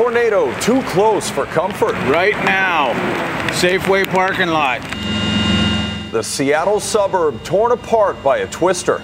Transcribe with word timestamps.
tornado 0.00 0.50
too 0.60 0.80
close 0.84 1.28
for 1.28 1.44
comfort. 1.44 1.92
Right 2.08 2.34
now, 2.46 2.94
Safeway 3.50 4.06
parking 4.06 4.48
lot. 4.48 4.80
The 6.10 6.22
Seattle 6.22 6.80
suburb 6.80 7.44
torn 7.44 7.72
apart 7.72 8.20
by 8.22 8.38
a 8.38 8.46
twister. 8.46 9.02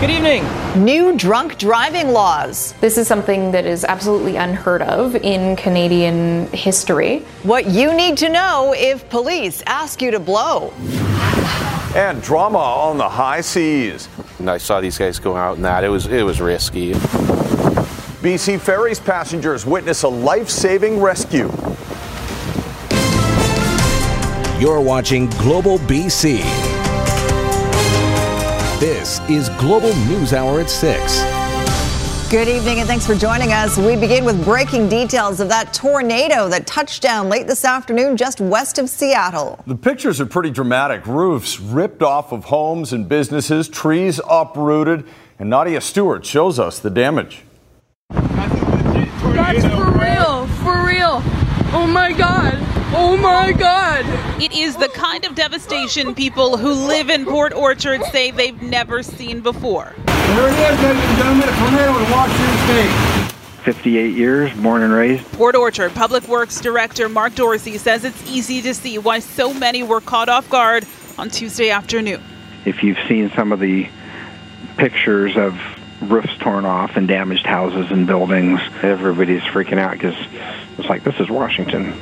Good 0.00 0.10
evening. 0.10 0.44
New 0.84 1.16
drunk 1.16 1.56
driving 1.56 2.08
laws. 2.08 2.72
This 2.80 2.98
is 2.98 3.06
something 3.06 3.52
that 3.52 3.64
is 3.64 3.84
absolutely 3.84 4.34
unheard 4.34 4.82
of 4.82 5.14
in 5.14 5.54
Canadian 5.54 6.48
history. 6.48 7.20
What 7.44 7.68
you 7.68 7.94
need 7.94 8.18
to 8.18 8.28
know 8.28 8.74
if 8.76 9.08
police 9.10 9.62
ask 9.68 10.02
you 10.02 10.10
to 10.10 10.18
blow. 10.18 10.72
And 11.94 12.20
drama 12.20 12.58
on 12.58 12.98
the 12.98 13.08
high 13.08 13.40
seas. 13.40 14.08
And 14.40 14.50
I 14.50 14.58
saw 14.58 14.80
these 14.80 14.98
guys 14.98 15.20
go 15.20 15.36
out 15.36 15.54
and 15.54 15.64
that 15.64 15.84
it 15.84 15.90
was 15.90 16.08
it 16.08 16.24
was 16.24 16.40
risky. 16.40 16.92
BC 18.24 18.58
Ferries 18.58 18.98
passengers 18.98 19.66
witness 19.66 20.02
a 20.02 20.08
life-saving 20.08 20.98
rescue. 20.98 21.50
You're 24.58 24.80
watching 24.80 25.28
Global 25.32 25.76
BC. 25.80 26.38
This 28.80 29.20
is 29.28 29.50
Global 29.60 29.94
News 30.06 30.32
Hour 30.32 30.60
at 30.60 30.70
6. 30.70 32.30
Good 32.30 32.48
evening 32.48 32.78
and 32.78 32.88
thanks 32.88 33.06
for 33.06 33.14
joining 33.14 33.52
us. 33.52 33.76
We 33.76 33.94
begin 33.94 34.24
with 34.24 34.42
breaking 34.42 34.88
details 34.88 35.40
of 35.40 35.50
that 35.50 35.74
tornado 35.74 36.48
that 36.48 36.66
touched 36.66 37.02
down 37.02 37.28
late 37.28 37.46
this 37.46 37.62
afternoon 37.62 38.16
just 38.16 38.40
west 38.40 38.78
of 38.78 38.88
Seattle. 38.88 39.62
The 39.66 39.76
pictures 39.76 40.18
are 40.22 40.26
pretty 40.26 40.48
dramatic. 40.48 41.06
Roofs 41.06 41.60
ripped 41.60 42.02
off 42.02 42.32
of 42.32 42.44
homes 42.44 42.94
and 42.94 43.06
businesses, 43.06 43.68
trees 43.68 44.18
uprooted, 44.30 45.06
and 45.38 45.50
Nadia 45.50 45.82
Stewart 45.82 46.24
shows 46.24 46.58
us 46.58 46.78
the 46.78 46.88
damage. 46.88 47.42
That's 49.44 49.62
for 49.66 49.90
real, 49.98 50.46
for 50.64 50.86
real. 50.86 51.20
Oh 51.76 51.86
my 51.86 52.12
God. 52.12 52.54
Oh 52.96 53.14
my 53.20 53.52
God. 53.52 54.06
It 54.42 54.52
is 54.52 54.74
the 54.76 54.88
kind 54.88 55.26
of 55.26 55.34
devastation 55.34 56.14
people 56.14 56.56
who 56.56 56.72
live 56.72 57.10
in 57.10 57.26
Port 57.26 57.52
Orchard 57.52 58.02
say 58.04 58.30
they've 58.30 58.60
never 58.62 59.02
seen 59.02 59.40
before. 59.42 59.92
There 60.06 60.48
it 60.48 60.72
is, 60.72 60.82
ladies 60.82 61.02
and 61.04 61.18
gentlemen, 61.18 61.48
a 61.48 61.52
tornado 61.58 61.98
in 61.98 62.10
Washington 62.10 62.56
State. 62.64 63.34
58 63.64 64.14
years, 64.14 64.52
born 64.54 64.82
and 64.82 64.94
raised. 64.94 65.30
Port 65.32 65.54
Orchard 65.54 65.92
Public 65.94 66.26
Works 66.26 66.60
Director 66.60 67.10
Mark 67.10 67.34
Dorsey 67.34 67.76
says 67.76 68.04
it's 68.04 68.30
easy 68.30 68.62
to 68.62 68.72
see 68.72 68.96
why 68.96 69.18
so 69.18 69.52
many 69.52 69.82
were 69.82 70.00
caught 70.00 70.30
off 70.30 70.48
guard 70.48 70.86
on 71.18 71.28
Tuesday 71.28 71.68
afternoon. 71.70 72.22
If 72.64 72.82
you've 72.82 72.98
seen 73.08 73.30
some 73.36 73.52
of 73.52 73.60
the 73.60 73.88
pictures 74.78 75.36
of 75.36 75.58
roofs 76.00 76.36
torn 76.38 76.64
off 76.64 76.96
and 76.96 77.08
damaged 77.08 77.46
houses 77.46 77.90
and 77.90 78.06
buildings, 78.06 78.60
everybody's 78.82 79.42
freaking 79.42 79.78
out 79.78 79.92
because 79.92 80.16
it's 80.78 80.88
like, 80.88 81.04
this 81.04 81.18
is 81.20 81.30
Washington. 81.30 81.94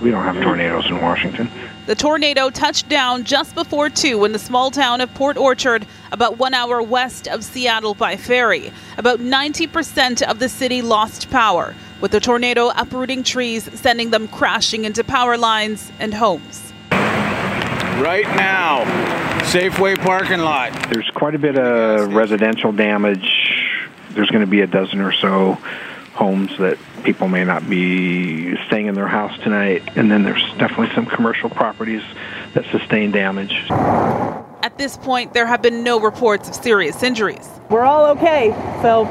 We 0.00 0.10
don't 0.10 0.24
have 0.24 0.42
tornadoes 0.42 0.86
in 0.86 1.00
Washington. 1.00 1.50
The 1.86 1.94
tornado 1.94 2.50
touched 2.50 2.88
down 2.88 3.24
just 3.24 3.54
before 3.54 3.90
2 3.90 4.24
in 4.24 4.32
the 4.32 4.38
small 4.38 4.70
town 4.70 5.00
of 5.00 5.12
Port 5.14 5.36
Orchard, 5.36 5.86
about 6.12 6.38
one 6.38 6.54
hour 6.54 6.82
west 6.82 7.28
of 7.28 7.44
Seattle 7.44 7.94
by 7.94 8.16
ferry. 8.16 8.72
About 8.96 9.20
90% 9.20 10.22
of 10.22 10.38
the 10.38 10.48
city 10.48 10.80
lost 10.80 11.30
power, 11.30 11.74
with 12.00 12.10
the 12.10 12.20
tornado 12.20 12.70
uprooting 12.70 13.22
trees, 13.22 13.68
sending 13.78 14.10
them 14.10 14.28
crashing 14.28 14.84
into 14.84 15.04
power 15.04 15.36
lines 15.36 15.92
and 15.98 16.14
homes. 16.14 16.63
Right 18.02 18.26
now, 18.36 18.84
Safeway 19.44 19.96
parking 19.96 20.40
lot. 20.40 20.72
There's 20.90 21.08
quite 21.10 21.36
a 21.36 21.38
bit 21.38 21.56
of 21.56 22.12
residential 22.12 22.72
damage. 22.72 23.88
There's 24.10 24.28
going 24.30 24.40
to 24.40 24.50
be 24.50 24.62
a 24.62 24.66
dozen 24.66 25.00
or 25.00 25.12
so 25.12 25.58
homes 26.14 26.56
that 26.58 26.76
people 27.04 27.28
may 27.28 27.44
not 27.44 27.68
be 27.68 28.56
staying 28.66 28.86
in 28.86 28.94
their 28.94 29.06
house 29.06 29.38
tonight. 29.44 29.82
And 29.96 30.10
then 30.10 30.24
there's 30.24 30.42
definitely 30.58 30.92
some 30.94 31.06
commercial 31.06 31.50
properties 31.50 32.02
that 32.54 32.64
sustain 32.72 33.12
damage. 33.12 33.52
At 33.70 34.76
this 34.76 34.96
point, 34.96 35.32
there 35.32 35.46
have 35.46 35.62
been 35.62 35.84
no 35.84 36.00
reports 36.00 36.48
of 36.48 36.56
serious 36.56 37.02
injuries. 37.04 37.48
We're 37.70 37.84
all 37.84 38.06
okay. 38.16 38.50
So 38.82 39.04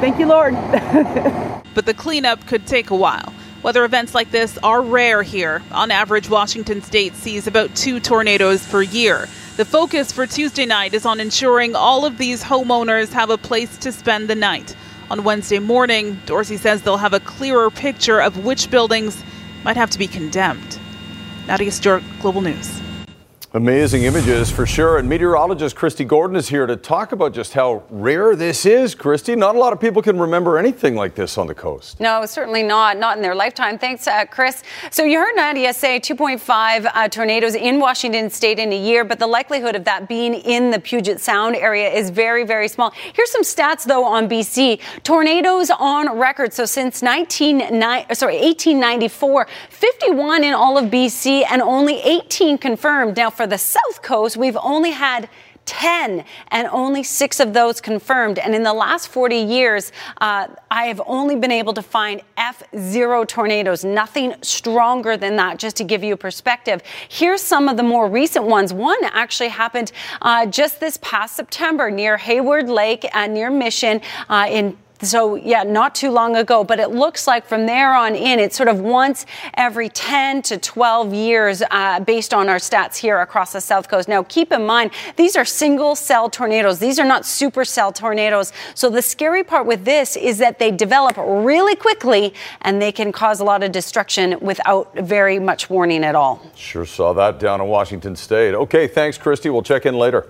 thank 0.00 0.18
you, 0.18 0.26
Lord. 0.26 0.54
but 1.74 1.84
the 1.84 1.94
cleanup 1.94 2.46
could 2.46 2.66
take 2.66 2.88
a 2.88 2.96
while. 2.96 3.34
Weather 3.68 3.84
events 3.84 4.14
like 4.14 4.30
this 4.30 4.56
are 4.62 4.80
rare 4.80 5.22
here. 5.22 5.62
On 5.72 5.90
average, 5.90 6.30
Washington 6.30 6.80
state 6.80 7.14
sees 7.14 7.46
about 7.46 7.76
two 7.76 8.00
tornadoes 8.00 8.66
per 8.66 8.80
year. 8.80 9.28
The 9.58 9.66
focus 9.66 10.10
for 10.10 10.26
Tuesday 10.26 10.64
night 10.64 10.94
is 10.94 11.04
on 11.04 11.20
ensuring 11.20 11.76
all 11.76 12.06
of 12.06 12.16
these 12.16 12.42
homeowners 12.42 13.12
have 13.12 13.28
a 13.28 13.36
place 13.36 13.76
to 13.76 13.92
spend 13.92 14.28
the 14.28 14.34
night. 14.34 14.74
On 15.10 15.22
Wednesday 15.22 15.58
morning, 15.58 16.18
Dorsey 16.24 16.56
says 16.56 16.80
they'll 16.80 16.96
have 16.96 17.12
a 17.12 17.20
clearer 17.20 17.70
picture 17.70 18.22
of 18.22 18.42
which 18.42 18.70
buildings 18.70 19.22
might 19.64 19.76
have 19.76 19.90
to 19.90 19.98
be 19.98 20.06
condemned. 20.06 20.78
Nadia 21.46 21.70
Stewart, 21.70 22.02
Global 22.22 22.40
News. 22.40 22.80
Amazing 23.54 24.02
images 24.02 24.50
for 24.50 24.66
sure. 24.66 24.98
And 24.98 25.08
meteorologist 25.08 25.74
Kristi 25.74 26.06
Gordon 26.06 26.36
is 26.36 26.50
here 26.50 26.66
to 26.66 26.76
talk 26.76 27.12
about 27.12 27.32
just 27.32 27.54
how 27.54 27.82
rare 27.88 28.36
this 28.36 28.66
is. 28.66 28.94
Kristi, 28.94 29.38
not 29.38 29.56
a 29.56 29.58
lot 29.58 29.72
of 29.72 29.80
people 29.80 30.02
can 30.02 30.18
remember 30.18 30.58
anything 30.58 30.94
like 30.94 31.14
this 31.14 31.38
on 31.38 31.46
the 31.46 31.54
coast. 31.54 31.98
No, 31.98 32.26
certainly 32.26 32.62
not. 32.62 32.98
Not 32.98 33.16
in 33.16 33.22
their 33.22 33.34
lifetime. 33.34 33.78
Thanks, 33.78 34.06
uh, 34.06 34.26
Chris. 34.26 34.62
So 34.90 35.02
you 35.02 35.18
heard 35.18 35.34
Nadia 35.34 35.72
say 35.72 35.98
2.5 35.98 36.90
uh, 36.92 37.08
tornadoes 37.08 37.54
in 37.54 37.80
Washington 37.80 38.28
state 38.28 38.58
in 38.58 38.70
a 38.70 38.78
year, 38.78 39.02
but 39.02 39.18
the 39.18 39.26
likelihood 39.26 39.74
of 39.76 39.84
that 39.84 40.10
being 40.10 40.34
in 40.34 40.70
the 40.70 40.78
Puget 40.78 41.18
Sound 41.18 41.56
area 41.56 41.88
is 41.88 42.10
very, 42.10 42.44
very 42.44 42.68
small. 42.68 42.92
Here's 43.14 43.30
some 43.30 43.44
stats, 43.44 43.84
though, 43.84 44.04
on 44.04 44.28
BC. 44.28 44.78
Tornadoes 45.04 45.70
on 45.70 46.18
record. 46.18 46.52
So 46.52 46.66
since 46.66 47.00
19, 47.00 47.60
sorry, 48.12 48.36
1894, 48.36 49.48
51 49.70 50.44
in 50.44 50.52
all 50.52 50.76
of 50.76 50.90
BC 50.90 51.46
and 51.50 51.62
only 51.62 51.98
18 52.00 52.58
confirmed. 52.58 53.16
Now, 53.16 53.30
for 53.38 53.46
the 53.46 53.56
South 53.56 54.02
Coast, 54.02 54.36
we've 54.36 54.56
only 54.60 54.90
had 54.90 55.28
10 55.64 56.24
and 56.48 56.66
only 56.72 57.04
six 57.04 57.38
of 57.38 57.52
those 57.52 57.80
confirmed. 57.80 58.36
And 58.36 58.52
in 58.52 58.64
the 58.64 58.72
last 58.72 59.06
40 59.08 59.36
years, 59.36 59.92
uh, 60.20 60.48
I 60.72 60.86
have 60.86 61.00
only 61.06 61.36
been 61.36 61.52
able 61.52 61.72
to 61.74 61.82
find 61.82 62.20
F0 62.36 63.28
tornadoes, 63.28 63.84
nothing 63.84 64.34
stronger 64.42 65.16
than 65.16 65.36
that, 65.36 65.60
just 65.60 65.76
to 65.76 65.84
give 65.84 66.02
you 66.02 66.14
a 66.14 66.16
perspective. 66.16 66.82
Here's 67.08 67.40
some 67.40 67.68
of 67.68 67.76
the 67.76 67.84
more 67.84 68.08
recent 68.10 68.44
ones. 68.44 68.72
One 68.72 68.98
actually 69.04 69.50
happened 69.50 69.92
uh, 70.20 70.46
just 70.46 70.80
this 70.80 70.98
past 71.00 71.36
September 71.36 71.92
near 71.92 72.16
Hayward 72.16 72.68
Lake, 72.68 73.06
uh, 73.14 73.28
near 73.28 73.52
Mission 73.52 74.00
uh, 74.28 74.48
in 74.50 74.76
so, 75.02 75.36
yeah, 75.36 75.62
not 75.62 75.94
too 75.94 76.10
long 76.10 76.34
ago, 76.36 76.64
but 76.64 76.80
it 76.80 76.90
looks 76.90 77.26
like 77.26 77.46
from 77.46 77.66
there 77.66 77.94
on 77.94 78.14
in, 78.14 78.40
it's 78.40 78.56
sort 78.56 78.68
of 78.68 78.80
once 78.80 79.26
every 79.54 79.88
10 79.88 80.42
to 80.42 80.58
12 80.58 81.14
years 81.14 81.62
uh, 81.70 82.00
based 82.00 82.34
on 82.34 82.48
our 82.48 82.56
stats 82.56 82.96
here 82.96 83.20
across 83.20 83.52
the 83.52 83.60
South 83.60 83.88
Coast. 83.88 84.08
Now, 84.08 84.24
keep 84.24 84.50
in 84.50 84.66
mind, 84.66 84.90
these 85.16 85.36
are 85.36 85.44
single 85.44 85.94
cell 85.94 86.28
tornadoes. 86.28 86.80
These 86.80 86.98
are 86.98 87.04
not 87.04 87.22
supercell 87.22 87.94
tornadoes. 87.94 88.52
So, 88.74 88.90
the 88.90 89.02
scary 89.02 89.44
part 89.44 89.66
with 89.66 89.84
this 89.84 90.16
is 90.16 90.38
that 90.38 90.58
they 90.58 90.70
develop 90.70 91.16
really 91.16 91.76
quickly 91.76 92.34
and 92.62 92.82
they 92.82 92.90
can 92.90 93.12
cause 93.12 93.40
a 93.40 93.44
lot 93.44 93.62
of 93.62 93.70
destruction 93.70 94.38
without 94.40 94.92
very 94.96 95.38
much 95.38 95.70
warning 95.70 96.04
at 96.04 96.16
all. 96.16 96.42
Sure 96.56 96.84
saw 96.84 97.12
that 97.12 97.38
down 97.38 97.60
in 97.60 97.68
Washington 97.68 98.16
State. 98.16 98.54
Okay, 98.54 98.88
thanks, 98.88 99.16
Kristi. 99.16 99.52
We'll 99.52 99.62
check 99.62 99.86
in 99.86 99.96
later. 99.96 100.26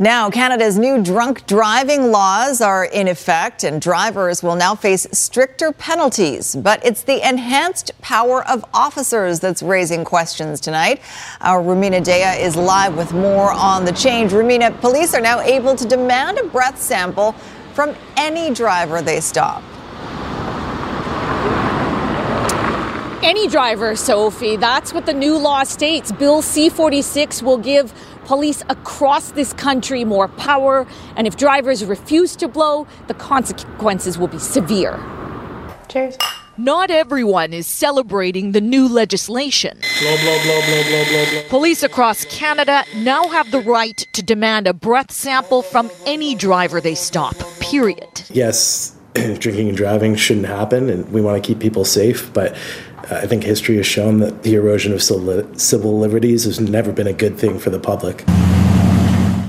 Now, 0.00 0.30
Canada's 0.30 0.78
new 0.78 1.02
drunk 1.02 1.44
driving 1.48 2.12
laws 2.12 2.60
are 2.60 2.84
in 2.84 3.08
effect, 3.08 3.64
and 3.64 3.82
drivers 3.82 4.44
will 4.44 4.54
now 4.54 4.76
face 4.76 5.08
stricter 5.10 5.72
penalties. 5.72 6.54
But 6.54 6.86
it's 6.86 7.02
the 7.02 7.28
enhanced 7.28 7.90
power 8.00 8.46
of 8.46 8.64
officers 8.72 9.40
that's 9.40 9.60
raising 9.60 10.04
questions 10.04 10.60
tonight. 10.60 11.00
Our 11.40 11.60
Rumina 11.60 12.00
Daya 12.00 12.40
is 12.40 12.54
live 12.54 12.96
with 12.96 13.12
more 13.12 13.50
on 13.50 13.84
the 13.84 13.90
change. 13.90 14.30
Rumina, 14.30 14.80
police 14.80 15.14
are 15.14 15.20
now 15.20 15.40
able 15.40 15.74
to 15.74 15.84
demand 15.84 16.38
a 16.38 16.44
breath 16.44 16.80
sample 16.80 17.32
from 17.74 17.96
any 18.16 18.54
driver 18.54 19.02
they 19.02 19.18
stop. 19.18 19.64
Any 23.20 23.48
driver, 23.48 23.96
Sophie. 23.96 24.56
That's 24.56 24.94
what 24.94 25.06
the 25.06 25.12
new 25.12 25.36
law 25.36 25.64
states. 25.64 26.12
Bill 26.12 26.40
C 26.40 26.68
46 26.68 27.42
will 27.42 27.58
give 27.58 27.92
police 28.28 28.62
across 28.68 29.30
this 29.32 29.54
country 29.54 30.04
more 30.04 30.28
power, 30.28 30.86
and 31.16 31.26
if 31.26 31.38
drivers 31.38 31.82
refuse 31.82 32.36
to 32.36 32.46
blow, 32.46 32.86
the 33.06 33.14
consequences 33.14 34.18
will 34.18 34.28
be 34.28 34.38
severe. 34.38 35.00
Cheers. 35.88 36.18
Not 36.58 36.90
everyone 36.90 37.54
is 37.54 37.66
celebrating 37.66 38.52
the 38.52 38.60
new 38.60 38.86
legislation. 38.86 39.78
Blow, 40.00 40.16
blow, 40.18 40.42
blow, 40.42 40.60
blow, 40.60 40.82
blow, 40.82 41.04
blow, 41.06 41.24
blow. 41.30 41.42
Police 41.48 41.82
across 41.82 42.26
Canada 42.26 42.84
now 42.96 43.28
have 43.28 43.50
the 43.50 43.60
right 43.60 43.96
to 44.12 44.22
demand 44.22 44.66
a 44.66 44.74
breath 44.74 45.10
sample 45.10 45.62
from 45.62 45.90
any 46.04 46.34
driver 46.34 46.82
they 46.82 46.94
stop, 46.94 47.34
period. 47.60 48.24
Yes, 48.28 48.94
drinking 49.14 49.68
and 49.68 49.76
driving 49.76 50.16
shouldn't 50.16 50.46
happen, 50.46 50.90
and 50.90 51.10
we 51.12 51.22
want 51.22 51.42
to 51.42 51.46
keep 51.46 51.60
people 51.60 51.86
safe, 51.86 52.30
but 52.34 52.54
I 53.10 53.26
think 53.26 53.44
history 53.44 53.76
has 53.76 53.86
shown 53.86 54.18
that 54.18 54.42
the 54.42 54.54
erosion 54.54 54.92
of 54.92 55.02
civil 55.02 55.98
liberties 55.98 56.44
has 56.44 56.60
never 56.60 56.92
been 56.92 57.06
a 57.06 57.12
good 57.12 57.38
thing 57.38 57.58
for 57.58 57.70
the 57.70 57.80
public. 57.80 58.24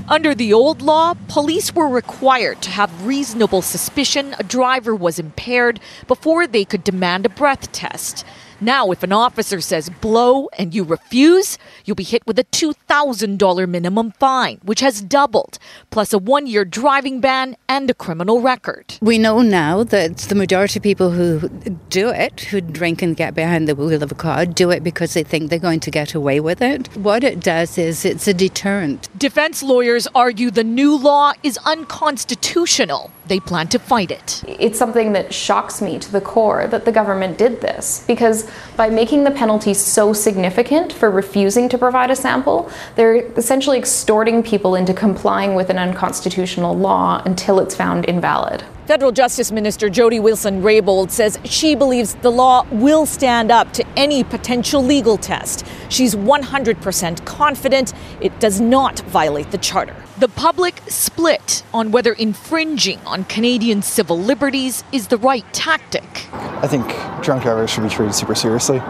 Under 0.08 0.34
the 0.34 0.52
old 0.52 0.82
law, 0.82 1.14
police 1.28 1.72
were 1.74 1.88
required 1.88 2.62
to 2.62 2.70
have 2.70 3.06
reasonable 3.06 3.62
suspicion 3.62 4.34
a 4.40 4.42
driver 4.42 4.94
was 4.94 5.20
impaired 5.20 5.78
before 6.08 6.46
they 6.48 6.64
could 6.64 6.82
demand 6.82 7.26
a 7.26 7.28
breath 7.28 7.70
test. 7.70 8.24
Now, 8.62 8.90
if 8.90 9.02
an 9.02 9.12
officer 9.12 9.62
says 9.62 9.88
blow 9.88 10.48
and 10.58 10.74
you 10.74 10.84
refuse, 10.84 11.56
you'll 11.86 11.94
be 11.94 12.02
hit 12.02 12.26
with 12.26 12.38
a 12.38 12.44
$2,000 12.44 13.66
minimum 13.66 14.12
fine, 14.12 14.58
which 14.62 14.80
has 14.80 15.00
doubled, 15.00 15.58
plus 15.90 16.12
a 16.12 16.18
one 16.18 16.46
year 16.46 16.66
driving 16.66 17.22
ban 17.22 17.56
and 17.70 17.88
a 17.88 17.94
criminal 17.94 18.42
record. 18.42 18.98
We 19.00 19.16
know 19.16 19.40
now 19.40 19.82
that 19.84 20.18
the 20.18 20.34
majority 20.34 20.78
of 20.78 20.82
people 20.82 21.12
who 21.12 21.48
do 21.88 22.10
it, 22.10 22.40
who 22.40 22.60
drink 22.60 23.00
and 23.00 23.16
get 23.16 23.34
behind 23.34 23.66
the 23.66 23.74
wheel 23.74 24.02
of 24.02 24.12
a 24.12 24.14
car, 24.14 24.44
do 24.44 24.70
it 24.70 24.84
because 24.84 25.14
they 25.14 25.22
think 25.22 25.48
they're 25.48 25.58
going 25.58 25.80
to 25.80 25.90
get 25.90 26.14
away 26.14 26.38
with 26.38 26.60
it. 26.60 26.94
What 26.96 27.24
it 27.24 27.40
does 27.40 27.78
is 27.78 28.04
it's 28.04 28.28
a 28.28 28.34
deterrent. 28.34 29.08
Defense 29.18 29.62
lawyers 29.62 30.06
argue 30.14 30.50
the 30.50 30.64
new 30.64 30.98
law 30.98 31.32
is 31.42 31.56
unconstitutional. 31.64 33.10
They 33.26 33.40
plan 33.40 33.68
to 33.68 33.78
fight 33.78 34.10
it. 34.10 34.44
It's 34.46 34.78
something 34.78 35.12
that 35.12 35.32
shocks 35.32 35.80
me 35.80 35.98
to 36.00 36.12
the 36.12 36.20
core 36.20 36.66
that 36.66 36.84
the 36.84 36.92
government 36.92 37.38
did 37.38 37.60
this 37.60 38.04
because 38.06 38.49
by 38.76 38.88
making 38.88 39.24
the 39.24 39.30
penalty 39.30 39.74
so 39.74 40.12
significant 40.12 40.92
for 40.92 41.10
refusing 41.10 41.68
to 41.68 41.78
provide 41.78 42.10
a 42.10 42.16
sample, 42.16 42.70
they're 42.96 43.16
essentially 43.36 43.78
extorting 43.78 44.42
people 44.42 44.74
into 44.74 44.94
complying 44.94 45.54
with 45.54 45.70
an 45.70 45.78
unconstitutional 45.78 46.76
law 46.76 47.22
until 47.24 47.60
it's 47.60 47.74
found 47.74 48.04
invalid. 48.06 48.64
Federal 48.86 49.12
Justice 49.12 49.52
Minister 49.52 49.88
Jody 49.88 50.18
Wilson 50.18 50.62
Raybould 50.62 51.12
says 51.12 51.38
she 51.44 51.76
believes 51.76 52.14
the 52.16 52.30
law 52.32 52.66
will 52.72 53.06
stand 53.06 53.52
up 53.52 53.72
to 53.74 53.86
any 53.96 54.24
potential 54.24 54.82
legal 54.82 55.16
test. 55.16 55.64
She's 55.90 56.16
100% 56.16 57.24
confident 57.24 57.92
it 58.20 58.36
does 58.40 58.60
not 58.60 58.98
violate 59.00 59.52
the 59.52 59.58
Charter. 59.58 59.94
The 60.20 60.28
public 60.28 60.82
split 60.86 61.62
on 61.72 61.92
whether 61.92 62.12
infringing 62.12 62.98
on 63.06 63.24
Canadian 63.24 63.80
civil 63.80 64.18
liberties 64.18 64.84
is 64.92 65.08
the 65.08 65.16
right 65.16 65.50
tactic. 65.54 66.04
I 66.34 66.66
think 66.66 66.86
drunk 67.22 67.42
drivers 67.42 67.70
should 67.70 67.84
be 67.84 67.88
treated 67.88 68.14
super 68.14 68.34
seriously. 68.34 68.82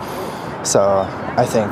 So 0.65 1.09
I 1.37 1.47
think 1.47 1.71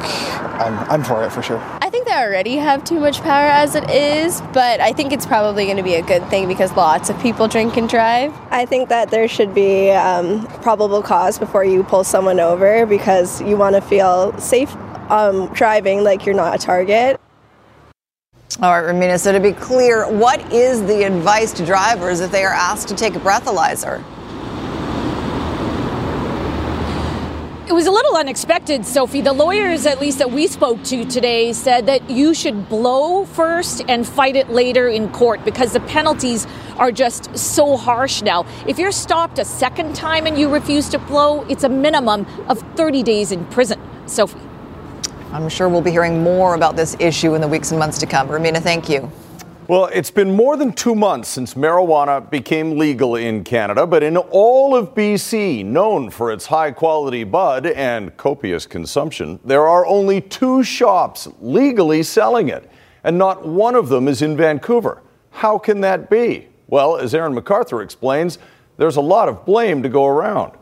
I'm, 0.60 0.78
I'm 0.88 1.02
for 1.02 1.24
it 1.24 1.32
for 1.32 1.42
sure. 1.42 1.58
I 1.82 1.90
think 1.90 2.06
they 2.06 2.14
already 2.14 2.54
have 2.54 2.84
too 2.84 3.00
much 3.00 3.20
power 3.22 3.46
as 3.46 3.74
it 3.74 3.90
is, 3.90 4.40
but 4.52 4.80
I 4.80 4.92
think 4.92 5.12
it's 5.12 5.26
probably 5.26 5.64
going 5.64 5.76
to 5.76 5.82
be 5.82 5.96
a 5.96 6.02
good 6.02 6.24
thing 6.30 6.46
because 6.46 6.70
lots 6.76 7.10
of 7.10 7.20
people 7.20 7.48
drink 7.48 7.76
and 7.76 7.88
drive. 7.88 8.32
I 8.52 8.64
think 8.64 8.88
that 8.90 9.10
there 9.10 9.26
should 9.26 9.56
be 9.56 9.90
um, 9.90 10.46
probable 10.62 11.02
cause 11.02 11.36
before 11.36 11.64
you 11.64 11.82
pull 11.82 12.04
someone 12.04 12.38
over 12.38 12.86
because 12.86 13.42
you 13.42 13.56
want 13.56 13.74
to 13.74 13.80
feel 13.80 14.38
safe 14.38 14.72
um, 15.10 15.52
driving 15.52 16.04
like 16.04 16.26
you're 16.26 16.36
not 16.36 16.54
a 16.54 16.58
target. 16.58 17.20
All 18.60 18.72
right, 18.72 18.92
Rumina, 18.92 19.20
so 19.20 19.30
to 19.30 19.38
be 19.38 19.52
clear, 19.52 20.10
what 20.10 20.52
is 20.52 20.80
the 20.86 21.04
advice 21.04 21.52
to 21.52 21.66
drivers 21.66 22.20
if 22.20 22.32
they 22.32 22.44
are 22.44 22.52
asked 22.52 22.88
to 22.88 22.96
take 22.96 23.14
a 23.14 23.20
breathalyzer? 23.20 24.02
It 27.68 27.72
was 27.74 27.86
a 27.86 27.90
little 27.90 28.16
unexpected, 28.16 28.86
Sophie. 28.86 29.20
The 29.20 29.34
lawyers, 29.34 29.84
at 29.84 30.00
least 30.00 30.18
that 30.18 30.32
we 30.32 30.46
spoke 30.46 30.82
to 30.84 31.04
today, 31.04 31.52
said 31.52 31.86
that 31.86 32.08
you 32.08 32.32
should 32.32 32.68
blow 32.70 33.26
first 33.26 33.84
and 33.86 34.04
fight 34.08 34.34
it 34.34 34.48
later 34.48 34.88
in 34.88 35.10
court 35.10 35.44
because 35.44 35.74
the 35.74 35.80
penalties 35.80 36.46
are 36.78 36.90
just 36.90 37.36
so 37.36 37.76
harsh 37.76 38.22
now. 38.22 38.46
If 38.66 38.78
you're 38.78 38.90
stopped 38.90 39.38
a 39.38 39.44
second 39.44 39.94
time 39.94 40.26
and 40.26 40.38
you 40.38 40.48
refuse 40.48 40.88
to 40.88 40.98
blow, 40.98 41.44
it's 41.44 41.64
a 41.64 41.68
minimum 41.68 42.26
of 42.48 42.58
30 42.76 43.02
days 43.02 43.30
in 43.30 43.44
prison. 43.44 43.78
Sophie. 44.06 44.47
I'm 45.30 45.46
sure 45.50 45.68
we'll 45.68 45.82
be 45.82 45.90
hearing 45.90 46.22
more 46.22 46.54
about 46.54 46.74
this 46.74 46.96
issue 46.98 47.34
in 47.34 47.42
the 47.42 47.48
weeks 47.48 47.70
and 47.70 47.78
months 47.78 47.98
to 47.98 48.06
come. 48.06 48.28
Rumina, 48.28 48.62
thank 48.62 48.88
you. 48.88 49.10
Well, 49.68 49.90
it's 49.92 50.10
been 50.10 50.34
more 50.34 50.56
than 50.56 50.72
two 50.72 50.94
months 50.94 51.28
since 51.28 51.52
marijuana 51.52 52.30
became 52.30 52.78
legal 52.78 53.16
in 53.16 53.44
Canada, 53.44 53.86
but 53.86 54.02
in 54.02 54.16
all 54.16 54.74
of 54.74 54.94
BC, 54.94 55.66
known 55.66 56.08
for 56.08 56.32
its 56.32 56.46
high 56.46 56.70
quality 56.70 57.24
bud 57.24 57.66
and 57.66 58.16
copious 58.16 58.64
consumption, 58.64 59.38
there 59.44 59.68
are 59.68 59.84
only 59.84 60.22
two 60.22 60.62
shops 60.62 61.28
legally 61.42 62.02
selling 62.02 62.48
it, 62.48 62.70
and 63.04 63.18
not 63.18 63.46
one 63.46 63.74
of 63.74 63.90
them 63.90 64.08
is 64.08 64.22
in 64.22 64.34
Vancouver. 64.34 65.02
How 65.30 65.58
can 65.58 65.82
that 65.82 66.08
be? 66.08 66.48
Well, 66.68 66.96
as 66.96 67.14
Aaron 67.14 67.34
MacArthur 67.34 67.82
explains, 67.82 68.38
there's 68.78 68.96
a 68.96 69.02
lot 69.02 69.28
of 69.28 69.44
blame 69.44 69.82
to 69.82 69.90
go 69.90 70.06
around. 70.06 70.52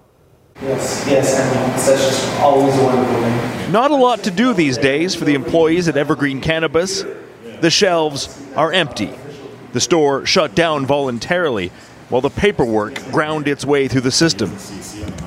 Yes, 0.63 1.05
yes, 1.07 1.39
I 1.39 1.45
mean, 1.45 1.71
that's 1.71 1.87
just 1.87 2.41
always 2.41 2.75
a 2.79 2.83
wonderful 2.83 3.15
thing. 3.21 3.73
Not 3.73 3.91
a 3.91 3.95
lot 3.95 4.25
to 4.25 4.31
do 4.31 4.55
these 4.55 4.79
days 4.79 5.15
for 5.15 5.27
the 5.27 5.35
employees 5.35 5.87
at 5.87 5.99
Evergreen 5.99 6.41
Cannabis. 6.41 7.05
The 7.61 7.71
shelves 7.71 8.43
are 8.57 8.73
empty. 8.73 9.11
The 9.75 9.81
store 9.81 10.25
shut 10.25 10.55
down 10.55 10.87
voluntarily 10.87 11.73
while 12.09 12.23
the 12.23 12.31
paperwork 12.31 12.95
ground 13.11 13.49
its 13.49 13.67
way 13.67 13.87
through 13.87 14.01
the 14.01 14.11
system. 14.11 14.51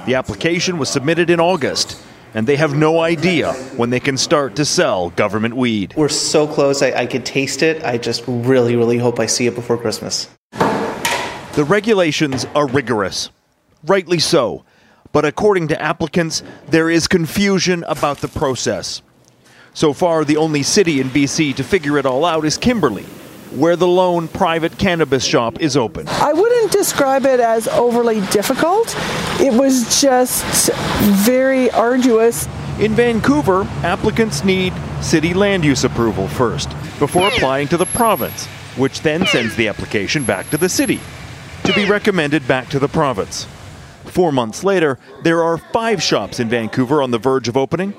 The 0.07 0.15
application 0.15 0.79
was 0.79 0.89
submitted 0.89 1.29
in 1.29 1.39
August, 1.39 2.01
and 2.33 2.47
they 2.47 2.55
have 2.55 2.75
no 2.75 2.99
idea 2.99 3.53
when 3.77 3.91
they 3.91 3.99
can 3.99 4.17
start 4.17 4.55
to 4.55 4.65
sell 4.65 5.11
government 5.11 5.55
weed. 5.55 5.93
We're 5.95 6.09
so 6.09 6.47
close, 6.47 6.81
I, 6.81 6.91
I 6.91 7.05
could 7.05 7.25
taste 7.25 7.61
it. 7.61 7.83
I 7.83 7.99
just 7.99 8.23
really, 8.27 8.75
really 8.75 8.97
hope 8.97 9.19
I 9.19 9.27
see 9.27 9.45
it 9.45 9.53
before 9.53 9.77
Christmas. 9.77 10.27
The 11.53 11.65
regulations 11.67 12.45
are 12.55 12.65
rigorous. 12.65 13.29
Rightly 13.85 14.17
so. 14.17 14.65
But 15.11 15.25
according 15.25 15.69
to 15.69 15.81
applicants, 15.81 16.43
there 16.67 16.89
is 16.89 17.07
confusion 17.07 17.83
about 17.87 18.19
the 18.19 18.27
process. 18.27 19.01
So 19.73 19.93
far, 19.93 20.23
the 20.23 20.37
only 20.37 20.63
city 20.63 20.99
in 20.99 21.09
BC 21.09 21.55
to 21.55 21.63
figure 21.63 21.97
it 21.97 22.05
all 22.05 22.25
out 22.25 22.45
is 22.45 22.57
Kimberley, 22.57 23.05
where 23.55 23.75
the 23.75 23.87
lone 23.87 24.27
private 24.27 24.77
cannabis 24.77 25.23
shop 25.23 25.59
is 25.61 25.75
open. 25.75 26.07
I 26.07 26.33
wouldn't 26.33 26.71
describe 26.71 27.25
it 27.25 27.39
as 27.39 27.67
overly 27.67 28.21
difficult. 28.27 28.93
It 29.39 29.53
was 29.53 29.99
just 30.01 30.71
very 31.25 31.71
arduous. 31.71 32.47
In 32.79 32.93
Vancouver, 32.93 33.63
applicants 33.83 34.43
need 34.43 34.73
city 35.01 35.33
land 35.33 35.65
use 35.65 35.83
approval 35.83 36.27
first 36.27 36.69
before 36.99 37.27
applying 37.27 37.67
to 37.69 37.77
the 37.77 37.85
province, 37.87 38.45
which 38.77 39.01
then 39.01 39.25
sends 39.25 39.55
the 39.55 39.67
application 39.67 40.23
back 40.23 40.49
to 40.49 40.57
the 40.57 40.69
city 40.69 40.99
to 41.63 41.73
be 41.73 41.85
recommended 41.85 42.47
back 42.47 42.69
to 42.69 42.79
the 42.79 42.87
province. 42.87 43.47
Four 44.09 44.31
months 44.31 44.63
later, 44.63 44.97
there 45.23 45.43
are 45.43 45.57
five 45.57 46.01
shops 46.01 46.39
in 46.39 46.49
Vancouver 46.49 47.01
on 47.01 47.11
the 47.11 47.19
verge 47.19 47.47
of 47.47 47.55
opening. 47.55 47.93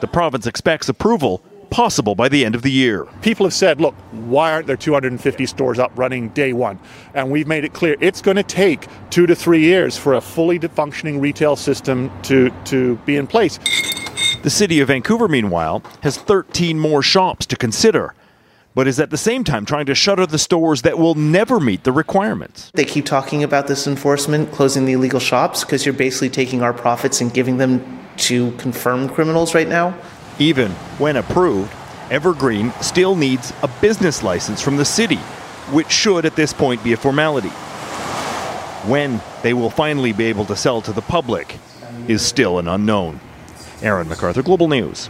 The 0.00 0.06
province 0.06 0.46
expects 0.46 0.88
approval 0.88 1.42
possible 1.70 2.14
by 2.14 2.28
the 2.28 2.44
end 2.44 2.54
of 2.54 2.62
the 2.62 2.70
year. 2.70 3.06
People 3.22 3.44
have 3.44 3.52
said, 3.52 3.80
look, 3.80 3.94
why 4.12 4.52
aren't 4.52 4.68
there 4.68 4.76
250 4.76 5.46
stores 5.46 5.78
up 5.78 5.90
running 5.96 6.28
day 6.30 6.52
one? 6.52 6.78
And 7.14 7.30
we've 7.30 7.48
made 7.48 7.64
it 7.64 7.72
clear 7.72 7.96
it's 8.00 8.22
going 8.22 8.36
to 8.36 8.44
take 8.44 8.86
two 9.10 9.26
to 9.26 9.34
three 9.34 9.60
years 9.60 9.98
for 9.98 10.14
a 10.14 10.20
fully 10.20 10.58
functioning 10.58 11.20
retail 11.20 11.56
system 11.56 12.10
to, 12.22 12.50
to 12.66 12.96
be 13.04 13.16
in 13.16 13.26
place. 13.26 13.58
The 14.42 14.50
city 14.50 14.80
of 14.80 14.88
Vancouver, 14.88 15.26
meanwhile, 15.26 15.82
has 16.02 16.16
13 16.16 16.78
more 16.78 17.02
shops 17.02 17.46
to 17.46 17.56
consider, 17.56 18.14
but 18.76 18.86
is 18.86 19.00
at 19.00 19.08
the 19.08 19.16
same 19.16 19.42
time 19.42 19.64
trying 19.64 19.86
to 19.86 19.94
shutter 19.94 20.26
the 20.26 20.38
stores 20.38 20.82
that 20.82 20.98
will 20.98 21.14
never 21.14 21.58
meet 21.58 21.82
the 21.84 21.90
requirements. 21.90 22.70
They 22.74 22.84
keep 22.84 23.06
talking 23.06 23.42
about 23.42 23.68
this 23.68 23.86
enforcement, 23.86 24.52
closing 24.52 24.84
the 24.84 24.92
illegal 24.92 25.18
shops, 25.18 25.64
because 25.64 25.86
you're 25.86 25.94
basically 25.94 26.28
taking 26.28 26.60
our 26.60 26.74
profits 26.74 27.22
and 27.22 27.32
giving 27.32 27.56
them 27.56 28.06
to 28.18 28.52
confirmed 28.58 29.12
criminals 29.12 29.54
right 29.54 29.66
now. 29.66 29.98
Even 30.38 30.72
when 30.98 31.16
approved, 31.16 31.72
Evergreen 32.10 32.70
still 32.82 33.16
needs 33.16 33.50
a 33.62 33.68
business 33.80 34.22
license 34.22 34.60
from 34.60 34.76
the 34.76 34.84
city, 34.84 35.16
which 35.72 35.90
should 35.90 36.26
at 36.26 36.36
this 36.36 36.52
point 36.52 36.84
be 36.84 36.92
a 36.92 36.98
formality. 36.98 37.48
When 38.88 39.22
they 39.42 39.54
will 39.54 39.70
finally 39.70 40.12
be 40.12 40.26
able 40.26 40.44
to 40.44 40.54
sell 40.54 40.82
to 40.82 40.92
the 40.92 41.00
public 41.00 41.56
is 42.08 42.20
still 42.20 42.58
an 42.58 42.68
unknown. 42.68 43.20
Aaron 43.80 44.06
MacArthur, 44.06 44.42
Global 44.42 44.68
News. 44.68 45.08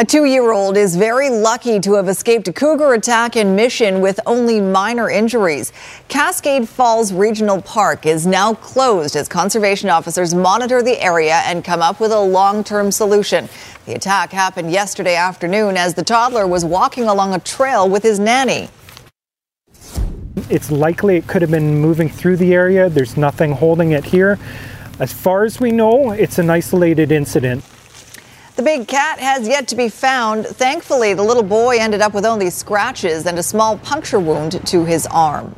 A 0.00 0.04
two 0.04 0.26
year 0.26 0.52
old 0.52 0.76
is 0.76 0.94
very 0.94 1.28
lucky 1.28 1.80
to 1.80 1.94
have 1.94 2.06
escaped 2.08 2.46
a 2.46 2.52
cougar 2.52 2.94
attack 2.94 3.34
in 3.34 3.56
Mission 3.56 4.00
with 4.00 4.20
only 4.26 4.60
minor 4.60 5.10
injuries. 5.10 5.72
Cascade 6.06 6.68
Falls 6.68 7.12
Regional 7.12 7.60
Park 7.60 8.06
is 8.06 8.24
now 8.24 8.54
closed 8.54 9.16
as 9.16 9.26
conservation 9.26 9.90
officers 9.90 10.34
monitor 10.34 10.84
the 10.84 11.02
area 11.02 11.42
and 11.46 11.64
come 11.64 11.82
up 11.82 11.98
with 11.98 12.12
a 12.12 12.20
long 12.20 12.62
term 12.62 12.92
solution. 12.92 13.48
The 13.86 13.94
attack 13.94 14.30
happened 14.30 14.70
yesterday 14.70 15.16
afternoon 15.16 15.76
as 15.76 15.94
the 15.94 16.04
toddler 16.04 16.46
was 16.46 16.64
walking 16.64 17.08
along 17.08 17.34
a 17.34 17.40
trail 17.40 17.88
with 17.88 18.04
his 18.04 18.20
nanny. 18.20 18.68
It's 20.48 20.70
likely 20.70 21.16
it 21.16 21.26
could 21.26 21.42
have 21.42 21.50
been 21.50 21.80
moving 21.80 22.08
through 22.08 22.36
the 22.36 22.54
area. 22.54 22.88
There's 22.88 23.16
nothing 23.16 23.50
holding 23.50 23.90
it 23.90 24.04
here. 24.04 24.38
As 25.00 25.12
far 25.12 25.42
as 25.42 25.58
we 25.58 25.72
know, 25.72 26.12
it's 26.12 26.38
an 26.38 26.50
isolated 26.50 27.10
incident. 27.10 27.64
The 28.58 28.64
big 28.64 28.88
cat 28.88 29.20
has 29.20 29.46
yet 29.46 29.68
to 29.68 29.76
be 29.76 29.88
found. 29.88 30.44
Thankfully, 30.44 31.14
the 31.14 31.22
little 31.22 31.44
boy 31.44 31.76
ended 31.78 32.00
up 32.00 32.12
with 32.12 32.26
only 32.26 32.50
scratches 32.50 33.24
and 33.24 33.38
a 33.38 33.42
small 33.44 33.78
puncture 33.78 34.18
wound 34.18 34.66
to 34.66 34.84
his 34.84 35.06
arm. 35.12 35.54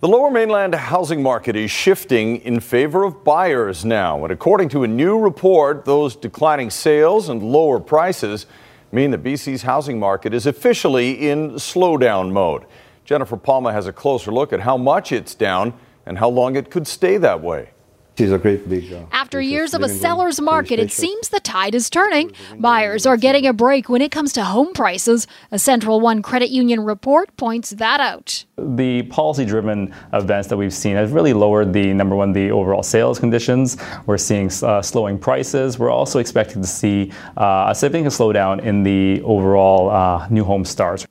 The 0.00 0.08
lower 0.08 0.28
mainland 0.28 0.74
housing 0.74 1.22
market 1.22 1.54
is 1.54 1.70
shifting 1.70 2.38
in 2.38 2.58
favor 2.58 3.04
of 3.04 3.22
buyers 3.22 3.84
now. 3.84 4.24
And 4.24 4.32
according 4.32 4.68
to 4.70 4.82
a 4.82 4.88
new 4.88 5.16
report, 5.16 5.84
those 5.84 6.16
declining 6.16 6.70
sales 6.70 7.28
and 7.28 7.40
lower 7.40 7.78
prices 7.78 8.46
mean 8.90 9.12
that 9.12 9.22
BC's 9.22 9.62
housing 9.62 10.00
market 10.00 10.34
is 10.34 10.44
officially 10.44 11.30
in 11.30 11.52
slowdown 11.52 12.32
mode. 12.32 12.64
Jennifer 13.04 13.36
Palma 13.36 13.72
has 13.72 13.86
a 13.86 13.92
closer 13.92 14.32
look 14.32 14.52
at 14.52 14.58
how 14.58 14.76
much 14.76 15.12
it's 15.12 15.36
down 15.36 15.72
and 16.04 16.18
how 16.18 16.30
long 16.30 16.56
it 16.56 16.68
could 16.68 16.88
stay 16.88 17.16
that 17.18 17.40
way. 17.40 17.70
She's 18.18 18.32
a 18.32 18.38
great 18.38 18.68
big. 18.68 18.92
Uh, 18.92 19.04
After 19.12 19.40
years 19.40 19.74
of 19.74 19.82
a 19.82 19.88
seller's 19.88 20.40
market, 20.40 20.80
it 20.80 20.90
seems 20.90 21.28
the 21.28 21.38
tide 21.38 21.72
is 21.72 21.88
turning. 21.88 22.32
Buyers 22.58 23.06
are 23.06 23.16
getting 23.16 23.46
a 23.46 23.52
break 23.52 23.88
when 23.88 24.02
it 24.02 24.10
comes 24.10 24.32
to 24.32 24.42
home 24.42 24.72
prices. 24.72 25.28
A 25.52 25.58
Central 25.60 26.00
One 26.00 26.20
Credit 26.20 26.50
Union 26.50 26.80
report 26.80 27.36
points 27.36 27.70
that 27.70 28.00
out. 28.00 28.44
The 28.56 29.04
policy 29.04 29.44
driven 29.44 29.94
events 30.12 30.48
that 30.48 30.56
we've 30.56 30.74
seen 30.74 30.96
have 30.96 31.12
really 31.12 31.32
lowered 31.32 31.72
the 31.72 31.94
number 31.94 32.16
one, 32.16 32.32
the 32.32 32.50
overall 32.50 32.82
sales 32.82 33.20
conditions. 33.20 33.76
We're 34.06 34.18
seeing 34.18 34.50
uh, 34.64 34.82
slowing 34.82 35.16
prices. 35.20 35.78
We're 35.78 35.92
also 35.92 36.18
expecting 36.18 36.60
to 36.60 36.66
see 36.66 37.12
uh, 37.36 37.66
a 37.68 37.74
significant 37.76 38.14
slowdown 38.14 38.64
in 38.64 38.82
the 38.82 39.22
overall 39.22 39.90
uh, 39.90 40.26
new 40.28 40.42
home 40.42 40.64
starts. 40.64 41.06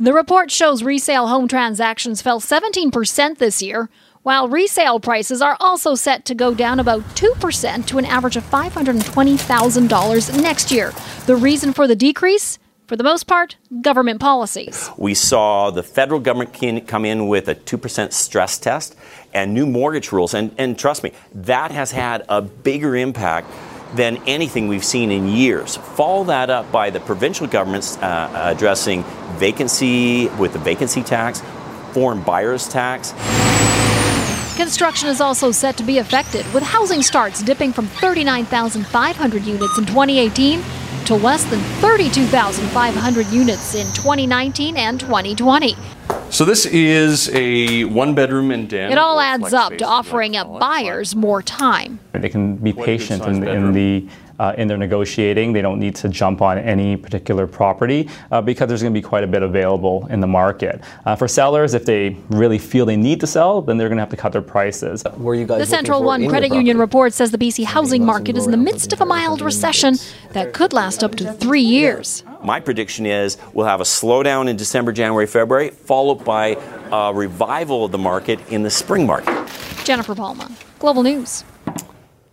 The 0.00 0.12
report 0.12 0.50
shows 0.50 0.82
resale 0.82 1.26
home 1.26 1.46
transactions 1.46 2.22
fell 2.22 2.40
17% 2.40 3.38
this 3.38 3.60
year 3.60 3.90
while 4.28 4.46
resale 4.46 5.00
prices 5.00 5.40
are 5.40 5.56
also 5.58 5.94
set 5.94 6.26
to 6.26 6.34
go 6.34 6.52
down 6.52 6.78
about 6.78 7.00
2% 7.16 7.86
to 7.86 7.96
an 7.96 8.04
average 8.04 8.36
of 8.36 8.44
$520,000 8.50 10.42
next 10.42 10.70
year. 10.70 10.92
The 11.24 11.34
reason 11.34 11.72
for 11.72 11.86
the 11.86 11.96
decrease? 11.96 12.58
For 12.88 12.96
the 12.96 13.04
most 13.04 13.26
part, 13.26 13.56
government 13.80 14.20
policies. 14.20 14.90
We 14.98 15.14
saw 15.14 15.70
the 15.70 15.82
federal 15.82 16.20
government 16.20 16.86
come 16.86 17.06
in 17.06 17.26
with 17.26 17.48
a 17.48 17.54
2% 17.54 18.12
stress 18.12 18.58
test 18.58 18.94
and 19.32 19.54
new 19.54 19.64
mortgage 19.64 20.12
rules. 20.12 20.34
And, 20.34 20.54
and 20.58 20.78
trust 20.78 21.02
me, 21.02 21.12
that 21.32 21.70
has 21.70 21.92
had 21.92 22.26
a 22.28 22.42
bigger 22.42 22.96
impact 22.96 23.50
than 23.94 24.18
anything 24.26 24.68
we've 24.68 24.84
seen 24.84 25.10
in 25.10 25.26
years. 25.28 25.78
Follow 25.78 26.24
that 26.24 26.50
up 26.50 26.70
by 26.70 26.90
the 26.90 27.00
provincial 27.00 27.46
governments 27.46 27.96
uh, 27.96 28.30
addressing 28.54 29.04
vacancy 29.38 30.28
with 30.36 30.52
the 30.52 30.58
vacancy 30.58 31.02
tax, 31.02 31.42
foreign 31.94 32.20
buyers 32.20 32.68
tax. 32.68 33.14
Construction 34.58 35.08
is 35.08 35.20
also 35.20 35.52
set 35.52 35.76
to 35.76 35.84
be 35.84 35.98
affected, 35.98 36.44
with 36.52 36.64
housing 36.64 37.00
starts 37.00 37.44
dipping 37.44 37.72
from 37.72 37.86
39,500 37.86 39.44
units 39.44 39.78
in 39.78 39.86
2018 39.86 40.60
to 41.04 41.14
less 41.14 41.44
than 41.44 41.60
32,500 41.80 43.26
units 43.28 43.76
in 43.76 43.86
2019 43.94 44.76
and 44.76 44.98
2020. 44.98 45.76
So 46.30 46.44
this 46.44 46.66
is 46.66 47.30
a 47.32 47.84
one 47.84 48.16
bedroom 48.16 48.50
and 48.50 48.68
den. 48.68 48.90
It 48.90 48.98
all 48.98 49.20
adds 49.20 49.52
up 49.52 49.78
to 49.78 49.84
offering 49.84 50.36
up 50.36 50.58
buyers 50.58 51.14
more 51.14 51.40
time. 51.40 52.00
They 52.10 52.28
can 52.28 52.56
be 52.56 52.72
patient 52.72 53.24
in, 53.26 53.46
in 53.46 53.72
the 53.72 54.08
uh, 54.38 54.54
in 54.56 54.68
their 54.68 54.76
negotiating. 54.76 55.52
They 55.52 55.62
don't 55.62 55.78
need 55.78 55.94
to 55.96 56.08
jump 56.08 56.42
on 56.42 56.58
any 56.58 56.96
particular 56.96 57.46
property 57.46 58.08
uh, 58.30 58.40
because 58.40 58.68
there's 58.68 58.82
going 58.82 58.92
to 58.92 58.98
be 58.98 59.06
quite 59.06 59.24
a 59.24 59.26
bit 59.26 59.42
available 59.42 60.06
in 60.10 60.20
the 60.20 60.26
market. 60.26 60.80
Uh, 61.04 61.16
for 61.16 61.28
sellers, 61.28 61.74
if 61.74 61.84
they 61.84 62.16
really 62.30 62.58
feel 62.58 62.86
they 62.86 62.96
need 62.96 63.20
to 63.20 63.26
sell, 63.26 63.62
then 63.62 63.76
they're 63.76 63.88
going 63.88 63.96
to 63.96 64.02
have 64.02 64.10
to 64.10 64.16
cut 64.16 64.32
their 64.32 64.42
prices. 64.42 65.04
Were 65.16 65.34
you 65.34 65.46
guys 65.46 65.60
the 65.60 65.66
Central 65.66 66.02
One 66.02 66.28
Credit 66.28 66.52
Union 66.52 66.78
report 66.78 67.12
says 67.12 67.30
the 67.30 67.38
BC 67.38 67.64
housing 67.64 68.04
market 68.04 68.36
is 68.36 68.44
in 68.44 68.50
the 68.50 68.56
midst 68.56 68.92
of 68.92 69.00
a 69.00 69.06
mild 69.06 69.40
recession 69.40 69.96
that 70.32 70.52
could 70.52 70.72
last 70.72 71.02
up 71.02 71.14
to 71.16 71.32
three 71.34 71.62
years. 71.62 72.22
My 72.42 72.60
prediction 72.60 73.04
is 73.04 73.36
we'll 73.52 73.66
have 73.66 73.80
a 73.80 73.84
slowdown 73.84 74.48
in 74.48 74.56
December, 74.56 74.92
January, 74.92 75.26
February, 75.26 75.70
followed 75.70 76.24
by 76.24 76.56
a 76.92 77.12
revival 77.12 77.84
of 77.84 77.92
the 77.92 77.98
market 77.98 78.38
in 78.50 78.62
the 78.62 78.70
spring 78.70 79.06
market. 79.06 79.48
Jennifer 79.84 80.14
Palma, 80.14 80.50
Global 80.78 81.02
News. 81.02 81.44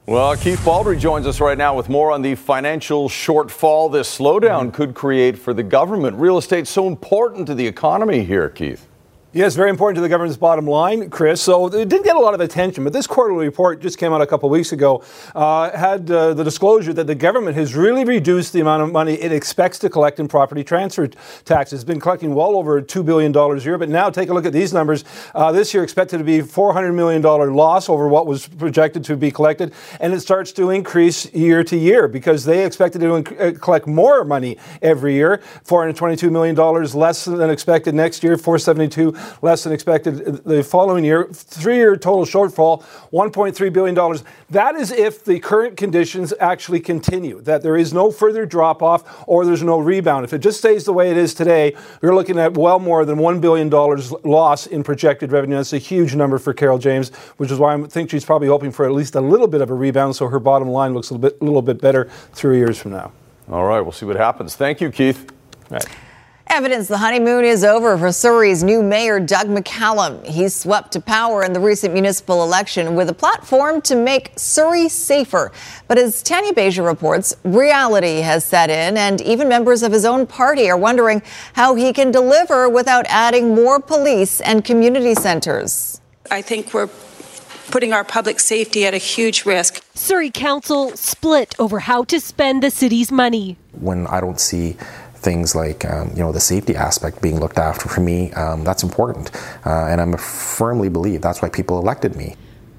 Well, 0.08 0.38
Keith 0.38 0.64
Baldry 0.64 0.98
joins 0.98 1.26
us 1.26 1.40
right 1.40 1.58
now 1.58 1.76
with 1.76 1.90
more 1.90 2.12
on 2.12 2.22
the 2.22 2.36
financial 2.36 3.10
shortfall 3.10 3.92
this 3.92 4.20
slowdown 4.20 4.66
mm-hmm. 4.66 4.70
could 4.70 4.94
create 4.94 5.36
for 5.36 5.52
the 5.52 5.64
government. 5.64 6.18
Real 6.18 6.38
estate 6.38 6.68
so 6.68 6.88
important 6.88 7.48
to 7.48 7.56
the 7.56 7.66
economy 7.66 8.24
here, 8.24 8.48
Keith. 8.50 8.88
Yes, 9.36 9.54
very 9.54 9.70
important 9.70 9.98
to 9.98 10.02
the 10.02 10.08
government's 10.08 10.38
bottom 10.38 10.66
line, 10.66 11.10
Chris. 11.10 11.42
So 11.42 11.66
it 11.66 11.90
didn't 11.90 12.06
get 12.06 12.16
a 12.16 12.20
lot 12.20 12.34
of 12.34 12.40
attention, 12.40 12.86
but 12.86 12.94
this 12.94 13.06
quarterly 13.06 13.44
report 13.44 13.82
just 13.82 13.98
came 13.98 14.14
out 14.14 14.22
a 14.22 14.26
couple 14.26 14.48
weeks 14.48 14.72
ago. 14.72 15.04
Uh, 15.36 15.78
had 15.78 16.10
uh, 16.10 16.34
the 16.34 16.46
disclosure 16.46 16.94
that 16.94 17.06
the 17.06 17.16
government 17.16 17.58
has 17.58 17.76
really 17.76 18.06
reduced 18.06 18.54
the 18.54 18.62
amount 18.62 18.84
of 18.84 18.94
money 18.94 19.16
it 19.16 19.34
expects 19.34 19.78
to 19.80 19.90
collect 19.90 20.22
in 20.22 20.30
property 20.30 20.64
transfer 20.64 21.10
taxes. 21.44 21.82
It's 21.82 21.84
been 21.84 22.00
collecting 22.00 22.34
well 22.34 22.56
over 22.56 22.80
two 22.80 23.04
billion 23.04 23.34
dollars 23.34 23.64
a 23.64 23.66
year, 23.66 23.78
but 23.78 23.90
now 23.90 24.10
take 24.10 24.30
a 24.30 24.34
look 24.34 24.46
at 24.46 24.54
these 24.54 24.72
numbers. 24.72 25.04
Uh, 25.34 25.52
this 25.52 25.74
year 25.74 25.84
expected 25.84 26.20
to 26.20 26.24
be 26.24 26.40
four 26.40 26.72
hundred 26.72 26.94
million 26.94 27.22
dollar 27.22 27.52
loss 27.52 27.90
over 27.90 28.08
what 28.08 28.28
was 28.28 28.48
projected 28.48 29.04
to 29.04 29.18
be 29.18 29.32
collected, 29.32 29.74
and 30.00 30.14
it 30.14 30.22
starts 30.22 30.54
to 30.54 30.70
increase 30.70 31.30
year 31.34 31.62
to 31.62 31.76
year 31.76 32.08
because 32.08 32.46
they 32.46 32.66
expected 32.66 33.02
to 33.02 33.08
inc- 33.08 33.42
uh, 33.42 33.60
collect 33.60 33.86
more 33.86 34.24
money 34.24 34.58
every 34.82 35.14
year. 35.14 35.42
Four 35.66 35.82
hundred 35.82 35.98
twenty-two 35.98 36.32
million 36.32 36.56
dollars 36.56 36.96
less 36.96 37.26
than 37.26 37.50
expected 37.50 37.94
next 37.94 38.24
year. 38.24 38.38
Four 38.38 38.58
seventy-two 38.60 39.14
less 39.42 39.64
than 39.64 39.74
expected 39.74 40.44
the 40.44 40.64
following 40.64 41.04
year. 41.04 41.28
Three 41.32 41.78
year 41.78 41.96
total 41.96 42.26
shortfall, 42.26 42.84
$1.3 43.12 43.74
billion. 43.74 44.24
That 44.50 44.76
is 44.76 44.92
if 44.92 45.24
the 45.24 45.40
current 45.40 45.78
conditions 45.78 46.34
actually 46.40 46.80
continue, 46.80 47.42
that 47.42 47.62
there 47.62 47.78
is 47.78 47.94
no 47.94 48.12
further 48.12 48.46
drop 48.46 48.82
off 48.82 49.24
or 49.28 49.46
there's 49.46 49.64
no 49.64 49.80
rebound. 49.80 50.26
If 50.26 50.34
it 50.34 50.40
just 50.40 50.60
stays 50.60 50.86
the 50.86 50.94
way 50.94 51.12
it 51.12 51.18
is 51.18 51.34
today, 51.34 51.76
we're 52.02 52.16
looking 52.16 52.40
at 52.40 52.56
well 52.58 52.80
more 52.80 53.06
than 53.06 53.18
$1 53.18 53.42
billion 53.42 53.70
loss 53.70 54.68
in 54.68 54.84
projected 54.84 55.32
revenue. 55.32 55.56
That's 55.56 55.74
a 55.74 55.78
huge 55.78 56.16
number 56.16 56.38
for 56.38 56.54
Carole 56.54 56.78
James, 56.78 57.10
which 57.38 57.52
is 57.52 57.60
why 57.60 57.74
I 57.76 57.82
think 57.84 58.10
she's 58.10 58.26
probably 58.26 58.48
hoping 58.48 58.72
for 58.72 58.86
at 58.86 58.92
least 58.92 59.16
a 59.16 59.22
little 59.22 59.48
bit 59.48 59.62
of 59.62 59.70
a 59.70 59.74
rebound 59.74 60.16
so 60.16 60.28
her 60.28 60.40
bottom 60.40 60.70
line 60.70 60.94
looks 60.94 61.10
a 61.10 61.14
little 61.14 61.30
bit, 61.30 61.42
little 61.42 61.62
bit 61.62 61.82
better 61.82 62.10
three 62.34 62.58
years 62.58 62.78
from 62.78 62.92
now. 62.92 63.12
All 63.50 63.66
right, 63.66 63.82
we'll 63.82 63.92
see 63.92 64.06
what 64.06 64.16
happens. 64.16 64.56
Thank 64.56 64.82
you, 64.82 64.92
Keith. 64.92 65.32
Evidence 66.56 66.88
the 66.88 67.00
honeymoon 67.00 67.44
is 67.44 67.66
over 67.66 67.98
for 67.98 68.14
Surrey's 68.14 68.64
new 68.64 68.82
mayor, 68.82 69.20
Doug 69.20 69.48
McCallum. 69.48 70.26
He 70.26 70.48
swept 70.48 70.94
to 70.94 71.02
power 71.02 71.44
in 71.44 71.52
the 71.52 71.60
recent 71.60 71.94
municipal 71.94 72.44
election 72.44 72.96
with 72.96 73.10
a 73.10 73.14
platform 73.14 73.82
to 73.82 73.94
make 73.98 74.32
Surrey 74.38 74.88
safer. 74.88 75.52
But 75.90 75.98
as 75.98 76.24
Tanya 76.24 76.54
Beja 76.54 76.86
reports, 76.86 77.36
reality 77.44 78.22
has 78.22 78.46
set 78.46 78.70
in, 78.70 78.96
and 78.96 79.20
even 79.20 79.50
members 79.50 79.84
of 79.84 79.92
his 79.92 80.06
own 80.06 80.26
party 80.28 80.70
are 80.70 80.78
wondering 80.78 81.22
how 81.56 81.76
he 81.76 81.92
can 81.92 82.10
deliver 82.10 82.70
without 82.70 83.06
adding 83.10 83.54
more 83.54 83.82
police 83.82 84.40
and 84.40 84.64
community 84.64 85.14
centers. 85.14 86.00
I 86.32 86.42
think 86.42 86.74
we're 86.74 86.90
putting 87.70 87.92
our 87.92 88.06
public 88.06 88.40
safety 88.40 88.86
at 88.86 88.94
a 88.94 88.98
huge 88.98 89.46
risk. 89.46 89.84
Surrey 89.94 90.32
Council 90.32 90.92
split 90.92 91.54
over 91.60 91.80
how 91.80 92.06
to 92.06 92.18
spend 92.22 92.64
the 92.64 92.72
city's 92.72 93.12
money. 93.12 93.58
When 93.74 94.08
I 94.08 94.22
don't 94.22 94.40
see 94.40 94.78
things 95.26 95.56
like 95.56 95.84
um, 95.86 96.10
you 96.16 96.24
know 96.24 96.32
the 96.32 96.40
safety 96.40 96.76
aspect 96.76 97.22
being 97.22 97.40
looked 97.40 97.58
after 97.58 97.90
for 97.90 98.02
me 98.02 98.32
um, 98.34 98.64
that's 98.64 98.84
important 98.84 99.32
uh, 99.66 99.88
and 99.90 100.00
i 100.00 100.18
firmly 100.18 100.88
believe 100.88 101.22
that's 101.22 101.42
why 101.42 101.50
people 101.50 101.80
elected 101.80 102.16
me 102.16 102.36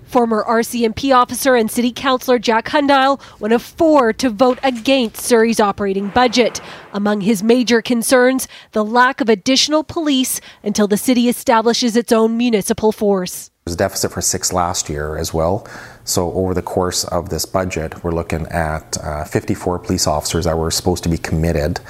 Former 0.07 0.45
RCMP 0.45 1.15
officer 1.15 1.57
and 1.57 1.69
city 1.69 1.91
councillor 1.91 2.39
Jack 2.39 2.67
Hundial, 2.67 3.21
one 3.41 3.51
of 3.51 3.61
four 3.61 4.13
to 4.13 4.31
vote 4.31 4.61
against 4.63 5.17
Surrey's 5.17 5.59
operating 5.59 6.11
budget. 6.11 6.61
Among 6.93 7.23
his 7.23 7.43
major 7.43 7.83
concerns, 7.83 8.47
the 8.71 8.85
lack 8.85 9.21
of 9.21 9.29
additional 9.29 9.83
police 9.83 10.41
until 10.63 10.87
the 10.87 10.97
city 10.97 11.29
establishes 11.29 11.97
its 11.97 12.13
own 12.13 12.37
municipal 12.37 12.93
force. 12.93 13.49
There 13.49 13.73
was 13.73 13.75
a 13.75 13.79
deficit 13.79 14.13
for 14.13 14.21
six 14.21 14.53
last 14.53 14.89
year 14.89 15.17
as 15.17 15.35
well. 15.35 15.67
So 16.05 16.33
over 16.35 16.55
the 16.55 16.63
course 16.63 17.03
of 17.03 17.31
this 17.31 17.45
budget, 17.45 18.05
we're 18.05 18.13
looking 18.13 18.47
at 18.47 18.97
uh, 18.99 19.25
54 19.25 19.81
police 19.81 20.07
officers 20.07 20.45
that 20.45 20.57
were 20.57 20.71
supposed 20.71 21.03
to 21.03 21.09
be 21.09 21.19
committed 21.19 21.81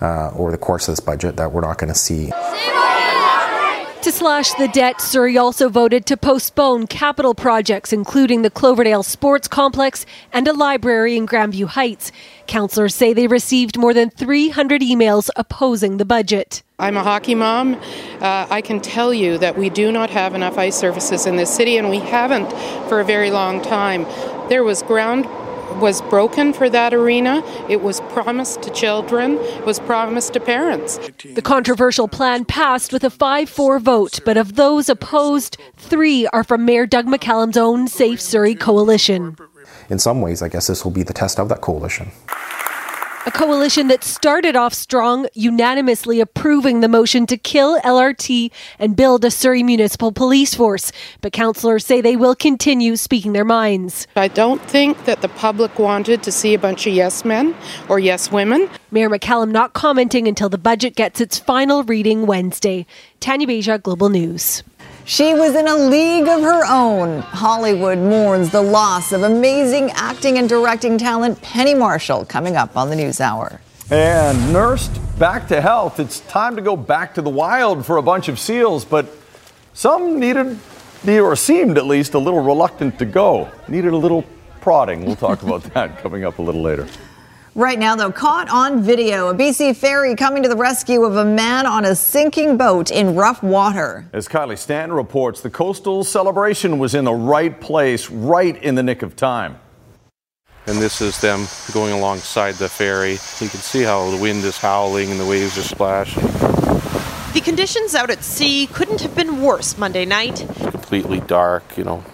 uh, 0.00 0.30
over 0.34 0.50
the 0.50 0.58
course 0.58 0.88
of 0.88 0.92
this 0.92 1.00
budget 1.00 1.36
that 1.36 1.52
we're 1.52 1.60
not 1.60 1.78
going 1.78 1.92
to 1.92 1.98
see. 1.98 2.30
To 4.06 4.12
slash 4.12 4.52
the 4.52 4.68
debt, 4.68 5.00
Surrey 5.00 5.36
also 5.36 5.68
voted 5.68 6.06
to 6.06 6.16
postpone 6.16 6.86
capital 6.86 7.34
projects, 7.34 7.92
including 7.92 8.42
the 8.42 8.50
Cloverdale 8.50 9.02
Sports 9.02 9.48
Complex 9.48 10.06
and 10.32 10.46
a 10.46 10.52
library 10.52 11.16
in 11.16 11.26
Grandview 11.26 11.66
Heights. 11.66 12.12
Councillors 12.46 12.94
say 12.94 13.12
they 13.12 13.26
received 13.26 13.76
more 13.76 13.92
than 13.92 14.10
300 14.10 14.80
emails 14.80 15.28
opposing 15.34 15.96
the 15.96 16.04
budget. 16.04 16.62
I'm 16.78 16.96
a 16.96 17.02
hockey 17.02 17.34
mom. 17.34 17.74
Uh, 18.20 18.46
I 18.48 18.60
can 18.60 18.80
tell 18.80 19.12
you 19.12 19.38
that 19.38 19.58
we 19.58 19.70
do 19.70 19.90
not 19.90 20.10
have 20.10 20.36
enough 20.36 20.56
ice 20.56 20.76
surfaces 20.76 21.26
in 21.26 21.34
this 21.34 21.52
city, 21.52 21.76
and 21.76 21.90
we 21.90 21.98
haven't 21.98 22.52
for 22.88 23.00
a 23.00 23.04
very 23.04 23.32
long 23.32 23.60
time. 23.60 24.06
There 24.48 24.62
was 24.62 24.84
ground 24.84 25.26
was 25.78 26.02
broken 26.02 26.52
for 26.52 26.68
that 26.70 26.92
arena. 26.94 27.42
It 27.68 27.82
was 27.82 28.00
promised 28.12 28.62
to 28.62 28.70
children, 28.70 29.38
it 29.38 29.66
was 29.66 29.78
promised 29.80 30.32
to 30.34 30.40
parents. 30.40 30.98
The 31.34 31.42
controversial 31.42 32.08
plan 32.08 32.44
passed 32.44 32.92
with 32.92 33.04
a 33.04 33.10
5 33.10 33.48
4 33.48 33.78
vote, 33.78 34.20
but 34.24 34.36
of 34.36 34.56
those 34.56 34.88
opposed, 34.88 35.56
three 35.76 36.26
are 36.28 36.44
from 36.44 36.64
Mayor 36.64 36.86
Doug 36.86 37.06
McCallum's 37.06 37.56
own 37.56 37.88
Safe 37.88 38.20
Surrey 38.20 38.54
coalition. 38.54 39.36
In 39.88 39.98
some 39.98 40.20
ways, 40.20 40.42
I 40.42 40.48
guess 40.48 40.66
this 40.66 40.84
will 40.84 40.92
be 40.92 41.02
the 41.02 41.12
test 41.12 41.38
of 41.38 41.48
that 41.48 41.60
coalition. 41.60 42.10
A 43.26 43.30
coalition 43.32 43.88
that 43.88 44.04
started 44.04 44.54
off 44.54 44.72
strong, 44.72 45.26
unanimously 45.34 46.20
approving 46.20 46.78
the 46.78 46.86
motion 46.86 47.26
to 47.26 47.36
kill 47.36 47.80
LRT 47.80 48.52
and 48.78 48.94
build 48.94 49.24
a 49.24 49.32
Surrey 49.32 49.64
Municipal 49.64 50.12
Police 50.12 50.54
Force. 50.54 50.92
But 51.22 51.32
councillors 51.32 51.84
say 51.84 52.00
they 52.00 52.14
will 52.14 52.36
continue 52.36 52.94
speaking 52.94 53.32
their 53.32 53.44
minds. 53.44 54.06
I 54.14 54.28
don't 54.28 54.62
think 54.62 55.06
that 55.06 55.22
the 55.22 55.28
public 55.28 55.76
wanted 55.76 56.22
to 56.22 56.30
see 56.30 56.54
a 56.54 56.58
bunch 56.60 56.86
of 56.86 56.92
yes 56.92 57.24
men 57.24 57.56
or 57.88 57.98
yes 57.98 58.30
women. 58.30 58.70
Mayor 58.92 59.10
McCallum 59.10 59.50
not 59.50 59.72
commenting 59.72 60.28
until 60.28 60.48
the 60.48 60.56
budget 60.56 60.94
gets 60.94 61.20
its 61.20 61.36
final 61.36 61.82
reading 61.82 62.26
Wednesday. 62.26 62.86
Tanya 63.18 63.48
Beja, 63.48 63.82
Global 63.82 64.08
News. 64.08 64.62
She 65.04 65.34
was 65.34 65.54
in 65.54 65.68
a 65.68 65.76
league 65.76 66.26
of 66.26 66.42
her 66.42 66.64
own. 66.68 67.20
Hollywood 67.20 67.98
mourns 67.98 68.50
the 68.50 68.62
loss 68.62 69.12
of 69.12 69.22
amazing 69.22 69.90
acting 69.92 70.38
and 70.38 70.48
directing 70.48 70.98
talent 70.98 71.40
Penny 71.42 71.74
Marshall 71.74 72.24
coming 72.24 72.56
up 72.56 72.76
on 72.76 72.90
the 72.90 72.96
News 72.96 73.20
Hour. 73.20 73.60
And 73.90 74.52
nursed 74.52 75.00
back 75.16 75.46
to 75.48 75.60
health, 75.60 76.00
it's 76.00 76.20
time 76.20 76.56
to 76.56 76.62
go 76.62 76.76
back 76.76 77.14
to 77.14 77.22
the 77.22 77.30
wild 77.30 77.86
for 77.86 77.98
a 77.98 78.02
bunch 78.02 78.26
of 78.26 78.38
seals, 78.38 78.84
but 78.84 79.06
some 79.74 80.18
needed, 80.18 80.58
or 81.06 81.36
seemed 81.36 81.78
at 81.78 81.86
least, 81.86 82.14
a 82.14 82.18
little 82.18 82.40
reluctant 82.42 82.98
to 82.98 83.04
go. 83.04 83.48
Needed 83.68 83.92
a 83.92 83.96
little 83.96 84.24
prodding. 84.60 85.04
We'll 85.04 85.14
talk 85.14 85.44
about 85.44 85.62
that 85.74 85.98
coming 85.98 86.24
up 86.24 86.40
a 86.40 86.42
little 86.42 86.62
later. 86.62 86.88
Right 87.56 87.78
now, 87.78 87.96
though, 87.96 88.12
caught 88.12 88.50
on 88.50 88.82
video, 88.82 89.28
a 89.28 89.34
BC 89.34 89.76
ferry 89.76 90.14
coming 90.14 90.42
to 90.42 90.48
the 90.50 90.56
rescue 90.56 91.04
of 91.04 91.16
a 91.16 91.24
man 91.24 91.64
on 91.64 91.86
a 91.86 91.94
sinking 91.94 92.58
boat 92.58 92.90
in 92.90 93.14
rough 93.14 93.42
water. 93.42 94.06
As 94.12 94.28
Kylie 94.28 94.58
Stanton 94.58 94.94
reports, 94.94 95.40
the 95.40 95.48
coastal 95.48 96.04
celebration 96.04 96.78
was 96.78 96.94
in 96.94 97.06
the 97.06 97.14
right 97.14 97.58
place, 97.58 98.10
right 98.10 98.62
in 98.62 98.74
the 98.74 98.82
nick 98.82 99.00
of 99.00 99.16
time. 99.16 99.58
And 100.66 100.76
this 100.76 101.00
is 101.00 101.18
them 101.22 101.46
going 101.72 101.94
alongside 101.94 102.56
the 102.56 102.68
ferry. 102.68 103.12
You 103.12 103.48
can 103.48 103.60
see 103.60 103.80
how 103.80 104.10
the 104.10 104.18
wind 104.18 104.44
is 104.44 104.58
howling 104.58 105.10
and 105.10 105.18
the 105.18 105.24
waves 105.24 105.56
are 105.56 105.62
splashing. 105.62 106.24
The 107.32 107.40
conditions 107.42 107.94
out 107.94 108.10
at 108.10 108.22
sea 108.22 108.66
couldn't 108.66 109.00
have 109.00 109.14
been 109.14 109.40
worse 109.40 109.78
Monday 109.78 110.04
night. 110.04 110.46
Completely 110.58 111.20
dark, 111.20 111.78
you 111.78 111.84
know, 111.84 112.04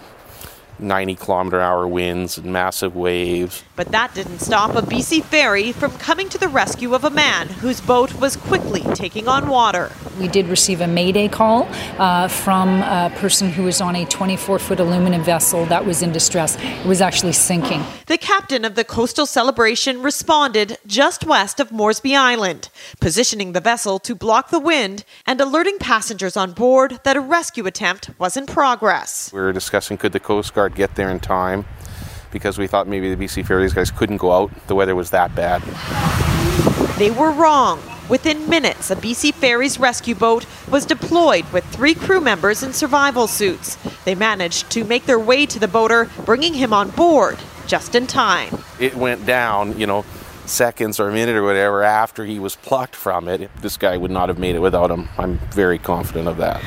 90 0.83 1.15
kilometer 1.15 1.59
hour 1.59 1.87
winds 1.87 2.37
and 2.37 2.51
massive 2.51 2.95
waves. 2.95 3.63
But 3.75 3.91
that 3.91 4.13
didn't 4.13 4.39
stop 4.39 4.75
a 4.75 4.81
BC 4.81 5.23
ferry 5.23 5.71
from 5.71 5.91
coming 5.97 6.29
to 6.29 6.37
the 6.37 6.47
rescue 6.47 6.93
of 6.93 7.03
a 7.03 7.09
man 7.09 7.47
whose 7.47 7.81
boat 7.81 8.13
was 8.15 8.35
quickly 8.35 8.81
taking 8.93 9.27
on 9.27 9.47
water. 9.47 9.91
We 10.19 10.27
did 10.27 10.47
receive 10.47 10.81
a 10.81 10.87
mayday 10.87 11.27
call 11.27 11.67
uh, 11.97 12.27
from 12.27 12.81
a 12.81 13.11
person 13.15 13.49
who 13.49 13.63
was 13.63 13.81
on 13.81 13.95
a 13.95 14.05
24 14.05 14.59
foot 14.59 14.79
aluminum 14.79 15.23
vessel 15.23 15.65
that 15.65 15.85
was 15.85 16.01
in 16.01 16.11
distress. 16.11 16.57
It 16.59 16.85
was 16.85 17.01
actually 17.01 17.33
sinking. 17.33 17.83
The 18.05 18.17
captain 18.17 18.63
of 18.65 18.75
the 18.75 18.83
coastal 18.83 19.25
celebration 19.25 20.01
responded 20.03 20.77
just 20.85 21.25
west 21.25 21.59
of 21.59 21.71
Moresby 21.71 22.15
Island, 22.15 22.69
positioning 22.99 23.53
the 23.53 23.61
vessel 23.61 23.99
to 23.99 24.13
block 24.13 24.49
the 24.49 24.59
wind 24.59 25.03
and 25.25 25.41
alerting 25.41 25.79
passengers 25.79 26.37
on 26.37 26.51
board 26.51 26.99
that 27.03 27.17
a 27.17 27.21
rescue 27.21 27.65
attempt 27.65 28.11
was 28.19 28.37
in 28.37 28.45
progress. 28.45 29.31
We 29.33 29.39
were 29.41 29.53
discussing 29.53 29.97
could 29.97 30.11
the 30.11 30.19
Coast 30.19 30.53
Guard 30.53 30.75
get 30.75 30.95
there 30.95 31.09
in 31.09 31.19
time 31.19 31.65
because 32.31 32.57
we 32.57 32.67
thought 32.67 32.87
maybe 32.87 33.13
the 33.13 33.23
BC 33.23 33.45
Ferries 33.45 33.73
guys 33.73 33.91
couldn't 33.91 34.17
go 34.17 34.31
out. 34.31 34.51
The 34.67 34.75
weather 34.75 34.95
was 34.95 35.11
that 35.11 35.33
bad. 35.35 35.61
They 36.97 37.11
were 37.11 37.31
wrong. 37.31 37.81
Within 38.09 38.49
minutes, 38.49 38.91
a 38.91 38.95
BC 38.95 39.33
Ferries 39.33 39.79
rescue 39.79 40.13
boat 40.13 40.45
was 40.69 40.85
deployed 40.85 41.49
with 41.53 41.63
three 41.65 41.95
crew 41.95 42.19
members 42.19 42.61
in 42.61 42.73
survival 42.73 43.27
suits. 43.27 43.77
They 44.03 44.13
managed 44.13 44.69
to 44.71 44.83
make 44.83 45.05
their 45.05 45.19
way 45.19 45.45
to 45.45 45.57
the 45.57 45.69
boater, 45.69 46.09
bringing 46.25 46.53
him 46.53 46.73
on 46.73 46.89
board 46.89 47.39
just 47.65 47.95
in 47.95 48.05
time. 48.05 48.57
It 48.79 48.95
went 48.95 49.25
down, 49.25 49.79
you 49.79 49.87
know, 49.87 50.03
seconds 50.45 50.99
or 50.99 51.09
a 51.09 51.13
minute 51.13 51.35
or 51.35 51.43
whatever 51.43 51.81
after 51.83 52.25
he 52.25 52.39
was 52.39 52.57
plucked 52.57 52.95
from 52.95 53.29
it. 53.29 53.49
This 53.61 53.77
guy 53.77 53.95
would 53.95 54.11
not 54.11 54.27
have 54.27 54.37
made 54.37 54.55
it 54.55 54.59
without 54.59 54.91
him. 54.91 55.07
I'm 55.17 55.39
very 55.51 55.79
confident 55.79 56.27
of 56.27 56.37
that. 56.37 56.61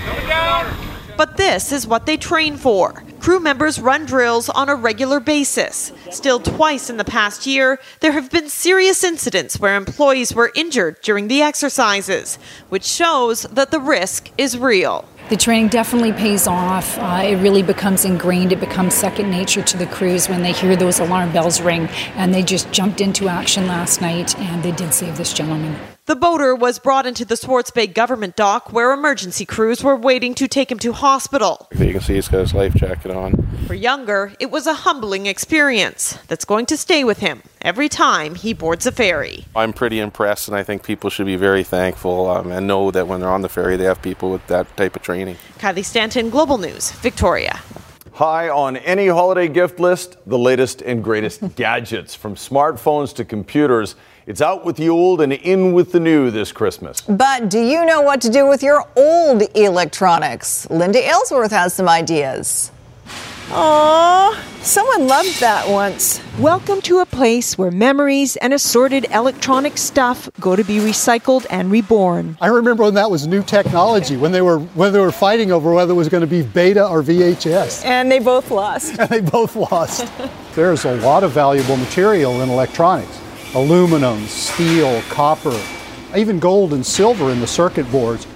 But 1.16 1.36
this 1.36 1.72
is 1.72 1.86
what 1.86 2.06
they 2.06 2.16
train 2.16 2.56
for. 2.56 3.02
Crew 3.20 3.40
members 3.40 3.80
run 3.80 4.04
drills 4.04 4.48
on 4.48 4.68
a 4.68 4.74
regular 4.74 5.18
basis. 5.18 5.92
Still, 6.10 6.38
twice 6.38 6.90
in 6.90 6.96
the 6.96 7.04
past 7.04 7.46
year, 7.46 7.80
there 8.00 8.12
have 8.12 8.30
been 8.30 8.48
serious 8.48 9.02
incidents 9.02 9.58
where 9.58 9.76
employees 9.76 10.34
were 10.34 10.52
injured 10.54 11.00
during 11.02 11.28
the 11.28 11.42
exercises, 11.42 12.38
which 12.68 12.84
shows 12.84 13.42
that 13.44 13.70
the 13.70 13.80
risk 13.80 14.30
is 14.36 14.58
real. 14.58 15.04
The 15.28 15.36
training 15.36 15.70
definitely 15.70 16.12
pays 16.12 16.46
off. 16.46 16.96
Uh, 16.98 17.22
it 17.24 17.36
really 17.42 17.62
becomes 17.62 18.04
ingrained. 18.04 18.52
It 18.52 18.60
becomes 18.60 18.94
second 18.94 19.28
nature 19.28 19.62
to 19.62 19.76
the 19.76 19.86
crews 19.86 20.28
when 20.28 20.42
they 20.42 20.52
hear 20.52 20.76
those 20.76 21.00
alarm 21.00 21.32
bells 21.32 21.60
ring. 21.60 21.88
And 22.14 22.32
they 22.32 22.44
just 22.44 22.70
jumped 22.70 23.00
into 23.00 23.28
action 23.28 23.66
last 23.66 24.00
night 24.00 24.38
and 24.38 24.62
they 24.62 24.70
did 24.70 24.94
save 24.94 25.16
this 25.16 25.32
gentleman. 25.32 25.76
The 26.06 26.14
boater 26.14 26.54
was 26.54 26.78
brought 26.78 27.04
into 27.04 27.24
the 27.24 27.36
Swartz 27.36 27.72
Bay 27.72 27.88
government 27.88 28.36
dock 28.36 28.72
where 28.72 28.92
emergency 28.92 29.44
crews 29.44 29.82
were 29.82 29.96
waiting 29.96 30.36
to 30.36 30.46
take 30.46 30.70
him 30.70 30.78
to 30.78 30.92
hospital. 30.92 31.66
You 31.76 31.90
can 31.90 32.00
see 32.00 32.14
he's 32.14 32.28
got 32.28 32.38
his 32.38 32.54
life 32.54 32.74
jacket 32.74 33.10
on. 33.10 33.44
For 33.66 33.74
Younger, 33.74 34.32
it 34.38 34.52
was 34.52 34.68
a 34.68 34.74
humbling 34.74 35.26
experience 35.26 36.16
that's 36.28 36.44
going 36.44 36.66
to 36.66 36.76
stay 36.76 37.02
with 37.02 37.18
him 37.18 37.42
every 37.60 37.88
time 37.88 38.36
he 38.36 38.54
boards 38.54 38.86
a 38.86 38.92
ferry. 38.92 39.46
I'm 39.56 39.72
pretty 39.72 39.98
impressed, 39.98 40.46
and 40.46 40.56
I 40.56 40.62
think 40.62 40.84
people 40.84 41.10
should 41.10 41.26
be 41.26 41.34
very 41.34 41.64
thankful 41.64 42.30
um, 42.30 42.52
and 42.52 42.68
know 42.68 42.92
that 42.92 43.08
when 43.08 43.18
they're 43.18 43.28
on 43.28 43.42
the 43.42 43.48
ferry, 43.48 43.76
they 43.76 43.82
have 43.82 44.00
people 44.00 44.30
with 44.30 44.46
that 44.46 44.76
type 44.76 44.94
of 44.94 45.02
training. 45.02 45.38
Kylie 45.58 45.84
Stanton, 45.84 46.30
Global 46.30 46.58
News, 46.58 46.92
Victoria. 46.92 47.60
High 48.12 48.48
on 48.48 48.76
any 48.76 49.08
holiday 49.08 49.48
gift 49.48 49.80
list, 49.80 50.18
the 50.24 50.38
latest 50.38 50.82
and 50.82 51.02
greatest 51.02 51.42
gadgets 51.56 52.14
from 52.14 52.36
smartphones 52.36 53.12
to 53.16 53.24
computers. 53.24 53.96
It's 54.26 54.40
out 54.40 54.64
with 54.64 54.74
the 54.74 54.88
old 54.88 55.20
and 55.20 55.32
in 55.32 55.72
with 55.72 55.92
the 55.92 56.00
new 56.00 56.32
this 56.32 56.50
Christmas. 56.50 57.00
But 57.02 57.48
do 57.48 57.60
you 57.60 57.84
know 57.84 58.00
what 58.00 58.20
to 58.22 58.28
do 58.28 58.44
with 58.44 58.60
your 58.60 58.84
old 58.96 59.44
electronics? 59.54 60.68
Linda 60.68 60.98
Aylesworth 60.98 61.52
has 61.52 61.74
some 61.74 61.88
ideas. 61.88 62.72
Aww, 63.50 64.36
someone 64.64 65.06
loved 65.06 65.38
that 65.38 65.68
once. 65.68 66.20
Welcome 66.40 66.80
to 66.80 66.98
a 66.98 67.06
place 67.06 67.56
where 67.56 67.70
memories 67.70 68.34
and 68.34 68.52
assorted 68.52 69.06
electronic 69.12 69.78
stuff 69.78 70.28
go 70.40 70.56
to 70.56 70.64
be 70.64 70.78
recycled 70.78 71.46
and 71.48 71.70
reborn. 71.70 72.36
I 72.40 72.48
remember 72.48 72.82
when 72.82 72.94
that 72.94 73.08
was 73.08 73.28
new 73.28 73.44
technology, 73.44 74.16
when 74.16 74.32
they 74.32 74.42
were 74.42 74.58
when 74.58 74.92
they 74.92 74.98
were 74.98 75.12
fighting 75.12 75.52
over 75.52 75.72
whether 75.72 75.92
it 75.92 75.94
was 75.94 76.08
going 76.08 76.22
to 76.22 76.26
be 76.26 76.42
beta 76.42 76.84
or 76.84 77.00
VHS. 77.00 77.84
And 77.84 78.10
they 78.10 78.18
both 78.18 78.50
lost. 78.50 78.98
and 78.98 79.08
they 79.08 79.20
both 79.20 79.54
lost. 79.54 80.10
There's 80.56 80.84
a 80.84 80.96
lot 80.96 81.22
of 81.22 81.30
valuable 81.30 81.76
material 81.76 82.42
in 82.42 82.50
electronics. 82.50 83.20
Aluminum, 83.54 84.26
steel, 84.26 85.00
copper, 85.08 85.58
even 86.16 86.38
gold 86.38 86.72
and 86.72 86.84
silver 86.84 87.30
in 87.30 87.40
the 87.40 87.46
circuit 87.46 87.90
boards. 87.90 88.26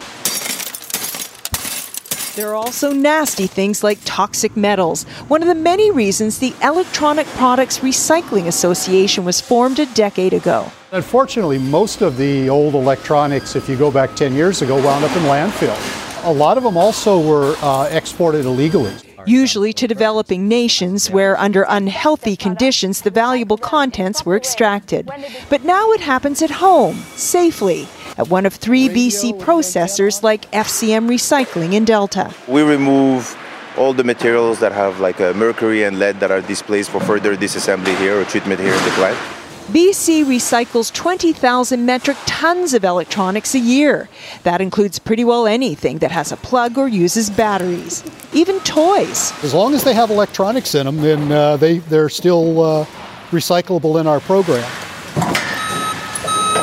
There 2.36 2.48
are 2.48 2.54
also 2.54 2.92
nasty 2.92 3.46
things 3.46 3.82
like 3.82 3.98
toxic 4.04 4.56
metals, 4.56 5.02
one 5.28 5.42
of 5.42 5.48
the 5.48 5.54
many 5.54 5.90
reasons 5.90 6.38
the 6.38 6.54
Electronic 6.62 7.26
Products 7.28 7.80
Recycling 7.80 8.46
Association 8.46 9.24
was 9.24 9.40
formed 9.40 9.80
a 9.80 9.86
decade 9.86 10.32
ago. 10.32 10.70
Unfortunately, 10.92 11.58
most 11.58 12.02
of 12.02 12.16
the 12.16 12.48
old 12.48 12.74
electronics, 12.74 13.56
if 13.56 13.68
you 13.68 13.76
go 13.76 13.90
back 13.90 14.14
10 14.14 14.32
years 14.32 14.62
ago, 14.62 14.76
wound 14.76 15.04
up 15.04 15.14
in 15.16 15.24
landfill. 15.24 15.76
A 16.24 16.32
lot 16.32 16.56
of 16.56 16.62
them 16.62 16.76
also 16.76 17.20
were 17.20 17.56
uh, 17.62 17.88
exported 17.90 18.46
illegally. 18.46 18.94
Usually 19.26 19.72
to 19.74 19.86
developing 19.86 20.48
nations 20.48 21.10
where, 21.10 21.38
under 21.38 21.64
unhealthy 21.68 22.36
conditions, 22.36 23.02
the 23.02 23.10
valuable 23.10 23.56
contents 23.56 24.24
were 24.24 24.36
extracted. 24.36 25.10
But 25.48 25.64
now 25.64 25.92
it 25.92 26.00
happens 26.00 26.42
at 26.42 26.50
home, 26.50 26.96
safely, 27.16 27.88
at 28.16 28.28
one 28.28 28.46
of 28.46 28.54
three 28.54 28.88
BC 28.88 29.38
processors 29.40 30.22
like 30.22 30.50
FCM 30.52 31.08
Recycling 31.08 31.72
in 31.74 31.84
Delta. 31.84 32.34
We 32.48 32.62
remove 32.62 33.36
all 33.76 33.92
the 33.92 34.04
materials 34.04 34.60
that 34.60 34.72
have 34.72 35.00
like 35.00 35.20
uh, 35.20 35.32
mercury 35.34 35.84
and 35.84 35.98
lead 35.98 36.20
that 36.20 36.30
are 36.30 36.40
displaced 36.40 36.90
for 36.90 37.00
further 37.00 37.36
disassembly 37.36 37.96
here 37.98 38.20
or 38.20 38.24
treatment 38.24 38.60
here 38.60 38.74
in 38.74 38.84
the 38.84 38.90
plant. 38.90 39.39
BC 39.70 40.24
recycles 40.24 40.92
20,000 40.92 41.86
metric 41.86 42.16
tons 42.26 42.74
of 42.74 42.82
electronics 42.82 43.54
a 43.54 43.60
year. 43.60 44.08
That 44.42 44.60
includes 44.60 44.98
pretty 44.98 45.22
well 45.22 45.46
anything 45.46 45.98
that 45.98 46.10
has 46.10 46.32
a 46.32 46.36
plug 46.36 46.76
or 46.76 46.88
uses 46.88 47.30
batteries, 47.30 48.02
even 48.32 48.58
toys. 48.60 49.32
As 49.44 49.54
long 49.54 49.72
as 49.74 49.84
they 49.84 49.94
have 49.94 50.10
electronics 50.10 50.74
in 50.74 50.86
them, 50.86 50.96
then 50.96 51.30
uh, 51.30 51.56
they, 51.56 51.78
they're 51.78 52.08
still 52.08 52.60
uh, 52.60 52.84
recyclable 53.30 54.00
in 54.00 54.08
our 54.08 54.18
program. 54.18 54.68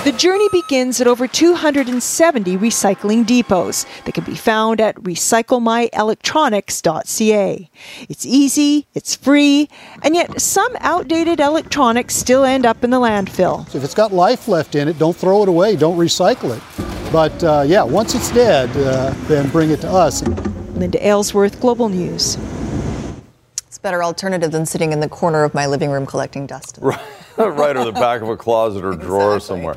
The 0.04 0.14
journey 0.18 0.48
begins 0.52 1.00
at 1.02 1.08
over 1.08 1.28
270 1.28 2.58
recycling 2.58 3.26
depots 3.26 3.86
that 4.06 4.14
can 4.14 4.24
be 4.24 4.36
found 4.36 4.80
at 4.80 4.96
recyclemyelectronics.ca. 4.96 7.70
It's 8.08 8.26
easy, 8.26 8.88
it's 8.94 9.16
free, 9.16 9.68
and 10.04 10.16
yet 10.16 10.40
some 10.40 10.74
outdated 10.80 11.42
electronics 11.42 12.16
still 12.16 12.46
end 12.46 12.66
up 12.66 12.86
in 12.86 12.90
the 12.90 13.00
landfill. 13.00 13.68
So 13.70 13.80
if 13.80 13.84
it's 13.84 13.94
got 13.94 14.14
life 14.14 14.48
left 14.48 14.76
in 14.76 14.88
it, 14.88 14.98
don't 14.98 15.16
throw 15.16 15.44
it 15.44 15.50
away, 15.50 15.76
don't 15.76 15.98
recycle 15.98 16.56
it. 16.56 16.64
But 17.12 17.44
uh, 17.44 17.66
yeah, 17.68 17.84
once 17.84 18.16
it's 18.16 18.32
dead, 18.32 18.70
uh, 18.78 19.14
then 19.28 19.50
bring 19.50 19.72
it 19.72 19.82
to 19.82 19.90
us. 19.90 20.26
Linda 20.76 21.06
Aylesworth, 21.06 21.60
Global 21.60 21.90
News. 21.90 22.38
It's 23.68 23.78
a 23.78 23.82
better 23.82 24.02
alternative 24.04 24.52
than 24.52 24.66
sitting 24.66 24.94
in 24.94 25.02
the 25.02 25.10
corner 25.10 25.44
of 25.44 25.54
my 25.54 25.66
living 25.66 25.90
room 25.90 26.06
collecting 26.06 26.48
dust. 26.48 26.80
Right. 26.82 27.02
right, 27.38 27.78
or 27.78 27.86
the 27.86 27.92
back 27.92 28.22
of 28.22 28.30
a 28.30 28.38
closet 28.38 28.84
or 28.84 28.94
drawer 28.94 29.40
somewhere. 29.40 29.76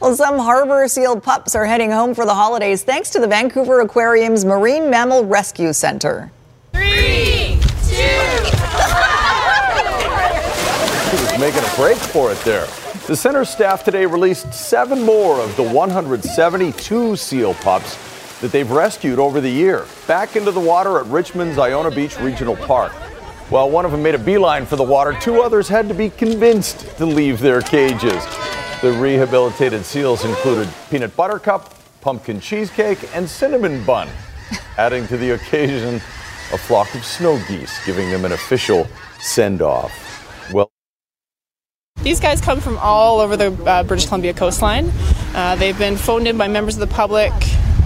Well, 0.00 0.16
some 0.16 0.38
harbor 0.38 0.88
seal 0.88 1.20
pups 1.20 1.54
are 1.54 1.64
heading 1.64 1.92
home 1.92 2.14
for 2.14 2.24
the 2.24 2.34
holidays 2.34 2.82
thanks 2.82 3.10
to 3.10 3.20
the 3.20 3.28
Vancouver 3.28 3.80
Aquarium's 3.80 4.44
Marine 4.44 4.90
Mammal 4.90 5.24
Rescue 5.24 5.72
Center. 5.72 6.32
Three, 6.72 7.58
two, 7.86 7.94
He 11.06 11.12
was 11.22 11.38
making 11.38 11.62
a 11.62 11.76
break 11.76 11.96
for 11.96 12.32
it 12.32 12.38
there. 12.38 12.66
The 13.06 13.14
center 13.14 13.44
staff 13.44 13.84
today 13.84 14.04
released 14.04 14.52
seven 14.52 15.02
more 15.02 15.38
of 15.40 15.54
the 15.56 15.62
172 15.62 17.14
seal 17.14 17.54
pups 17.54 18.40
that 18.40 18.50
they've 18.50 18.68
rescued 18.68 19.20
over 19.20 19.40
the 19.40 19.48
year 19.48 19.86
back 20.08 20.34
into 20.34 20.50
the 20.50 20.58
water 20.58 20.98
at 20.98 21.06
Richmond's 21.06 21.56
Iona 21.56 21.92
Beach 21.92 22.18
Regional 22.18 22.56
Park. 22.56 22.92
While 23.48 23.70
one 23.70 23.84
of 23.84 23.92
them 23.92 24.02
made 24.02 24.16
a 24.16 24.18
beeline 24.18 24.66
for 24.66 24.74
the 24.74 24.82
water, 24.82 25.16
two 25.20 25.40
others 25.40 25.68
had 25.68 25.86
to 25.86 25.94
be 25.94 26.10
convinced 26.10 26.80
to 26.96 27.06
leave 27.06 27.38
their 27.38 27.60
cages. 27.60 28.24
The 28.82 28.96
rehabilitated 29.00 29.84
seals 29.84 30.24
included 30.24 30.68
peanut 30.90 31.14
butter 31.14 31.38
cup, 31.38 31.72
pumpkin 32.00 32.40
cheesecake, 32.40 32.98
and 33.14 33.28
cinnamon 33.28 33.84
bun. 33.84 34.08
Adding 34.78 35.06
to 35.06 35.16
the 35.16 35.30
occasion, 35.30 35.94
a 36.52 36.58
flock 36.58 36.92
of 36.96 37.04
snow 37.04 37.40
geese, 37.46 37.84
giving 37.86 38.10
them 38.10 38.24
an 38.24 38.32
official 38.32 38.88
send 39.20 39.62
off. 39.62 39.92
Well, 40.52 40.72
These 42.02 42.18
guys 42.18 42.40
come 42.40 42.60
from 42.60 42.78
all 42.78 43.20
over 43.20 43.36
the 43.36 43.52
uh, 43.64 43.84
British 43.84 44.06
Columbia 44.06 44.34
coastline. 44.34 44.90
Uh, 45.36 45.54
they've 45.54 45.78
been 45.78 45.96
phoned 45.96 46.26
in 46.26 46.36
by 46.36 46.48
members 46.48 46.74
of 46.74 46.80
the 46.80 46.92
public 46.92 47.32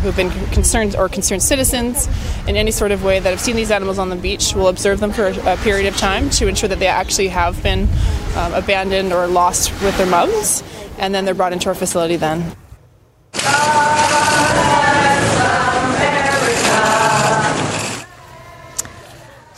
who've 0.01 0.17
been 0.17 0.31
concerned 0.51 0.97
or 0.97 1.09
concerned 1.09 1.43
citizens 1.43 2.09
in 2.47 2.57
any 2.57 2.71
sort 2.71 2.93
of 2.93 3.05
way 3.05 3.21
that 3.21 3.31
have 3.31 3.41
seen 3.41 3.57
these 3.57 3.71
animals 3.71 3.99
on 3.99 4.09
the 4.09 4.17
beach. 4.17 4.55
We'll 4.55 4.69
observe 4.69 5.01
them 5.01 5.13
for 5.13 5.27
a, 5.27 5.55
a 5.55 5.57
period 5.59 5.87
of 5.87 5.97
time 5.97 6.31
to 6.31 6.49
ensure 6.49 6.69
that 6.69 6.79
they 6.79 6.87
actually 6.87 7.29
have 7.29 7.63
been 7.63 7.89
um, 8.37 8.55
abandoned 8.55 9.13
or 9.13 9.27
lost 9.27 9.71
with 9.83 9.97
their 9.99 10.07
mums, 10.07 10.63
and 10.99 11.15
then 11.15 11.25
they're 11.25 11.35
brought 11.35 11.53
into 11.53 11.69
our 11.69 11.75
facility 11.75 12.17
then. 12.17 12.57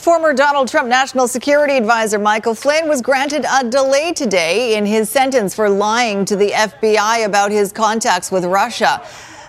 Former 0.03 0.35
Donald 0.35 0.67
Trump 0.67 0.89
National 0.89 1.29
Security 1.29 1.77
Advisor 1.77 2.19
Michael 2.19 2.57
Flynn 2.57 2.89
was 2.89 3.01
granted 3.01 3.47
a 3.49 3.63
delay 3.63 4.13
today 4.13 4.77
in 4.77 4.85
his 4.85 5.09
sentence 5.09 5.55
for 5.55 5.71
lying 5.71 6.25
to 6.25 6.35
the 6.35 6.51
FBI 6.51 7.25
about 7.25 7.53
his 7.53 7.71
contacts 7.71 8.33
with 8.33 8.45
Russia. 8.45 9.01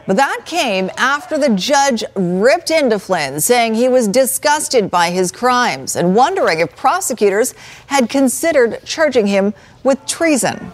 But 0.05 0.17
that 0.17 0.41
came 0.45 0.91
after 0.97 1.37
the 1.37 1.49
judge 1.49 2.03
ripped 2.15 2.71
into 2.71 2.99
Flynn, 2.99 3.39
saying 3.39 3.75
he 3.75 3.87
was 3.87 4.07
disgusted 4.07 4.91
by 4.91 5.11
his 5.11 5.31
crimes 5.31 5.95
and 5.95 6.13
wondering 6.13 6.59
if 6.59 6.75
prosecutors 6.75 7.53
had 7.87 8.09
considered 8.09 8.83
charging 8.83 9.27
him 9.27 9.53
with 9.83 10.05
treason. 10.05 10.73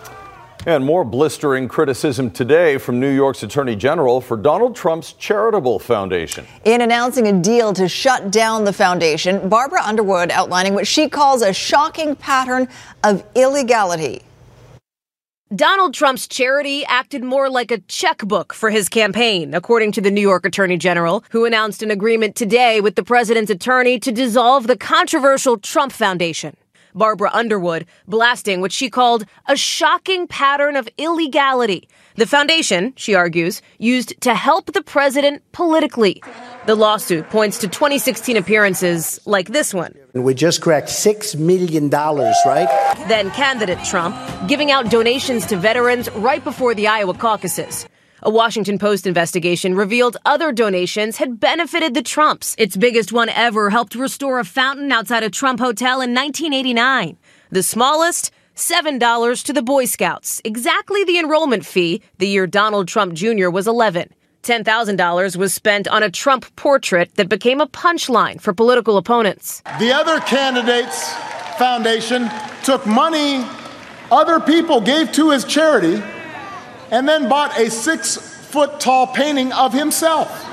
And 0.65 0.83
more 0.83 1.05
blistering 1.05 1.67
criticism 1.67 2.31
today 2.31 2.77
from 2.77 2.99
New 2.99 3.09
York's 3.09 3.43
Attorney 3.43 3.75
General 3.75 4.19
for 4.19 4.35
Donald 4.35 4.75
Trump's 4.75 5.13
charitable 5.13 5.79
foundation. 5.79 6.45
In 6.65 6.81
announcing 6.81 7.27
a 7.27 7.41
deal 7.41 7.71
to 7.73 7.87
shut 7.87 8.29
down 8.31 8.65
the 8.65 8.73
foundation, 8.73 9.47
Barbara 9.47 9.83
Underwood 9.83 10.31
outlining 10.31 10.73
what 10.73 10.85
she 10.85 11.07
calls 11.07 11.43
a 11.43 11.53
shocking 11.53 12.15
pattern 12.15 12.67
of 13.03 13.23
illegality. 13.35 14.21
Donald 15.55 15.95
Trump's 15.95 16.27
charity 16.27 16.85
acted 16.85 17.23
more 17.23 17.49
like 17.49 17.71
a 17.71 17.79
checkbook 17.79 18.53
for 18.53 18.69
his 18.69 18.87
campaign, 18.87 19.55
according 19.55 19.91
to 19.91 19.99
the 19.99 20.11
New 20.11 20.21
York 20.21 20.45
Attorney 20.45 20.77
General, 20.77 21.23
who 21.31 21.43
announced 21.43 21.81
an 21.81 21.89
agreement 21.89 22.35
today 22.35 22.81
with 22.81 22.93
the 22.93 23.01
president's 23.01 23.49
attorney 23.49 23.97
to 23.97 24.11
dissolve 24.11 24.67
the 24.67 24.77
controversial 24.77 25.57
Trump 25.57 25.91
Foundation. 25.91 26.55
Barbara 26.93 27.31
Underwood 27.33 27.87
blasting 28.07 28.61
what 28.61 28.71
she 28.71 28.91
called 28.91 29.25
a 29.47 29.55
shocking 29.55 30.27
pattern 30.27 30.75
of 30.75 30.87
illegality. 30.99 31.89
The 32.13 32.27
foundation, 32.27 32.93
she 32.95 33.15
argues, 33.15 33.63
used 33.79 34.21
to 34.21 34.35
help 34.35 34.73
the 34.73 34.83
president 34.83 35.41
politically. 35.51 36.21
The 36.65 36.75
lawsuit 36.75 37.29
points 37.29 37.57
to 37.59 37.67
2016 37.67 38.35
appearances 38.35 39.19
like 39.25 39.47
this 39.47 39.73
one. 39.73 39.95
We 40.13 40.33
just 40.33 40.61
cracked 40.61 40.89
$6 40.89 41.37
million, 41.37 41.89
right? 41.89 42.95
Then 43.07 43.31
candidate 43.31 43.83
Trump 43.85 44.15
giving 44.47 44.69
out 44.69 44.91
donations 44.91 45.45
to 45.47 45.55
veterans 45.57 46.11
right 46.11 46.43
before 46.43 46.75
the 46.75 46.87
Iowa 46.87 47.13
caucuses. 47.13 47.87
A 48.21 48.29
Washington 48.29 48.77
Post 48.77 49.07
investigation 49.07 49.73
revealed 49.73 50.17
other 50.25 50.51
donations 50.51 51.15
had 51.15 51.39
benefited 51.39 51.93
the 51.93 52.03
Trumps. 52.03 52.55
Its 52.57 52.75
biggest 52.75 53.13
one 53.13 53.29
ever 53.29 53.69
helped 53.69 53.95
restore 53.95 54.39
a 54.39 54.43
fountain 54.43 54.91
outside 54.91 55.23
a 55.23 55.29
Trump 55.29 55.61
hotel 55.61 56.01
in 56.01 56.13
1989. 56.13 57.17
The 57.51 57.63
smallest, 57.63 58.31
$7 58.57 59.43
to 59.45 59.53
the 59.53 59.61
Boy 59.61 59.85
Scouts, 59.85 60.41
exactly 60.43 61.05
the 61.05 61.17
enrollment 61.17 61.65
fee 61.65 62.01
the 62.17 62.27
year 62.27 62.45
Donald 62.45 62.89
Trump 62.89 63.13
Jr. 63.13 63.49
was 63.49 63.65
11. 63.65 64.09
$10,000 64.49 65.35
was 65.35 65.53
spent 65.53 65.87
on 65.87 66.01
a 66.01 66.09
Trump 66.09 66.43
portrait 66.55 67.13
that 67.17 67.29
became 67.29 67.61
a 67.61 67.67
punchline 67.67 68.41
for 68.41 68.51
political 68.51 68.97
opponents. 68.97 69.61
The 69.77 69.91
other 69.93 70.19
candidate's 70.21 71.13
foundation 71.59 72.31
took 72.63 72.83
money 72.87 73.45
other 74.11 74.39
people 74.39 74.81
gave 74.81 75.11
to 75.11 75.29
his 75.29 75.45
charity 75.45 76.01
and 76.89 77.07
then 77.07 77.29
bought 77.29 77.59
a 77.59 77.69
six 77.69 78.17
foot 78.17 78.79
tall 78.79 79.05
painting 79.05 79.53
of 79.53 79.71
himself. 79.71 80.48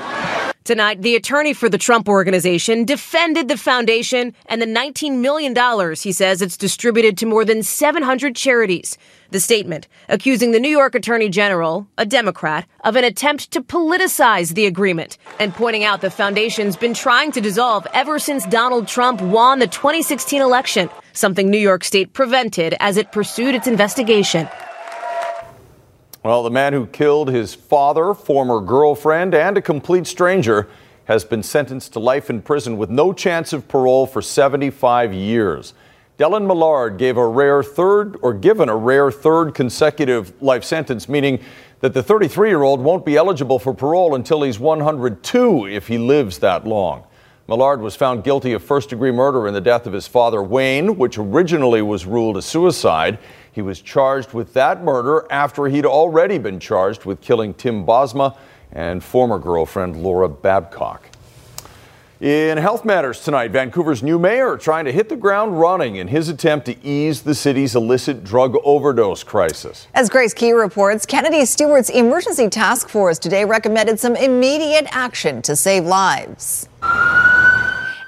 Tonight, 0.67 1.01
the 1.01 1.15
attorney 1.15 1.53
for 1.53 1.69
the 1.69 1.77
Trump 1.77 2.09
organization 2.09 2.83
defended 2.83 3.47
the 3.47 3.55
foundation 3.55 4.33
and 4.47 4.61
the 4.61 4.65
$19 4.65 5.19
million 5.19 5.55
he 5.95 6.11
says 6.11 6.41
it's 6.41 6.57
distributed 6.57 7.17
to 7.19 7.25
more 7.25 7.45
than 7.45 7.63
700 7.63 8.35
charities. 8.35 8.97
The 9.31 9.39
statement 9.39 9.87
accusing 10.09 10.51
the 10.51 10.59
New 10.59 10.67
York 10.67 10.93
Attorney 10.93 11.29
General, 11.29 11.87
a 11.97 12.05
Democrat, 12.05 12.67
of 12.83 12.97
an 12.97 13.05
attempt 13.05 13.51
to 13.51 13.61
politicize 13.61 14.55
the 14.55 14.65
agreement 14.65 15.17
and 15.39 15.53
pointing 15.53 15.85
out 15.85 16.01
the 16.01 16.11
foundation's 16.11 16.75
been 16.75 16.93
trying 16.93 17.31
to 17.31 17.39
dissolve 17.39 17.87
ever 17.93 18.19
since 18.19 18.45
Donald 18.45 18.89
Trump 18.89 19.21
won 19.21 19.59
the 19.59 19.67
2016 19.67 20.41
election, 20.41 20.89
something 21.13 21.49
New 21.49 21.57
York 21.57 21.85
State 21.85 22.11
prevented 22.11 22.75
as 22.81 22.97
it 22.97 23.13
pursued 23.13 23.55
its 23.55 23.67
investigation. 23.67 24.49
Well, 26.27 26.43
the 26.43 26.49
man 26.49 26.73
who 26.73 26.87
killed 26.87 27.29
his 27.29 27.55
father, 27.55 28.13
former 28.13 28.59
girlfriend, 28.59 29.33
and 29.33 29.57
a 29.57 29.61
complete 29.61 30.05
stranger 30.05 30.67
has 31.05 31.23
been 31.23 31.41
sentenced 31.41 31.93
to 31.93 31.99
life 31.99 32.29
in 32.29 32.41
prison 32.41 32.75
with 32.75 32.89
no 32.89 33.13
chance 33.13 33.53
of 33.53 33.69
parole 33.69 34.05
for 34.05 34.21
75 34.21 35.13
years. 35.13 35.73
Dellen 36.19 36.45
Millard 36.45 36.97
gave 36.97 37.15
a 37.15 37.25
rare 37.25 37.63
third, 37.63 38.17
or 38.21 38.33
given 38.33 38.67
a 38.67 38.75
rare 38.75 39.09
third 39.09 39.55
consecutive 39.55 40.33
life 40.41 40.65
sentence, 40.65 41.07
meaning 41.07 41.39
that 41.79 41.93
the 41.93 42.03
33 42.03 42.49
year 42.49 42.63
old 42.63 42.81
won't 42.81 43.05
be 43.05 43.15
eligible 43.15 43.57
for 43.57 43.73
parole 43.73 44.13
until 44.13 44.41
he's 44.41 44.59
102 44.59 45.67
if 45.67 45.87
he 45.87 45.97
lives 45.97 46.39
that 46.39 46.67
long. 46.67 47.05
Millard 47.47 47.79
was 47.79 47.95
found 47.95 48.25
guilty 48.25 48.51
of 48.51 48.61
first 48.61 48.89
degree 48.89 49.11
murder 49.11 49.47
in 49.47 49.53
the 49.53 49.61
death 49.61 49.87
of 49.87 49.93
his 49.93 50.05
father, 50.05 50.43
Wayne, 50.43 50.97
which 50.97 51.17
originally 51.17 51.81
was 51.81 52.05
ruled 52.05 52.35
a 52.35 52.41
suicide. 52.41 53.17
He 53.51 53.61
was 53.61 53.81
charged 53.81 54.33
with 54.33 54.53
that 54.53 54.83
murder 54.83 55.25
after 55.31 55.65
he'd 55.65 55.85
already 55.85 56.37
been 56.37 56.59
charged 56.59 57.05
with 57.05 57.21
killing 57.21 57.53
Tim 57.53 57.85
Bosma 57.85 58.37
and 58.71 59.03
former 59.03 59.39
girlfriend 59.39 60.01
Laura 60.03 60.29
Babcock. 60.29 61.09
In 62.19 62.57
health 62.57 62.83
matters 62.83 63.19
tonight, 63.19 63.51
Vancouver's 63.51 64.01
new 64.01 64.17
mayor 64.17 64.57
trying 64.57 64.85
to 64.85 64.91
hit 64.91 65.07
the 65.07 65.15
ground 65.15 65.59
running 65.59 65.97
in 65.97 66.07
his 66.07 66.29
attempt 66.29 66.65
to 66.65 66.75
ease 66.83 67.21
the 67.21 67.35
city's 67.35 67.75
illicit 67.75 68.23
drug 68.23 68.55
overdose 68.63 69.23
crisis. 69.23 69.87
As 69.93 70.09
Grace 70.09 70.33
Ke 70.33 70.53
reports, 70.55 71.05
Kennedy 71.05 71.45
Stewart's 71.45 71.91
emergency 71.91 72.49
task 72.49 72.89
force 72.89 73.19
today 73.19 73.45
recommended 73.45 73.99
some 73.99 74.15
immediate 74.15 74.87
action 74.89 75.43
to 75.43 75.55
save 75.55 75.85
lives. 75.85 76.67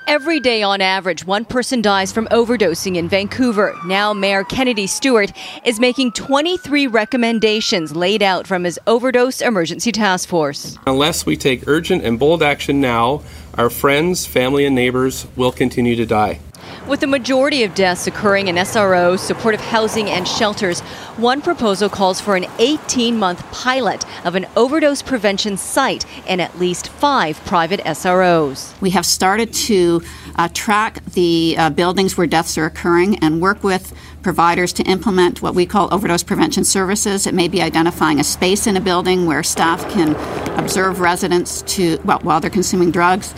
Every 0.09 0.39
day, 0.39 0.63
on 0.63 0.81
average, 0.81 1.23
one 1.23 1.45
person 1.45 1.83
dies 1.83 2.11
from 2.11 2.27
overdosing 2.31 2.95
in 2.95 3.07
Vancouver. 3.07 3.77
Now, 3.85 4.11
Mayor 4.11 4.43
Kennedy 4.43 4.87
Stewart 4.87 5.31
is 5.63 5.79
making 5.79 6.13
23 6.13 6.87
recommendations 6.87 7.95
laid 7.95 8.23
out 8.23 8.47
from 8.47 8.63
his 8.63 8.79
overdose 8.87 9.39
emergency 9.39 9.91
task 9.91 10.27
force. 10.27 10.79
Unless 10.87 11.27
we 11.27 11.37
take 11.37 11.67
urgent 11.67 12.03
and 12.03 12.17
bold 12.17 12.41
action 12.41 12.81
now, 12.81 13.21
our 13.53 13.69
friends, 13.69 14.25
family, 14.25 14.65
and 14.65 14.73
neighbors 14.73 15.27
will 15.35 15.51
continue 15.51 15.95
to 15.95 16.07
die. 16.07 16.39
With 16.87 17.01
the 17.01 17.07
majority 17.07 17.63
of 17.63 17.75
deaths 17.75 18.07
occurring 18.07 18.47
in 18.47 18.55
SROs, 18.55 19.19
supportive 19.19 19.61
housing, 19.61 20.09
and 20.09 20.27
shelters, 20.27 20.79
one 21.17 21.41
proposal 21.41 21.89
calls 21.89 22.19
for 22.19 22.35
an 22.35 22.45
18 22.57 23.17
month 23.17 23.49
pilot 23.51 24.05
of 24.25 24.35
an 24.35 24.47
overdose 24.55 25.01
prevention 25.01 25.57
site 25.57 26.05
in 26.25 26.39
at 26.39 26.57
least 26.57 26.89
five 26.89 27.43
private 27.45 27.79
SROs. 27.81 28.79
We 28.81 28.89
have 28.91 29.05
started 29.05 29.53
to 29.53 30.01
uh, 30.35 30.49
track 30.53 31.03
the 31.05 31.55
uh, 31.57 31.69
buildings 31.69 32.17
where 32.17 32.27
deaths 32.27 32.57
are 32.57 32.65
occurring 32.65 33.19
and 33.19 33.41
work 33.41 33.63
with 33.63 33.93
providers 34.21 34.73
to 34.73 34.83
implement 34.83 35.41
what 35.41 35.55
we 35.55 35.65
call 35.65 35.93
overdose 35.93 36.23
prevention 36.23 36.63
services. 36.63 37.27
It 37.27 37.33
may 37.33 37.47
be 37.47 37.61
identifying 37.61 38.19
a 38.19 38.23
space 38.23 38.67
in 38.67 38.75
a 38.77 38.81
building 38.81 39.25
where 39.25 39.43
staff 39.43 39.87
can 39.89 40.15
observe 40.57 40.99
residents 40.99 41.61
to 41.63 41.99
well, 42.03 42.19
while 42.19 42.39
they're 42.39 42.49
consuming 42.49 42.91
drugs 42.91 43.33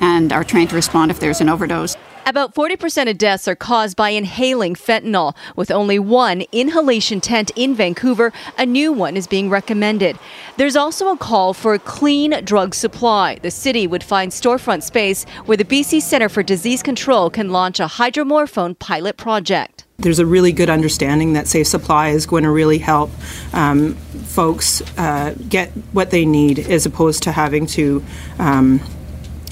and 0.00 0.32
are 0.32 0.44
trained 0.44 0.70
to 0.70 0.76
respond 0.76 1.10
if 1.10 1.20
there's 1.20 1.40
an 1.40 1.48
overdose. 1.48 1.96
About 2.28 2.56
40% 2.56 3.08
of 3.08 3.18
deaths 3.18 3.46
are 3.46 3.54
caused 3.54 3.96
by 3.96 4.10
inhaling 4.10 4.74
fentanyl. 4.74 5.36
With 5.54 5.70
only 5.70 6.00
one 6.00 6.42
inhalation 6.50 7.20
tent 7.20 7.52
in 7.54 7.72
Vancouver, 7.72 8.32
a 8.58 8.66
new 8.66 8.92
one 8.92 9.16
is 9.16 9.28
being 9.28 9.48
recommended. 9.48 10.18
There's 10.56 10.74
also 10.74 11.12
a 11.12 11.16
call 11.16 11.54
for 11.54 11.72
a 11.72 11.78
clean 11.78 12.32
drug 12.44 12.74
supply. 12.74 13.38
The 13.42 13.52
city 13.52 13.86
would 13.86 14.02
find 14.02 14.32
storefront 14.32 14.82
space 14.82 15.22
where 15.44 15.56
the 15.56 15.64
BC 15.64 16.02
Centre 16.02 16.28
for 16.28 16.42
Disease 16.42 16.82
Control 16.82 17.30
can 17.30 17.50
launch 17.50 17.78
a 17.78 17.86
hydromorphone 17.86 18.76
pilot 18.76 19.16
project. 19.16 19.84
There's 19.98 20.18
a 20.18 20.26
really 20.26 20.50
good 20.50 20.68
understanding 20.68 21.34
that 21.34 21.46
Safe 21.46 21.68
Supply 21.68 22.08
is 22.08 22.26
going 22.26 22.42
to 22.42 22.50
really 22.50 22.78
help 22.78 23.12
um, 23.52 23.94
folks 23.94 24.82
uh, 24.98 25.36
get 25.48 25.70
what 25.92 26.10
they 26.10 26.26
need 26.26 26.58
as 26.58 26.86
opposed 26.86 27.22
to 27.22 27.30
having 27.30 27.66
to. 27.66 28.02
Um, 28.40 28.80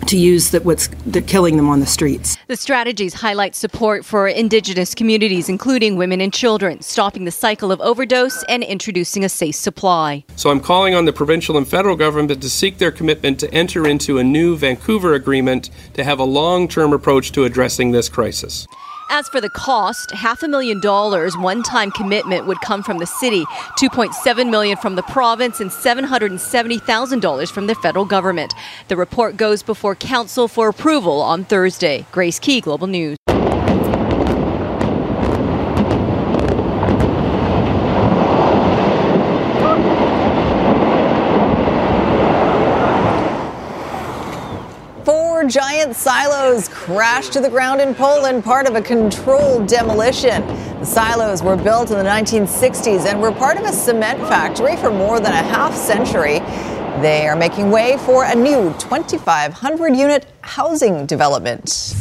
to 0.06 0.16
use 0.16 0.50
that 0.50 0.64
what's 0.64 0.88
the 1.06 1.22
killing 1.22 1.56
them 1.56 1.68
on 1.68 1.80
the 1.80 1.86
streets. 1.86 2.36
The 2.46 2.56
strategies 2.56 3.14
highlight 3.14 3.54
support 3.54 4.04
for 4.04 4.28
indigenous 4.28 4.94
communities, 4.94 5.48
including 5.48 5.96
women 5.96 6.20
and 6.20 6.32
children, 6.32 6.82
stopping 6.82 7.24
the 7.24 7.30
cycle 7.30 7.72
of 7.72 7.80
overdose 7.80 8.44
and 8.44 8.62
introducing 8.62 9.24
a 9.24 9.28
safe 9.28 9.54
supply. 9.54 10.24
So 10.36 10.50
I'm 10.50 10.60
calling 10.60 10.94
on 10.94 11.04
the 11.04 11.12
provincial 11.12 11.56
and 11.56 11.66
federal 11.66 11.96
government 11.96 12.40
to 12.40 12.50
seek 12.50 12.78
their 12.78 12.90
commitment 12.90 13.40
to 13.40 13.52
enter 13.52 13.86
into 13.86 14.18
a 14.18 14.24
new 14.24 14.56
Vancouver 14.56 15.14
agreement 15.14 15.70
to 15.94 16.04
have 16.04 16.18
a 16.18 16.24
long-term 16.24 16.92
approach 16.92 17.32
to 17.32 17.44
addressing 17.44 17.92
this 17.92 18.08
crisis. 18.08 18.66
As 19.10 19.28
for 19.28 19.40
the 19.40 19.50
cost, 19.50 20.10
half 20.12 20.42
a 20.42 20.48
million 20.48 20.80
dollars 20.80 21.36
one-time 21.36 21.90
commitment 21.90 22.46
would 22.46 22.60
come 22.60 22.82
from 22.82 22.98
the 22.98 23.06
city, 23.06 23.44
2.7 23.78 24.50
million 24.50 24.76
from 24.76 24.96
the 24.96 25.02
province 25.02 25.60
and 25.60 25.70
$770,000 25.70 27.50
from 27.50 27.66
the 27.66 27.74
federal 27.76 28.04
government. 28.04 28.54
The 28.88 28.96
report 28.96 29.36
goes 29.36 29.62
before 29.62 29.94
council 29.94 30.48
for 30.48 30.68
approval 30.68 31.20
on 31.20 31.44
Thursday. 31.44 32.06
Grace 32.12 32.38
Ke, 32.38 32.62
Global 32.62 32.86
News. 32.86 33.16
Giant 45.48 45.94
silos 45.94 46.68
crashed 46.68 47.32
to 47.34 47.40
the 47.40 47.50
ground 47.50 47.80
in 47.80 47.94
Poland, 47.94 48.44
part 48.44 48.66
of 48.66 48.76
a 48.76 48.80
controlled 48.80 49.66
demolition. 49.66 50.46
The 50.78 50.86
silos 50.86 51.42
were 51.42 51.56
built 51.56 51.90
in 51.90 51.98
the 51.98 52.04
1960s 52.04 53.04
and 53.04 53.20
were 53.20 53.32
part 53.32 53.58
of 53.58 53.64
a 53.64 53.72
cement 53.72 54.20
factory 54.20 54.76
for 54.76 54.90
more 54.90 55.20
than 55.20 55.32
a 55.32 55.42
half 55.42 55.74
century. 55.74 56.38
They 57.02 57.26
are 57.28 57.36
making 57.36 57.70
way 57.70 57.98
for 57.98 58.24
a 58.24 58.34
new 58.34 58.72
2,500 58.78 59.96
unit 59.96 60.26
housing 60.40 61.04
development. 61.04 61.94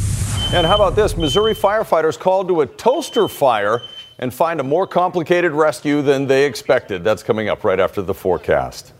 And 0.52 0.66
how 0.66 0.76
about 0.76 0.96
this? 0.96 1.16
Missouri 1.16 1.54
firefighters 1.54 2.18
called 2.18 2.48
to 2.48 2.62
a 2.62 2.66
toaster 2.66 3.28
fire 3.28 3.82
and 4.18 4.32
find 4.32 4.60
a 4.60 4.64
more 4.64 4.86
complicated 4.86 5.52
rescue 5.52 6.00
than 6.00 6.26
they 6.26 6.46
expected. 6.46 7.04
That's 7.04 7.22
coming 7.22 7.48
up 7.48 7.64
right 7.64 7.80
after 7.80 8.00
the 8.00 8.14
forecast. 8.14 8.92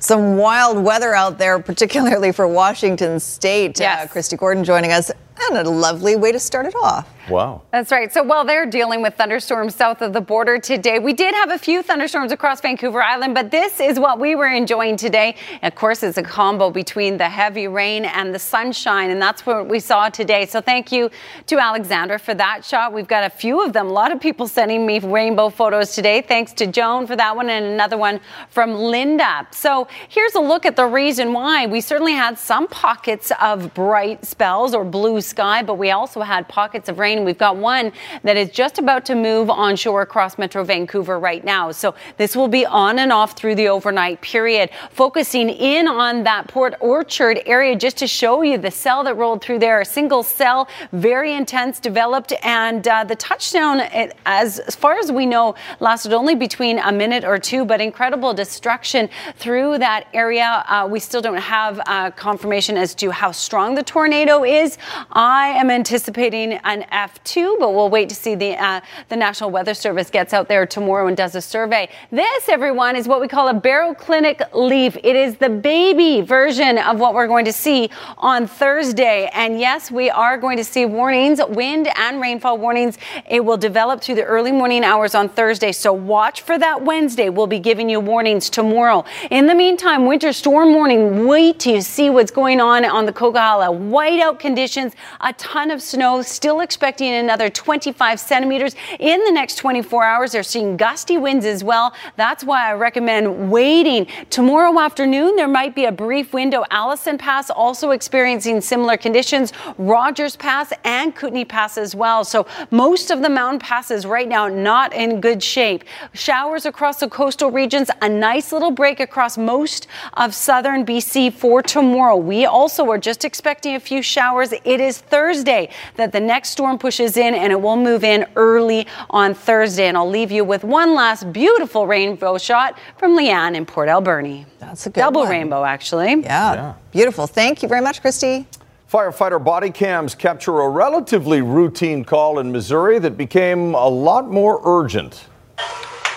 Some 0.00 0.38
wild 0.38 0.82
weather 0.82 1.14
out 1.14 1.36
there, 1.36 1.58
particularly 1.58 2.32
for 2.32 2.48
Washington 2.48 3.20
State. 3.20 3.78
Yes. 3.78 4.08
Uh, 4.10 4.12
Kristi 4.12 4.38
Gordon 4.38 4.64
joining 4.64 4.92
us, 4.92 5.10
and 5.48 5.66
a 5.66 5.70
lovely 5.70 6.16
way 6.16 6.32
to 6.32 6.38
start 6.38 6.66
it 6.66 6.74
off. 6.74 7.08
Wow. 7.28 7.62
That's 7.70 7.92
right. 7.92 8.12
So 8.12 8.22
while 8.22 8.44
they're 8.44 8.66
dealing 8.66 9.02
with 9.02 9.14
thunderstorms 9.14 9.74
south 9.74 10.02
of 10.02 10.12
the 10.12 10.20
border 10.20 10.58
today, 10.58 10.98
we 10.98 11.12
did 11.12 11.34
have 11.34 11.50
a 11.50 11.58
few 11.58 11.82
thunderstorms 11.82 12.32
across 12.32 12.60
Vancouver 12.60 13.02
Island, 13.02 13.34
but 13.34 13.50
this 13.50 13.78
is 13.78 14.00
what 14.00 14.18
we 14.18 14.34
were 14.34 14.48
enjoying 14.48 14.96
today. 14.96 15.36
Of 15.62 15.74
course, 15.76 16.02
it's 16.02 16.18
a 16.18 16.22
combo 16.22 16.70
between 16.70 17.18
the 17.18 17.28
heavy 17.28 17.68
rain 17.68 18.04
and 18.04 18.34
the 18.34 18.38
sunshine, 18.38 19.10
and 19.10 19.22
that's 19.22 19.46
what 19.46 19.68
we 19.68 19.78
saw 19.78 20.08
today. 20.08 20.46
So 20.46 20.60
thank 20.60 20.90
you 20.90 21.10
to 21.46 21.58
Alexander 21.58 22.18
for 22.18 22.34
that 22.34 22.64
shot. 22.64 22.92
We've 22.92 23.06
got 23.06 23.24
a 23.24 23.30
few 23.30 23.64
of 23.64 23.72
them. 23.72 23.86
A 23.86 23.92
lot 23.92 24.10
of 24.10 24.20
people 24.20 24.48
sending 24.48 24.84
me 24.84 24.98
rainbow 24.98 25.50
photos 25.50 25.94
today. 25.94 26.22
Thanks 26.22 26.52
to 26.54 26.66
Joan 26.66 27.06
for 27.06 27.14
that 27.16 27.36
one, 27.36 27.48
and 27.48 27.64
another 27.64 27.96
one 27.96 28.20
from 28.48 28.74
Linda. 28.74 29.46
So 29.52 29.86
here's 30.08 30.34
a 30.34 30.40
look 30.40 30.66
at 30.66 30.74
the 30.74 30.86
reason 30.86 31.32
why. 31.32 31.66
We 31.66 31.80
certainly 31.80 32.14
had 32.14 32.38
some 32.38 32.66
pockets 32.66 33.30
of 33.40 33.72
bright 33.74 34.24
spells 34.24 34.74
or 34.74 34.84
blue 34.84 35.20
sky, 35.30 35.62
but 35.62 35.74
we 35.74 35.90
also 35.92 36.20
had 36.20 36.48
pockets 36.48 36.88
of 36.88 36.98
rain 36.98 37.20
We've 37.24 37.38
got 37.38 37.56
one 37.56 37.92
that 38.24 38.36
is 38.36 38.50
just 38.50 38.78
about 38.78 39.04
to 39.06 39.14
move 39.14 39.50
onshore 39.50 40.02
across 40.02 40.38
Metro 40.38 40.64
Vancouver 40.64 41.18
right 41.18 41.44
now. 41.44 41.70
So 41.70 41.94
this 42.16 42.34
will 42.34 42.48
be 42.48 42.66
on 42.66 42.98
and 42.98 43.12
off 43.12 43.36
through 43.36 43.54
the 43.54 43.68
overnight 43.68 44.20
period, 44.20 44.70
focusing 44.90 45.48
in 45.48 45.86
on 45.86 46.24
that 46.24 46.48
Port 46.48 46.74
Orchard 46.80 47.40
area 47.46 47.76
just 47.76 47.96
to 47.98 48.06
show 48.06 48.42
you 48.42 48.58
the 48.58 48.70
cell 48.70 49.04
that 49.04 49.16
rolled 49.16 49.42
through 49.42 49.60
there. 49.60 49.80
A 49.80 49.84
single 49.84 50.22
cell, 50.22 50.68
very 50.92 51.34
intense, 51.34 51.80
developed, 51.80 52.32
and 52.42 52.86
uh, 52.88 53.04
the 53.04 53.16
touchdown, 53.16 53.80
it, 53.80 54.16
as, 54.26 54.58
as 54.60 54.74
far 54.74 54.98
as 54.98 55.12
we 55.12 55.26
know, 55.26 55.54
lasted 55.80 56.12
only 56.12 56.34
between 56.34 56.78
a 56.78 56.92
minute 56.92 57.24
or 57.24 57.38
two, 57.38 57.64
but 57.64 57.80
incredible 57.80 58.34
destruction 58.34 59.08
through 59.36 59.78
that 59.78 60.06
area. 60.14 60.64
Uh, 60.68 60.88
we 60.90 60.98
still 60.98 61.22
don't 61.22 61.36
have 61.36 61.80
uh, 61.86 62.10
confirmation 62.12 62.76
as 62.76 62.94
to 62.94 63.10
how 63.10 63.30
strong 63.30 63.74
the 63.74 63.82
tornado 63.82 64.44
is. 64.44 64.78
I 65.20 65.48
am 65.48 65.70
anticipating 65.70 66.54
an 66.64 66.86
F2, 66.90 67.58
but 67.58 67.74
we'll 67.74 67.90
wait 67.90 68.08
to 68.08 68.14
see 68.14 68.34
the 68.34 68.54
uh, 68.54 68.80
the 69.10 69.16
National 69.16 69.50
Weather 69.50 69.74
Service 69.74 70.08
gets 70.08 70.32
out 70.32 70.48
there 70.48 70.64
tomorrow 70.64 71.08
and 71.08 71.14
does 71.14 71.34
a 71.34 71.42
survey. 71.42 71.90
This, 72.10 72.48
everyone, 72.48 72.96
is 72.96 73.06
what 73.06 73.20
we 73.20 73.28
call 73.28 73.48
a 73.48 73.52
baroclinic 73.52 74.40
leaf. 74.54 74.96
It 75.04 75.16
is 75.16 75.36
the 75.36 75.50
baby 75.50 76.22
version 76.22 76.78
of 76.78 76.98
what 76.98 77.12
we're 77.12 77.26
going 77.26 77.44
to 77.44 77.52
see 77.52 77.90
on 78.16 78.46
Thursday. 78.46 79.28
And 79.34 79.60
yes, 79.60 79.90
we 79.90 80.08
are 80.08 80.38
going 80.38 80.56
to 80.56 80.64
see 80.64 80.86
warnings, 80.86 81.38
wind 81.50 81.90
and 81.96 82.18
rainfall 82.18 82.56
warnings. 82.56 82.96
It 83.28 83.44
will 83.44 83.58
develop 83.58 84.00
through 84.00 84.14
the 84.14 84.24
early 84.24 84.52
morning 84.52 84.84
hours 84.84 85.14
on 85.14 85.28
Thursday. 85.28 85.72
So 85.72 85.92
watch 85.92 86.40
for 86.40 86.58
that 86.58 86.82
Wednesday. 86.82 87.28
We'll 87.28 87.46
be 87.46 87.58
giving 87.58 87.90
you 87.90 88.00
warnings 88.00 88.48
tomorrow. 88.48 89.04
In 89.30 89.46
the 89.46 89.54
meantime, 89.54 90.06
winter 90.06 90.32
storm 90.32 90.72
warning. 90.72 91.26
Wait 91.26 91.66
you 91.66 91.82
see 91.82 92.08
what's 92.08 92.30
going 92.30 92.58
on 92.58 92.86
on 92.86 93.04
the 93.04 93.12
Coquihalla. 93.12 93.68
Whiteout 93.90 94.38
conditions, 94.38 94.94
a 95.20 95.32
ton 95.34 95.70
of 95.70 95.82
snow, 95.82 96.22
still 96.22 96.60
expecting 96.60 97.12
another 97.12 97.50
25 97.50 98.20
centimeters 98.20 98.74
in 98.98 99.24
the 99.24 99.32
next 99.32 99.56
24 99.56 100.04
hours. 100.04 100.32
They're 100.32 100.42
seeing 100.42 100.76
gusty 100.76 101.18
winds 101.18 101.44
as 101.44 101.64
well. 101.64 101.94
That's 102.16 102.44
why 102.44 102.70
I 102.70 102.74
recommend 102.74 103.50
waiting. 103.50 104.06
Tomorrow 104.30 104.78
afternoon, 104.78 105.36
there 105.36 105.48
might 105.48 105.74
be 105.74 105.84
a 105.84 105.92
brief 105.92 106.32
window. 106.32 106.64
Allison 106.70 107.18
Pass 107.18 107.50
also 107.50 107.90
experiencing 107.90 108.60
similar 108.60 108.96
conditions. 108.96 109.52
Rogers 109.78 110.36
Pass 110.36 110.72
and 110.84 111.14
Kootenay 111.14 111.44
Pass 111.44 111.78
as 111.78 111.94
well. 111.94 112.24
So 112.24 112.46
most 112.70 113.10
of 113.10 113.22
the 113.22 113.28
mountain 113.28 113.60
passes 113.60 114.06
right 114.06 114.28
now 114.28 114.48
not 114.48 114.92
in 114.94 115.20
good 115.20 115.42
shape. 115.42 115.84
Showers 116.12 116.66
across 116.66 117.00
the 117.00 117.08
coastal 117.08 117.50
regions. 117.50 117.90
A 118.02 118.08
nice 118.08 118.52
little 118.52 118.70
break 118.70 119.00
across 119.00 119.38
most 119.38 119.86
of 120.14 120.34
southern 120.34 120.84
BC 120.84 121.32
for 121.32 121.62
tomorrow. 121.62 122.16
We 122.16 122.46
also 122.46 122.88
are 122.90 122.98
just 122.98 123.24
expecting 123.24 123.74
a 123.74 123.80
few 123.80 124.02
showers. 124.02 124.52
It 124.52 124.80
is 124.80 124.89
Thursday 124.98 125.68
that 125.96 126.12
the 126.12 126.20
next 126.20 126.50
storm 126.50 126.78
pushes 126.78 127.16
in 127.16 127.34
and 127.34 127.52
it 127.52 127.60
will 127.60 127.76
move 127.76 128.04
in 128.04 128.26
early 128.36 128.86
on 129.10 129.34
Thursday. 129.34 129.88
And 129.88 129.96
I'll 129.96 130.08
leave 130.08 130.30
you 130.30 130.44
with 130.44 130.64
one 130.64 130.94
last 130.94 131.32
beautiful 131.32 131.86
rainbow 131.86 132.38
shot 132.38 132.78
from 132.96 133.16
Leanne 133.16 133.54
in 133.54 133.66
Port 133.66 133.88
Alberni. 133.88 134.46
That's 134.58 134.86
a 134.86 134.90
good 134.90 135.00
Double 135.00 135.22
one. 135.22 135.30
rainbow, 135.30 135.64
actually. 135.64 136.08
Yeah. 136.22 136.54
yeah. 136.54 136.74
Beautiful. 136.92 137.26
Thank 137.26 137.62
you 137.62 137.68
very 137.68 137.80
much, 137.80 138.02
Kristi. 138.02 138.46
Firefighter 138.90 139.42
body 139.42 139.70
cams 139.70 140.16
capture 140.16 140.60
a 140.60 140.68
relatively 140.68 141.42
routine 141.42 142.04
call 142.04 142.40
in 142.40 142.50
Missouri 142.50 142.98
that 142.98 143.16
became 143.16 143.74
a 143.74 143.86
lot 143.88 144.28
more 144.28 144.60
urgent. 144.64 145.26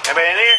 Anybody 0.08 0.28
in 0.28 0.36
here? 0.38 0.58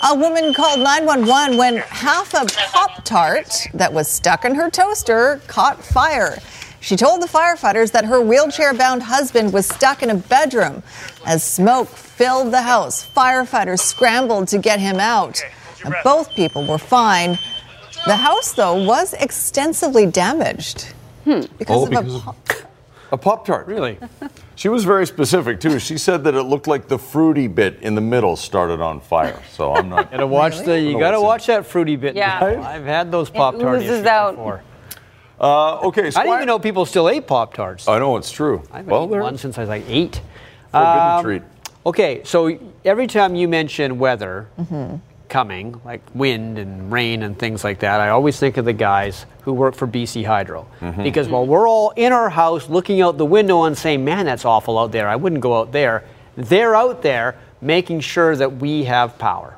A 0.00 0.14
woman 0.14 0.54
called 0.54 0.78
911 0.78 1.56
when 1.56 1.78
half 1.78 2.32
a 2.32 2.46
Pop 2.70 3.04
Tart 3.04 3.66
that 3.74 3.92
was 3.92 4.06
stuck 4.06 4.44
in 4.44 4.54
her 4.54 4.70
toaster 4.70 5.40
caught 5.48 5.82
fire. 5.82 6.38
She 6.80 6.94
told 6.94 7.20
the 7.20 7.26
firefighters 7.26 7.90
that 7.90 8.04
her 8.04 8.20
wheelchair 8.20 8.72
bound 8.74 9.02
husband 9.02 9.52
was 9.52 9.66
stuck 9.66 10.04
in 10.04 10.10
a 10.10 10.14
bedroom. 10.14 10.84
As 11.26 11.42
smoke 11.42 11.88
filled 11.88 12.52
the 12.52 12.62
house, 12.62 13.08
firefighters 13.10 13.80
scrambled 13.80 14.46
to 14.48 14.58
get 14.58 14.78
him 14.78 15.00
out. 15.00 15.42
And 15.84 15.94
both 16.04 16.32
people 16.34 16.64
were 16.64 16.78
fine. 16.78 17.36
The 18.06 18.16
house, 18.16 18.52
though, 18.52 18.84
was 18.84 19.14
extensively 19.14 20.06
damaged. 20.06 20.94
Hmm. 21.24 21.40
Because 21.58 21.76
oh, 21.76 21.84
of 21.84 21.90
because 21.90 22.14
a 22.14 22.20
pop- 22.20 22.48
A 23.10 23.16
Pop 23.16 23.46
Tart. 23.46 23.66
Really? 23.66 23.98
She 24.54 24.68
was 24.68 24.84
very 24.84 25.06
specific 25.06 25.60
too. 25.60 25.78
She 25.78 25.96
said 25.96 26.24
that 26.24 26.34
it 26.34 26.42
looked 26.42 26.66
like 26.66 26.88
the 26.88 26.98
fruity 26.98 27.46
bit 27.46 27.78
in 27.80 27.94
the 27.94 28.00
middle 28.00 28.36
started 28.36 28.80
on 28.80 29.00
fire. 29.00 29.40
So 29.52 29.74
I'm 29.74 29.88
not. 29.88 30.10
gotta 30.10 30.26
watch 30.26 30.58
the. 30.60 30.78
You 30.80 30.98
gotta 30.98 31.20
watch 31.20 31.46
that 31.46 31.64
fruity 31.64 31.96
bit. 31.96 32.16
Yeah. 32.16 32.44
Right? 32.44 32.58
I've 32.58 32.84
had 32.84 33.10
those 33.10 33.30
Pop 33.30 33.58
Tart 33.58 33.80
oozes 33.82 34.04
out. 34.04 34.36
before. 34.36 34.62
Uh, 35.40 35.78
okay, 35.86 36.10
so 36.10 36.18
I 36.18 36.24
didn't 36.24 36.34
even 36.38 36.46
know 36.46 36.58
people 36.58 36.84
still 36.84 37.08
ate 37.08 37.26
Pop 37.26 37.54
Tarts. 37.54 37.86
I 37.86 37.98
know 38.00 38.16
it's 38.16 38.30
true. 38.30 38.62
I 38.72 38.78
haven't 38.78 38.90
well, 38.90 39.04
eaten 39.04 39.20
one 39.20 39.38
since 39.38 39.56
I 39.56 39.60
was 39.60 39.68
like 39.68 39.84
eight. 39.88 40.20
forbidden 40.72 41.12
Um, 41.12 41.22
treat. 41.22 41.42
Okay, 41.86 42.22
so 42.24 42.58
every 42.84 43.06
time 43.06 43.36
you 43.36 43.46
mention 43.46 43.98
weather, 43.98 44.48
coming, 45.28 45.80
like 45.84 46.00
wind 46.14 46.58
and 46.58 46.90
rain 46.92 47.22
and 47.22 47.38
things 47.38 47.64
like 47.64 47.80
that, 47.80 48.00
I 48.00 48.08
always 48.08 48.38
think 48.38 48.56
of 48.56 48.64
the 48.64 48.72
guys 48.72 49.26
who 49.42 49.52
work 49.52 49.74
for 49.74 49.86
BC 49.86 50.24
Hydro. 50.24 50.66
Mm-hmm. 50.80 51.02
Because 51.02 51.28
while 51.28 51.46
we're 51.46 51.68
all 51.68 51.90
in 51.96 52.12
our 52.12 52.30
house 52.30 52.68
looking 52.68 53.00
out 53.00 53.18
the 53.18 53.26
window 53.26 53.64
and 53.64 53.76
saying, 53.76 54.04
man, 54.04 54.26
that's 54.26 54.44
awful 54.44 54.78
out 54.78 54.92
there, 54.92 55.08
I 55.08 55.16
wouldn't 55.16 55.40
go 55.40 55.58
out 55.58 55.72
there, 55.72 56.04
they're 56.36 56.74
out 56.74 57.02
there 57.02 57.36
making 57.60 58.00
sure 58.00 58.36
that 58.36 58.56
we 58.56 58.84
have 58.84 59.18
power. 59.18 59.56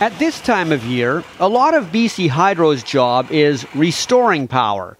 At 0.00 0.18
this 0.18 0.40
time 0.40 0.72
of 0.72 0.84
year, 0.84 1.24
a 1.38 1.48
lot 1.48 1.74
of 1.74 1.86
BC 1.86 2.28
Hydro's 2.28 2.82
job 2.82 3.30
is 3.30 3.66
restoring 3.74 4.48
power. 4.48 4.98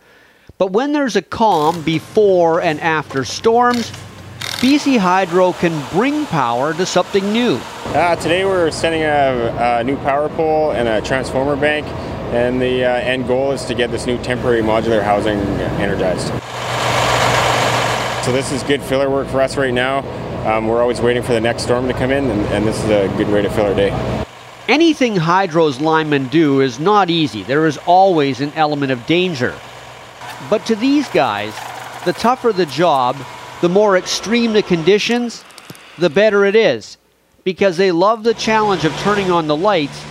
But 0.56 0.70
when 0.70 0.92
there's 0.92 1.16
a 1.16 1.22
calm 1.22 1.82
before 1.82 2.60
and 2.60 2.80
after 2.80 3.24
storms, 3.24 3.92
BC 4.64 4.96
Hydro 4.96 5.52
can 5.52 5.78
bring 5.90 6.24
power 6.24 6.72
to 6.72 6.86
something 6.86 7.34
new. 7.34 7.56
Uh, 7.88 8.16
today 8.16 8.46
we're 8.46 8.70
setting 8.70 9.02
a, 9.02 9.78
a, 9.80 9.84
new 9.84 9.94
power 9.98 10.30
pole 10.30 10.70
and 10.70 10.88
a 10.88 11.02
transformer 11.02 11.54
bank, 11.54 11.86
and 12.32 12.62
the 12.62 12.82
uh, 12.82 12.94
end 12.94 13.26
goal 13.26 13.52
is 13.52 13.66
to 13.66 13.74
get 13.74 13.90
this 13.90 14.06
new 14.06 14.16
temporary 14.22 14.62
modular 14.62 15.02
housing 15.02 15.38
energized. 15.82 16.28
So 18.24 18.32
this 18.32 18.52
is 18.52 18.62
good 18.62 18.82
filler 18.82 19.10
work 19.10 19.28
for 19.28 19.42
us 19.42 19.58
right 19.58 19.74
now. 19.74 19.98
Um, 20.50 20.66
we're 20.66 20.80
always 20.80 21.02
waiting 21.02 21.22
for 21.22 21.34
the 21.34 21.42
next 21.42 21.64
storm 21.64 21.86
to 21.88 21.92
come 21.92 22.10
in, 22.10 22.30
and, 22.30 22.40
and 22.46 22.66
this 22.66 22.82
is 22.82 22.88
a 22.88 23.14
good 23.18 23.28
way 23.28 23.42
to 23.42 23.50
fill 23.50 23.66
our 23.66 23.74
day. 23.74 23.90
Anything 24.66 25.14
Hydro's 25.14 25.78
linemen 25.78 26.28
do 26.28 26.62
is 26.62 26.80
not 26.80 27.10
easy. 27.10 27.42
There 27.42 27.66
is 27.66 27.76
always 27.84 28.40
an 28.40 28.50
element 28.54 28.92
of 28.92 29.04
danger. 29.04 29.54
But 30.48 30.64
to 30.64 30.74
these 30.74 31.06
guys, 31.10 31.54
the 32.06 32.14
tougher 32.14 32.50
the 32.50 32.64
job, 32.64 33.14
the 33.60 33.68
more 33.68 33.96
extreme 33.96 34.52
the 34.52 34.62
conditions, 34.62 35.44
the 35.98 36.10
better 36.10 36.44
it 36.44 36.56
is, 36.56 36.98
because 37.44 37.76
they 37.76 37.92
love 37.92 38.24
the 38.24 38.34
challenge 38.34 38.84
of 38.84 38.92
turning 38.98 39.30
on 39.30 39.46
the 39.46 39.56
lights 39.56 40.04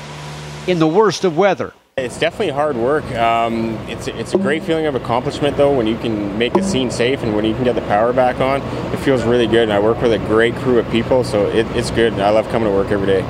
in 0.68 0.80
the 0.80 0.88
worst 0.88 1.24
of 1.24 1.38
weather. 1.38 1.74
It's 1.96 2.20
definitely 2.20 2.52
hard 2.54 2.76
work. 2.76 3.06
Um, 3.12 3.76
it's, 3.88 4.08
it's 4.08 4.34
a 4.34 4.38
great 4.40 4.64
feeling 4.64 4.88
of 4.88 4.96
accomplishment, 4.96 5.58
though, 5.58 5.72
when 5.72 5.86
you 5.86 5.96
can 5.98 6.36
make 6.40 6.56
a 6.56 6.64
scene 6.64 6.90
safe 6.90 7.22
and 7.22 7.36
when 7.36 7.46
you 7.46 7.54
can 7.54 7.64
get 7.64 7.76
the 7.76 7.82
power 7.82 8.12
back 8.12 8.38
on. 8.38 8.62
It 8.92 8.98
feels 8.98 9.24
really 9.24 9.46
good, 9.46 9.64
and 9.64 9.72
I 9.74 9.80
work 9.80 10.02
with 10.02 10.12
a 10.12 10.18
great 10.18 10.56
crew 10.56 10.80
of 10.80 10.90
people, 10.90 11.24
so 11.24 11.46
it, 11.46 11.68
it's 11.76 11.92
good. 11.92 12.14
I 12.14 12.32
love 12.32 12.50
coming 12.50 12.68
to 12.68 12.74
work 12.74 12.92
every 12.92 13.06
day. 13.06 13.22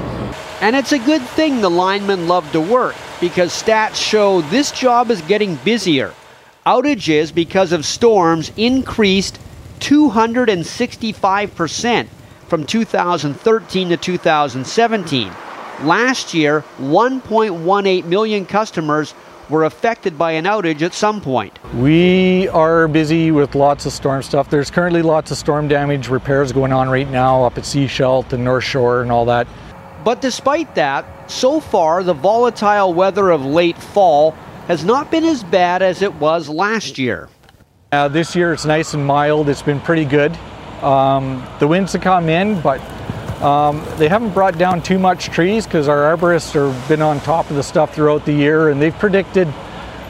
And 0.62 0.78
it's 0.78 0.94
a 0.94 1.00
good 1.00 1.22
thing 1.22 1.60
the 1.60 1.70
linemen 1.70 2.30
love 2.30 2.50
to 2.54 2.62
work 2.62 2.96
because 3.20 3.52
stats 3.52 3.96
show 3.96 4.40
this 4.44 4.72
job 4.72 5.12
is 5.12 5.22
getting 5.24 5.56
busier. 5.56 6.14
Outages 6.66 7.36
because 7.36 7.74
of 7.74 7.86
storms 7.86 8.50
increased 8.56 9.38
265% 9.84 12.08
from 12.48 12.66
2013 12.66 13.90
to 13.90 13.98
2017. 13.98 15.28
Last 15.82 16.34
year, 16.34 16.64
1.18 16.78 18.06
million 18.06 18.46
customers 18.46 19.14
were 19.50 19.66
affected 19.66 20.18
by 20.18 20.32
an 20.32 20.46
outage 20.46 20.82
at 20.84 20.94
some 20.94 21.20
point. 21.20 21.60
We 21.76 22.48
are 22.50 22.88
busy 22.88 23.32
with 23.32 23.56
lots 23.56 23.86
of 23.86 23.92
storm 23.92 24.24
stuff. 24.24 24.50
There's 24.50 24.72
currently 24.72 25.02
lots 25.02 25.32
of 25.32 25.38
storm 25.38 25.68
damage 25.68 26.08
repairs 26.08 26.54
going 26.54 26.72
on 26.72 26.90
right 26.90 27.10
now 27.10 27.44
up 27.44 27.58
at 27.58 27.66
Sechelt 27.66 28.32
and 28.32 28.46
North 28.46 28.64
Shore 28.64 29.02
and 29.02 29.12
all 29.12 29.26
that. 29.26 29.50
But 30.06 30.22
despite 30.22 30.76
that, 30.76 31.30
so 31.30 31.60
far 31.60 32.04
the 32.04 32.14
volatile 32.14 32.94
weather 32.94 33.32
of 33.32 33.46
late 33.46 33.78
fall 33.78 34.32
has 34.68 34.86
not 34.86 35.12
been 35.12 35.26
as 35.26 35.44
bad 35.44 35.82
as 35.82 36.02
it 36.02 36.14
was 36.16 36.48
last 36.48 36.98
year. 36.98 37.28
Uh, 37.94 38.08
this 38.08 38.36
year 38.36 38.52
it's 38.52 38.66
nice 38.66 38.96
and 38.96 39.06
mild. 39.06 39.48
It's 39.48 39.62
been 39.62 39.80
pretty 39.80 40.04
good. 40.04 40.36
Um, 40.82 41.48
the 41.60 41.68
winds 41.68 41.94
have 41.94 42.02
come 42.02 42.28
in, 42.28 42.60
but 42.60 42.82
um, 43.40 43.86
they 44.00 44.08
haven't 44.08 44.34
brought 44.34 44.58
down 44.58 44.82
too 44.82 44.98
much 44.98 45.26
trees 45.28 45.68
because 45.68 45.88
our 45.88 46.18
arborists 46.18 46.54
have 46.54 46.90
been 46.90 47.04
on 47.04 47.20
top 47.20 47.52
of 47.52 47.56
the 47.56 47.62
stuff 47.62 47.94
throughout 47.94 48.26
the 48.26 48.34
year 48.34 48.70
and 48.70 48.82
they've 48.82 48.98
predicted 48.98 49.48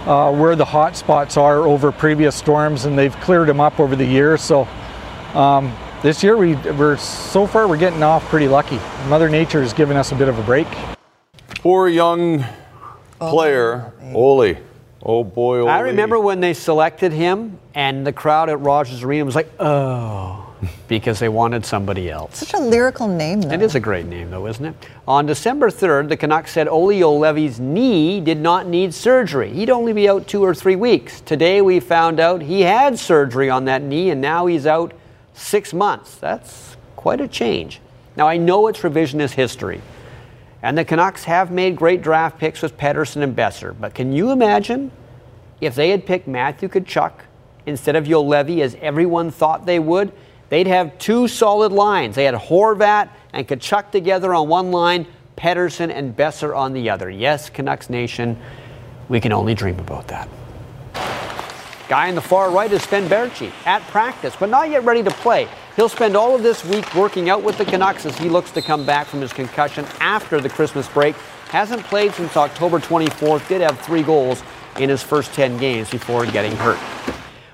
uh, 0.06 0.32
where 0.32 0.56
the 0.56 0.64
hot 0.64 0.96
spots 0.96 1.36
are 1.36 1.68
over 1.68 1.92
previous 1.92 2.38
storms 2.38 2.86
and 2.86 2.98
they've 2.98 3.18
cleared 3.18 3.50
them 3.50 3.60
up 3.60 3.78
over 3.82 3.98
the 3.98 4.06
year. 4.06 4.38
So 4.38 4.66
um, 5.34 5.76
this 6.04 6.24
year 6.24 6.38
we, 6.38 6.56
we're 6.56 6.96
so 6.96 7.46
far 7.46 7.68
we're 7.68 7.76
getting 7.76 8.02
off 8.02 8.24
pretty 8.30 8.48
lucky. 8.48 8.80
Mother 9.10 9.28
Nature 9.28 9.62
has 9.62 9.74
given 9.74 9.98
us 9.98 10.14
a 10.14 10.16
bit 10.16 10.30
of 10.30 10.40
a 10.40 10.44
break. 10.44 10.68
Poor 11.56 11.90
young 11.90 12.46
player, 13.20 13.92
Olli. 14.14 14.58
Oh 15.06 15.24
boy, 15.24 15.60
Olli. 15.60 15.70
I 15.70 15.82
oh, 15.82 15.84
remember 15.84 16.18
when 16.18 16.40
they 16.40 16.54
selected 16.54 17.12
him 17.12 17.60
and 17.76 18.08
the 18.08 18.14
crowd 18.14 18.50
at 18.50 18.60
Rogers 18.62 19.04
Arena 19.04 19.26
was 19.26 19.36
like, 19.36 19.52
oh, 19.60 20.56
because 20.88 21.20
they 21.20 21.28
wanted 21.28 21.66
somebody 21.66 22.10
else. 22.10 22.38
Such 22.38 22.54
a 22.54 22.60
lyrical 22.64 23.10
name, 23.10 23.42
though. 23.42 23.54
It 23.54 23.62
is 23.62 23.76
a 23.76 23.82
great 23.82 24.06
name, 24.06 24.32
though, 24.32 24.48
isn't 24.48 24.64
it? 24.66 24.76
On 25.06 25.26
December 25.26 25.70
3rd, 25.70 26.08
the 26.08 26.16
Canucks 26.16 26.52
said 26.52 26.70
Olli 26.70 27.00
Juolevi's 27.00 27.60
knee 27.60 28.22
did 28.22 28.38
not 28.38 28.68
need 28.68 28.94
surgery. 28.94 29.52
He'd 29.52 29.70
only 29.70 29.92
be 29.92 30.08
out 30.08 30.26
two 30.26 30.42
or 30.42 30.56
three 30.56 30.78
weeks. 30.78 31.20
Today, 31.22 31.62
we 31.62 31.82
found 31.82 32.22
out 32.22 32.42
he 32.42 32.62
had 32.62 32.98
surgery 32.98 33.50
on 33.50 33.66
that 33.66 33.82
knee, 33.82 34.12
and 34.12 34.22
now 34.22 34.46
he's 34.46 34.66
out 34.66 34.94
six 35.34 35.74
months. 35.74 36.16
That's 36.16 36.78
quite 36.96 37.20
a 37.20 37.28
change. 37.28 37.82
Now, 38.16 38.28
I 38.28 38.38
know 38.38 38.68
it's 38.68 38.80
revisionist 38.80 39.32
history, 39.32 39.82
and 40.64 40.78
the 40.78 40.86
Canucks 40.86 41.26
have 41.26 41.52
made 41.52 41.76
great 41.76 42.02
draft 42.02 42.40
picks 42.40 42.62
with 42.62 42.78
Pettersson 42.78 43.22
and 43.22 43.36
Boeser, 43.36 43.76
but 43.78 43.94
can 43.94 44.14
you 44.14 44.32
imagine 44.32 44.92
if 45.60 45.76
they 45.76 45.90
had 45.90 46.06
picked 46.06 46.26
Matthew 46.26 46.70
Tkachuk 46.70 47.12
instead 47.66 47.98
of 47.98 48.06
Juolevi, 48.06 48.62
as 48.62 48.76
everyone 48.82 49.30
thought 49.30 49.66
they 49.66 49.78
would? 49.78 50.14
They'd 50.48 50.68
have 50.68 50.98
two 50.98 51.28
solid 51.28 51.74
lines. 51.74 52.16
They 52.16 52.24
had 52.24 52.36
Horvat 52.36 53.10
and 53.34 53.46
Tkachuk 53.46 53.92
together 53.92 54.34
on 54.34 54.48
one 54.48 54.72
line, 54.72 55.06
Pettersson 55.36 55.92
and 55.92 56.16
Boeser 56.16 56.56
on 56.56 56.72
the 56.72 56.90
other. 56.90 57.10
Yes, 57.10 57.50
Canucks 57.50 57.90
Nation, 57.90 58.40
we 59.10 59.20
can 59.20 59.34
only 59.34 59.54
dream 59.54 59.80
about 59.80 60.08
that. 60.08 60.30
Guy 61.90 62.08
on 62.08 62.16
the 62.16 62.22
far 62.22 62.52
right 62.52 62.72
is 62.72 62.84
Sven 62.84 63.10
Baertschi 63.10 63.52
at 63.66 63.82
practice, 63.88 64.34
but 64.40 64.50
not 64.50 64.70
yet 64.70 64.86
ready 64.86 65.04
to 65.04 65.12
play. 65.12 65.50
He'll 65.76 65.90
spend 65.90 66.16
all 66.16 66.36
of 66.36 66.44
this 66.44 66.64
week 66.64 66.94
working 66.94 67.32
out 67.32 67.42
with 67.42 67.58
the 67.58 67.66
Canucks 67.66 68.06
as 68.06 68.16
he 68.20 68.30
looks 68.30 68.52
to 68.52 68.62
come 68.62 68.86
back 68.86 69.08
from 69.08 69.22
his 69.22 69.34
concussion 69.34 69.86
after 70.00 70.40
the 70.40 70.50
Christmas 70.50 70.88
break. 70.88 71.16
Hasn't 71.50 71.84
played 71.86 72.14
since 72.14 72.38
October 72.38 72.80
24th, 72.80 73.48
did 73.48 73.62
have 73.62 73.80
three 73.80 74.04
goals 74.04 74.44
in 74.80 74.88
his 74.88 75.02
first 75.02 75.34
10 75.34 75.58
games 75.58 75.90
before 75.90 76.28
getting 76.28 76.56
hurt. 76.58 76.78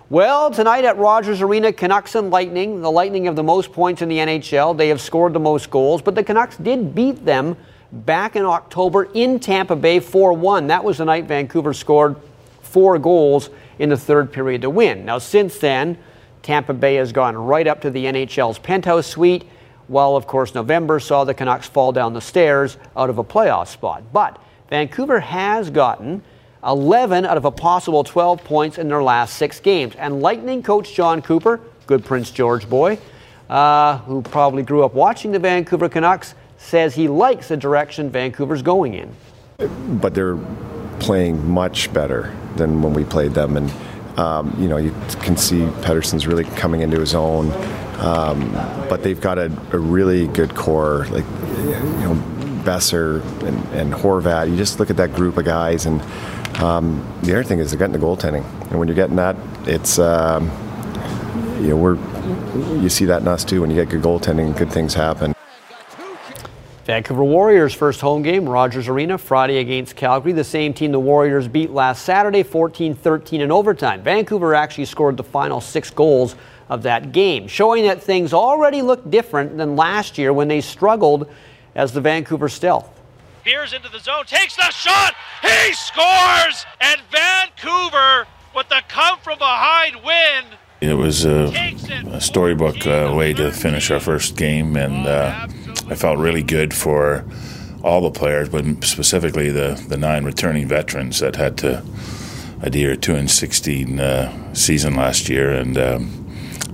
Well, 0.10 0.52
tonight 0.52 0.84
at 0.84 0.98
Rogers 0.98 1.40
Arena, 1.40 1.72
Canucks 1.72 2.16
and 2.16 2.30
Lightning. 2.30 2.82
The 2.82 2.92
Lightning 2.92 3.24
have 3.24 3.38
the 3.38 3.44
most 3.44 3.72
points 3.72 4.02
in 4.02 4.10
the 4.10 4.18
NHL. 4.18 4.76
They 4.76 4.90
have 4.90 5.00
scored 5.00 5.32
the 5.32 5.40
most 5.40 5.70
goals, 5.70 6.02
but 6.02 6.16
the 6.16 6.24
Canucks 6.24 6.58
did 6.58 6.94
beat 6.94 7.24
them 7.24 7.56
back 7.92 8.36
in 8.36 8.44
October 8.44 9.08
in 9.14 9.40
Tampa 9.40 9.78
Bay 9.78 10.02
4 10.02 10.34
1. 10.34 10.68
That 10.68 10.84
was 10.84 10.98
the 10.98 11.06
night 11.06 11.24
Vancouver 11.24 11.74
scored 11.74 12.18
four 12.62 13.00
goals 13.00 13.50
in 13.78 13.88
the 13.88 13.98
third 13.98 14.34
period 14.34 14.64
to 14.64 14.70
win. 14.70 15.06
Now, 15.06 15.20
since 15.20 15.58
then, 15.58 15.98
Tampa 16.44 16.74
Bay 16.74 16.96
has 16.96 17.12
gone 17.12 17.36
right 17.36 17.68
up 17.68 17.82
to 17.82 17.90
the 17.90 18.06
NHL's 18.06 18.60
penthouse 18.60 19.08
suite, 19.08 19.46
while, 19.88 20.16
of 20.16 20.28
course, 20.28 20.54
November 20.54 21.00
saw 21.00 21.24
the 21.24 21.34
Canucks 21.34 21.68
fall 21.68 21.92
down 21.92 22.14
the 22.14 22.22
stairs 22.22 22.78
out 22.96 23.10
of 23.10 23.18
a 23.18 23.24
playoff 23.24 23.68
spot. 23.68 24.04
But 24.14 24.40
Vancouver 24.70 25.20
has 25.20 25.70
gotten 25.70 26.22
11 26.64 27.26
out 27.26 27.38
of 27.38 27.46
a 27.46 27.52
possible 27.52 28.04
12 28.04 28.44
points 28.44 28.78
in 28.78 28.88
their 28.88 29.02
last 29.02 29.38
six 29.38 29.60
games. 29.60 29.96
And 29.96 30.22
Lightning 30.22 30.62
coach 30.62 30.94
Jon 30.94 31.22
Cooper, 31.22 31.60
good 31.88 32.06
Prince 32.06 32.32
George 32.32 32.70
boy, 32.70 33.00
uh, 33.50 33.98
who 34.00 34.22
probably 34.22 34.64
grew 34.64 34.84
up 34.84 34.94
watching 34.94 35.32
the 35.32 35.40
Vancouver 35.40 35.90
Canucks, 35.90 36.36
says 36.58 36.94
he 36.94 37.08
likes 37.08 37.48
the 37.48 37.58
direction 37.58 38.10
Vancouver's 38.10 38.62
going 38.62 38.94
in. 38.94 39.12
But 40.00 40.14
they're 40.14 40.38
playing 41.00 41.50
much 41.50 41.92
better 41.94 42.36
than 42.58 42.82
when 42.82 42.94
we 42.94 43.04
played 43.04 43.34
them. 43.34 43.58
And, 43.58 43.72
um, 44.20 44.56
you 44.60 44.68
know, 44.68 44.78
you 44.78 44.92
can 45.22 45.38
see 45.38 45.60
Pettersson's 45.82 46.28
really 46.28 46.44
coming 46.44 46.82
into 46.82 47.00
his 47.00 47.16
own. 47.16 47.52
Um, 48.00 48.52
but 48.88 49.04
they've 49.04 49.20
got 49.20 49.38
a, 49.38 49.52
a, 49.74 49.78
really 49.78 50.28
good 50.28 50.56
core, 50.56 51.06
like, 51.10 51.26
you 51.26 52.06
know, 52.06 52.24
Boeser 52.64 53.22
and, 53.44 53.58
and 53.74 53.94
Horvat. 53.94 54.50
You 54.50 54.56
just 54.56 54.80
look 54.80 54.90
at 54.90 54.96
that 54.98 55.14
group 55.14 55.38
of 55.38 55.44
guys 55.44 55.86
and 55.86 56.02
um, 56.60 57.06
the 57.24 57.34
other 57.34 57.44
thing 57.44 57.60
is 57.60 57.72
they're 57.72 57.78
getting 57.78 57.94
the 57.94 58.06
goaltending, 58.06 58.44
and 58.70 58.80
when 58.80 58.88
you're 58.88 58.96
getting 58.96 59.16
that, 59.16 59.38
it's 59.66 59.98
um, 59.98 60.52
you 61.62 61.70
know 61.70 61.78
we're 61.78 61.96
you 62.82 62.90
see 62.90 63.06
that 63.06 63.22
in 63.22 63.28
us 63.30 63.46
too. 63.46 63.62
When 63.62 63.70
you 63.70 63.78
get 63.78 63.90
good 63.90 64.02
goaltending, 64.02 64.58
good 64.58 64.72
things 64.72 64.94
happen. 64.94 65.34
Vancouver 66.90 67.24
Warriors' 67.24 67.76
first 67.76 68.02
home 68.02 68.24
game, 68.24 68.50
Rogers 68.50 68.88
Arena, 68.88 69.20
Friday 69.20 69.58
against 69.58 69.96
Calgary. 69.96 70.32
The 70.32 70.44
same 70.44 70.74
team 70.74 70.92
the 70.92 71.00
Warriors 71.00 71.48
beat 71.48 71.70
last 71.70 72.04
Saturday, 72.04 72.42
14 72.42 72.96
13 72.96 73.42
in 73.42 73.52
overtime. 73.52 74.02
Vancouver 74.02 74.56
actually 74.56 74.86
scored 74.86 75.16
the 75.16 75.24
final 75.24 75.62
six 75.62 75.92
goals 75.92 76.36
of 76.68 76.82
that 76.82 77.12
game, 77.12 77.48
showing 77.48 77.84
that 77.86 78.02
things 78.02 78.34
already 78.34 78.82
look 78.82 79.08
different 79.12 79.56
than 79.56 79.76
last 79.76 80.18
year 80.18 80.34
when 80.34 80.48
they 80.48 80.62
struggled 80.62 81.30
as 81.76 81.94
the 81.94 82.02
Vancouver 82.02 82.50
Stealth. 82.50 82.90
Veers 83.46 83.72
into 83.74 83.90
the 83.90 84.00
zone, 84.00 84.26
takes 84.26 84.56
the 84.56 84.72
shot, 84.72 85.14
he 85.44 85.72
scores, 85.74 86.66
and 86.82 87.00
Vancouver 87.12 88.26
with 88.56 88.68
the 88.70 88.82
come 88.88 89.20
from 89.20 89.38
behind 89.38 89.96
win. 90.04 90.58
It 90.82 90.96
was 90.96 91.24
a, 91.24 91.54
a 92.08 92.20
storybook 92.20 92.88
uh, 92.88 93.14
way 93.16 93.34
to 93.34 93.52
finish 93.52 93.92
our 93.92 94.00
first 94.00 94.36
game, 94.36 94.76
and 94.76 95.06
uh, 95.06 95.48
I 95.88 95.96
felt 95.96 96.18
really 96.18 96.44
good 96.44 96.74
for 96.74 97.26
all 97.84 98.02
the 98.02 98.12
players, 98.12 98.50
but 98.50 98.84
specifically 98.84 99.50
the, 99.50 99.84
the 99.88 99.98
nine 99.98 100.26
returning 100.26 100.68
veterans 100.68 101.20
that 101.20 101.36
had 101.36 101.58
to 101.60 101.84
adhere 102.62 102.96
to 102.98 103.16
in 103.16 103.28
16 103.28 104.00
uh, 104.00 104.54
season 104.54 104.96
last 104.96 105.30
year, 105.30 105.52
and 105.52 105.78
um, 105.78 106.19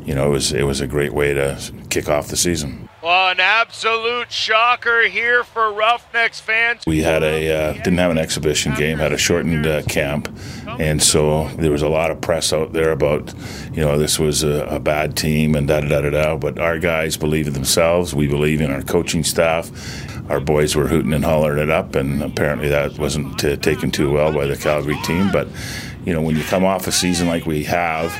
you 0.06 0.14
know 0.14 0.28
it 0.28 0.32
was 0.32 0.54
it 0.54 0.64
was 0.64 0.82
a 0.82 0.88
great 0.88 1.14
way 1.14 1.34
to 1.34 1.60
kick 1.90 2.10
off 2.10 2.28
the 2.28 2.38
season. 2.38 2.90
Well, 3.06 3.30
an 3.30 3.40
absolute 3.40 4.32
shocker 4.32 5.04
here 5.08 5.44
for 5.44 5.72
Roughnecks 5.72 6.40
fans. 6.40 6.82
We 6.88 7.04
had 7.04 7.22
a 7.22 7.54
uh, 7.54 7.74
didn't 7.74 8.00
have 8.00 8.10
an 8.10 8.18
exhibition 8.18 8.74
game, 8.74 8.98
had 8.98 9.14
a 9.14 9.18
shortened 9.18 9.68
uh, 9.68 9.84
camp, 9.84 10.28
and 10.80 11.04
so 11.04 11.48
there 11.50 11.70
was 11.72 11.84
a 11.84 11.88
lot 11.88 12.10
of 12.10 12.20
press 12.20 12.52
out 12.52 12.74
there 12.74 12.90
about, 12.90 13.32
you 13.74 13.82
know, 13.82 14.00
this 14.00 14.18
was 14.18 14.42
a, 14.42 14.66
a 14.66 14.80
bad 14.80 15.16
team 15.16 15.54
and 15.54 15.68
da 15.68 15.82
da 15.82 16.02
da 16.02 16.10
da. 16.10 16.36
But 16.36 16.58
our 16.58 16.80
guys 16.80 17.16
believe 17.16 17.46
in 17.46 17.54
themselves. 17.54 18.16
We 18.16 18.28
believe 18.28 18.60
in 18.60 18.72
our 18.72 18.82
coaching 18.82 19.24
staff. 19.24 19.70
Our 20.32 20.40
boys 20.40 20.76
were 20.76 20.88
hooting 20.88 21.14
and 21.14 21.24
hollering 21.24 21.62
it 21.62 21.70
up, 21.70 21.94
and 21.94 22.24
apparently 22.24 22.70
that 22.70 22.98
wasn't 22.98 23.46
uh, 23.46 23.56
taken 23.58 23.92
too 23.92 24.12
well 24.12 24.34
by 24.34 24.48
the 24.48 24.58
Calgary 24.58 24.98
team. 25.04 25.32
But 25.32 25.48
you 26.06 26.14
know, 26.14 26.22
when 26.22 26.36
you 26.36 26.44
come 26.44 26.64
off 26.66 26.88
a 26.88 26.92
season 26.92 27.28
like 27.28 27.46
we 27.46 27.64
have, 27.66 28.12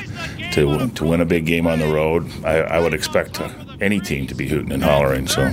to 0.56 0.88
to 0.88 1.04
win 1.04 1.20
a 1.20 1.24
big 1.26 1.44
game 1.44 1.66
on 1.66 1.78
the 1.78 1.86
road, 1.86 2.26
I, 2.44 2.60
I 2.60 2.80
would 2.80 2.94
expect 2.94 3.40
any 3.80 4.00
team 4.00 4.26
to 4.26 4.34
be 4.34 4.48
hooting 4.48 4.72
and 4.72 4.82
hollering. 4.82 5.28
So. 5.28 5.52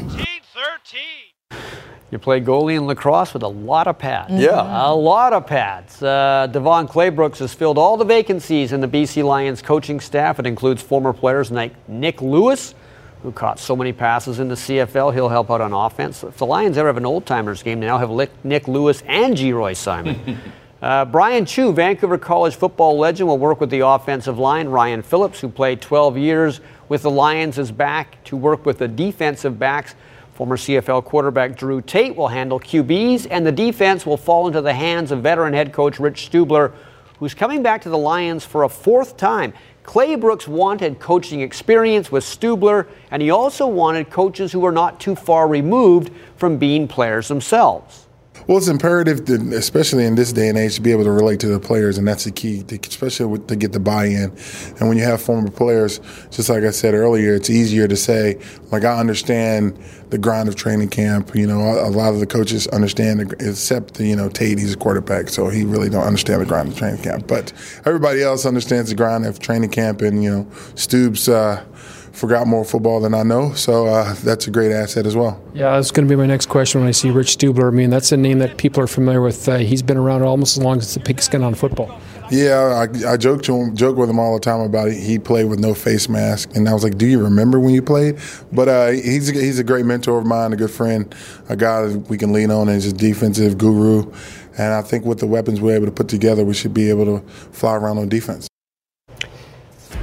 You 2.09 2.19
play 2.19 2.39
goalie 2.39 2.77
in 2.77 2.85
lacrosse 2.85 3.33
with 3.33 3.41
a 3.41 3.47
lot 3.47 3.87
of 3.87 3.97
pads. 3.97 4.33
Yeah. 4.33 4.61
A 4.87 4.93
lot 4.93 5.33
of 5.33 5.47
pads. 5.47 6.01
Uh, 6.01 6.47
DeVone 6.51 6.87
Claybrooks 6.87 7.39
has 7.39 7.55
filled 7.55 7.79
all 7.79 7.97
the 7.97 8.05
vacancies 8.05 8.71
in 8.71 8.81
the 8.81 8.87
BC 8.87 9.23
Lions 9.23 9.63
coaching 9.63 9.99
staff. 9.99 10.39
It 10.39 10.45
includes 10.45 10.81
former 10.83 11.11
players 11.11 11.49
like 11.49 11.73
Nick 11.89 12.21
Lewis, 12.21 12.75
who 13.23 13.31
caught 13.31 13.57
so 13.59 13.75
many 13.75 13.91
passes 13.91 14.39
in 14.39 14.47
the 14.47 14.55
CFL. 14.55 15.11
He'll 15.11 15.27
help 15.27 15.49
out 15.49 15.59
on 15.59 15.73
offense. 15.73 16.23
If 16.23 16.37
the 16.37 16.45
Lions 16.45 16.77
ever 16.77 16.87
have 16.87 16.97
an 16.97 17.05
old 17.05 17.25
timers 17.25 17.63
game, 17.63 17.79
they 17.79 17.87
now 17.87 17.97
have 17.97 18.29
Nick 18.43 18.67
Lewis 18.67 19.01
and 19.07 19.35
Geroy 19.35 19.75
Simon. 19.75 20.37
uh, 20.83 21.05
Brian 21.05 21.45
Chiu, 21.45 21.71
Vancouver 21.71 22.17
College 22.17 22.57
football 22.57 22.97
legend, 22.97 23.29
will 23.29 23.37
work 23.37 23.61
with 23.61 23.69
the 23.69 23.79
offensive 23.79 24.37
line. 24.37 24.67
Ryan 24.67 25.01
Phillips, 25.01 25.39
who 25.39 25.47
played 25.47 25.79
12 25.79 26.17
years 26.17 26.59
with 26.89 27.03
the 27.03 27.09
Lions, 27.09 27.57
is 27.57 27.71
back 27.71 28.21
to 28.25 28.35
work 28.35 28.65
with 28.65 28.79
the 28.79 28.87
defensive 28.89 29.57
backs. 29.57 29.95
Former 30.33 30.57
CFL 30.57 31.05
quarterback 31.05 31.55
Drew 31.55 31.79
Tate 31.79 32.17
will 32.17 32.27
handle 32.27 32.59
QBs, 32.59 33.27
and 33.31 33.45
the 33.45 33.51
defense 33.51 34.05
will 34.05 34.17
fall 34.17 34.45
into 34.45 34.59
the 34.59 34.73
hands 34.73 35.11
of 35.11 35.23
veteran 35.23 35.53
head 35.53 35.71
coach 35.71 36.01
Rich 36.01 36.29
Stubler, 36.29 36.73
who's 37.17 37.33
coming 37.33 37.63
back 37.63 37.81
to 37.83 37.89
the 37.89 37.97
Lions 37.97 38.43
for 38.43 38.63
a 38.63 38.69
fourth 38.69 39.15
time. 39.15 39.53
Claybrooks 39.85 40.49
wanted 40.49 40.99
coaching 40.99 41.39
experience 41.39 42.11
with 42.11 42.25
Stubler, 42.25 42.89
and 43.09 43.21
he 43.21 43.29
also 43.29 43.67
wanted 43.67 44.09
coaches 44.09 44.51
who 44.51 44.59
were 44.59 44.73
not 44.73 44.99
too 44.99 45.15
far 45.15 45.47
removed 45.47 46.11
from 46.35 46.57
being 46.57 46.89
players 46.89 47.29
themselves. 47.29 48.02
Well, 48.47 48.57
it's 48.57 48.67
imperative, 48.67 49.25
to, 49.25 49.35
especially 49.55 50.05
in 50.05 50.15
this 50.15 50.33
day 50.33 50.49
and 50.49 50.57
age, 50.57 50.75
to 50.75 50.81
be 50.81 50.91
able 50.91 51.05
to 51.05 51.11
relate 51.11 51.39
to 51.41 51.47
the 51.47 51.59
players, 51.59 51.97
and 51.97 52.07
that's 52.07 52.25
the 52.25 52.31
key, 52.31 52.63
to, 52.63 52.79
especially 52.87 53.27
with, 53.27 53.47
to 53.47 53.55
get 53.55 53.71
the 53.71 53.79
buy-in. 53.79 54.35
And 54.79 54.89
when 54.89 54.97
you 54.97 55.03
have 55.03 55.21
former 55.21 55.49
players, 55.49 55.99
just 56.29 56.49
like 56.49 56.63
I 56.63 56.71
said 56.71 56.93
earlier, 56.93 57.35
it's 57.35 57.49
easier 57.49 57.87
to 57.87 57.95
say, 57.95 58.39
like, 58.71 58.83
I 58.83 58.99
understand 58.99 59.77
the 60.09 60.17
grind 60.17 60.47
of 60.47 60.55
training 60.55 60.89
camp. 60.89 61.33
You 61.35 61.47
know, 61.47 61.59
a, 61.59 61.89
a 61.89 61.91
lot 61.91 62.13
of 62.13 62.19
the 62.19 62.27
coaches 62.27 62.67
understand, 62.67 63.33
except 63.39 63.99
you 63.99 64.15
know 64.15 64.29
Tate, 64.29 64.59
he's 64.59 64.73
a 64.73 64.77
quarterback, 64.77 65.29
so 65.29 65.49
he 65.49 65.63
really 65.63 65.89
don't 65.89 66.03
understand 66.03 66.41
the 66.41 66.45
grind 66.45 66.69
of 66.69 66.77
training 66.77 67.01
camp. 67.01 67.27
But 67.27 67.51
everybody 67.85 68.21
else 68.21 68.45
understands 68.45 68.89
the 68.89 68.95
grind 68.95 69.25
of 69.25 69.39
training 69.39 69.71
camp, 69.71 70.01
and 70.01 70.23
you 70.23 70.29
know, 70.29 70.47
Stoops. 70.75 71.27
Uh, 71.27 71.65
forgot 72.13 72.47
more 72.47 72.63
football 72.63 73.01
than 73.01 73.13
I 73.13 73.23
know. 73.23 73.53
So 73.53 73.87
uh, 73.87 74.13
that's 74.23 74.47
a 74.47 74.51
great 74.51 74.71
asset 74.71 75.05
as 75.05 75.15
well. 75.15 75.41
Yeah, 75.53 75.75
that's 75.75 75.91
going 75.91 76.07
to 76.07 76.09
be 76.09 76.15
my 76.15 76.27
next 76.27 76.45
question 76.45 76.79
when 76.79 76.87
I 76.87 76.91
see 76.91 77.09
Rich 77.09 77.37
Stubler. 77.37 77.67
I 77.67 77.71
mean, 77.71 77.89
that's 77.89 78.11
a 78.11 78.17
name 78.17 78.39
that 78.39 78.57
people 78.57 78.81
are 78.81 78.87
familiar 78.87 79.21
with. 79.21 79.49
Uh, 79.49 79.57
he's 79.57 79.81
been 79.81 79.97
around 79.97 80.21
almost 80.21 80.57
as 80.57 80.63
long 80.63 80.77
as 80.77 80.93
the 80.93 80.99
pigskin 80.99 81.43
on 81.43 81.55
football. 81.55 81.99
Yeah, 82.31 82.87
I, 83.05 83.13
I 83.13 83.17
joke 83.17 83.43
to 83.43 83.55
him, 83.55 83.75
joke 83.75 83.97
with 83.97 84.09
him 84.09 84.17
all 84.17 84.33
the 84.33 84.39
time 84.39 84.61
about 84.61 84.87
it. 84.87 84.95
He 84.95 85.19
played 85.19 85.45
with 85.45 85.59
no 85.59 85.73
face 85.73 86.07
mask, 86.07 86.55
and 86.55 86.69
I 86.69 86.73
was 86.73 86.83
like, 86.83 86.97
"Do 86.97 87.05
you 87.05 87.21
remember 87.21 87.59
when 87.59 87.73
you 87.73 87.81
played?" 87.81 88.17
But 88.51 88.69
uh, 88.69 88.87
he's 88.91 89.29
a, 89.29 89.33
he's 89.33 89.59
a 89.59 89.63
great 89.63 89.85
mentor 89.85 90.19
of 90.19 90.25
mine, 90.25 90.53
a 90.53 90.55
good 90.55 90.71
friend, 90.71 91.13
a 91.49 91.55
guy 91.55 91.85
that 91.87 92.09
we 92.09 92.17
can 92.17 92.31
lean 92.31 92.49
on 92.49 92.69
as 92.69 92.85
a 92.85 92.93
defensive 92.93 93.57
guru. 93.57 94.11
And 94.57 94.73
I 94.73 94.81
think 94.81 95.03
with 95.03 95.19
the 95.19 95.27
weapons 95.27 95.59
we're 95.59 95.75
able 95.75 95.87
to 95.87 95.91
put 95.91 96.07
together, 96.07 96.45
we 96.45 96.53
should 96.53 96.73
be 96.73 96.89
able 96.89 97.05
to 97.05 97.27
fly 97.51 97.75
around 97.75 97.97
on 97.97 98.07
defense. 98.07 98.47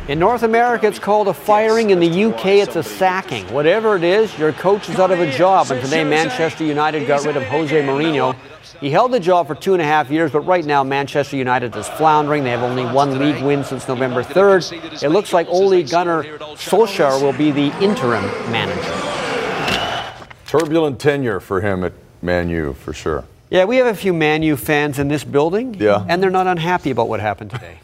In 0.08 0.18
North 0.18 0.42
America, 0.42 0.88
it's 0.88 0.98
called 0.98 1.28
a 1.28 1.34
firing. 1.34 1.90
In 1.90 2.00
the 2.00 2.24
UK, 2.24 2.46
it's 2.46 2.74
a 2.74 2.82
sacking. 2.82 3.46
Whatever 3.52 3.94
it 3.96 4.02
is, 4.02 4.36
your 4.36 4.52
coach 4.52 4.88
is 4.88 4.98
out 4.98 5.12
of 5.12 5.20
a 5.20 5.30
job. 5.30 5.70
And 5.70 5.80
today, 5.84 6.02
Manchester 6.02 6.64
United 6.64 7.06
got 7.06 7.24
rid 7.24 7.36
of 7.36 7.44
Jose 7.44 7.80
Mourinho. 7.82 8.34
He 8.80 8.90
held 8.90 9.12
the 9.12 9.20
job 9.20 9.46
for 9.46 9.54
two 9.54 9.72
and 9.72 9.80
a 9.80 9.84
half 9.84 10.10
years, 10.10 10.32
but 10.32 10.40
right 10.40 10.64
now, 10.64 10.82
Manchester 10.82 11.36
United 11.36 11.76
is 11.76 11.86
floundering. 11.86 12.42
They 12.42 12.50
have 12.50 12.62
only 12.62 12.84
one 12.84 13.20
league 13.20 13.40
win 13.44 13.62
since 13.62 13.86
November 13.86 14.24
3rd. 14.24 15.02
It 15.02 15.10
looks 15.10 15.32
like 15.32 15.46
Ole 15.48 15.84
Gunnar 15.84 16.24
Solskjaer 16.24 17.22
will 17.22 17.34
be 17.34 17.52
the 17.52 17.70
interim 17.80 18.24
manager. 18.50 20.26
Turbulent 20.46 20.98
tenure 20.98 21.38
for 21.38 21.60
him 21.60 21.84
at 21.84 21.92
Man 22.20 22.48
U, 22.48 22.72
for 22.72 22.92
sure. 22.92 23.24
Yeah, 23.50 23.64
we 23.64 23.76
have 23.76 23.86
a 23.86 23.94
few 23.94 24.12
Man 24.12 24.42
U 24.42 24.56
fans 24.56 24.98
in 24.98 25.06
this 25.06 25.22
building. 25.22 25.74
Yeah. 25.74 26.04
And 26.08 26.20
they're 26.20 26.30
not 26.30 26.48
unhappy 26.48 26.90
about 26.90 27.08
what 27.08 27.20
happened 27.20 27.50
today. 27.50 27.78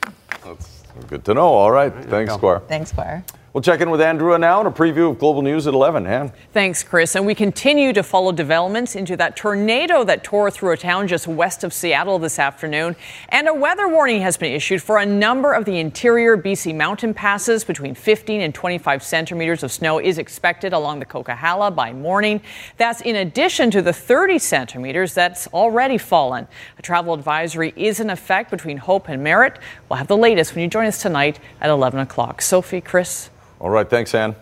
Good 1.08 1.24
to 1.26 1.34
know. 1.34 1.46
All 1.46 1.70
right. 1.70 1.92
Thanks, 2.04 2.34
Squire. 2.34 2.60
Thanks, 2.60 2.90
Squire. 2.90 3.24
We'll 3.56 3.62
check 3.62 3.80
in 3.80 3.88
with 3.88 4.02
Andrew 4.02 4.36
now 4.36 4.58
and 4.58 4.68
a 4.68 4.70
preview 4.70 5.10
of 5.10 5.18
Global 5.18 5.40
News 5.40 5.66
at 5.66 5.72
11. 5.72 6.06
Ann. 6.06 6.30
Thanks, 6.52 6.82
Chris. 6.82 7.14
And 7.14 7.24
we 7.24 7.34
continue 7.34 7.94
to 7.94 8.02
follow 8.02 8.30
developments 8.30 8.94
into 8.94 9.16
that 9.16 9.34
tornado 9.34 10.04
that 10.04 10.22
tore 10.22 10.50
through 10.50 10.72
a 10.72 10.76
town 10.76 11.08
just 11.08 11.26
west 11.26 11.64
of 11.64 11.72
Seattle 11.72 12.18
this 12.18 12.38
afternoon. 12.38 12.96
And 13.30 13.48
a 13.48 13.54
weather 13.54 13.88
warning 13.88 14.20
has 14.20 14.36
been 14.36 14.52
issued 14.52 14.82
for 14.82 14.98
a 14.98 15.06
number 15.06 15.54
of 15.54 15.64
the 15.64 15.78
interior 15.78 16.36
BC 16.36 16.76
mountain 16.76 17.14
passes. 17.14 17.64
Between 17.64 17.94
15 17.94 18.42
and 18.42 18.54
25 18.54 19.02
centimeters 19.02 19.62
of 19.62 19.72
snow 19.72 20.00
is 20.00 20.18
expected 20.18 20.74
along 20.74 20.98
the 20.98 21.06
Coquihalla 21.06 21.74
by 21.74 21.94
morning. 21.94 22.42
That's 22.76 23.00
in 23.00 23.16
addition 23.16 23.70
to 23.70 23.80
the 23.80 23.94
30 23.94 24.38
centimeters 24.38 25.14
that's 25.14 25.46
already 25.46 25.96
fallen. 25.96 26.46
A 26.78 26.82
travel 26.82 27.14
advisory 27.14 27.72
is 27.74 28.00
in 28.00 28.10
effect 28.10 28.50
between 28.50 28.76
Hope 28.76 29.08
and 29.08 29.24
Merritt. 29.24 29.58
We'll 29.88 29.96
have 29.96 30.08
the 30.08 30.16
latest 30.18 30.54
when 30.54 30.60
you 30.60 30.68
join 30.68 30.84
us 30.84 31.00
tonight 31.00 31.40
at 31.62 31.70
11 31.70 32.00
o'clock. 32.00 32.42
Sophie, 32.42 32.82
Chris. 32.82 33.30
All 33.60 33.70
right, 33.70 33.88
thanks, 33.88 34.14
Ann. 34.14 34.36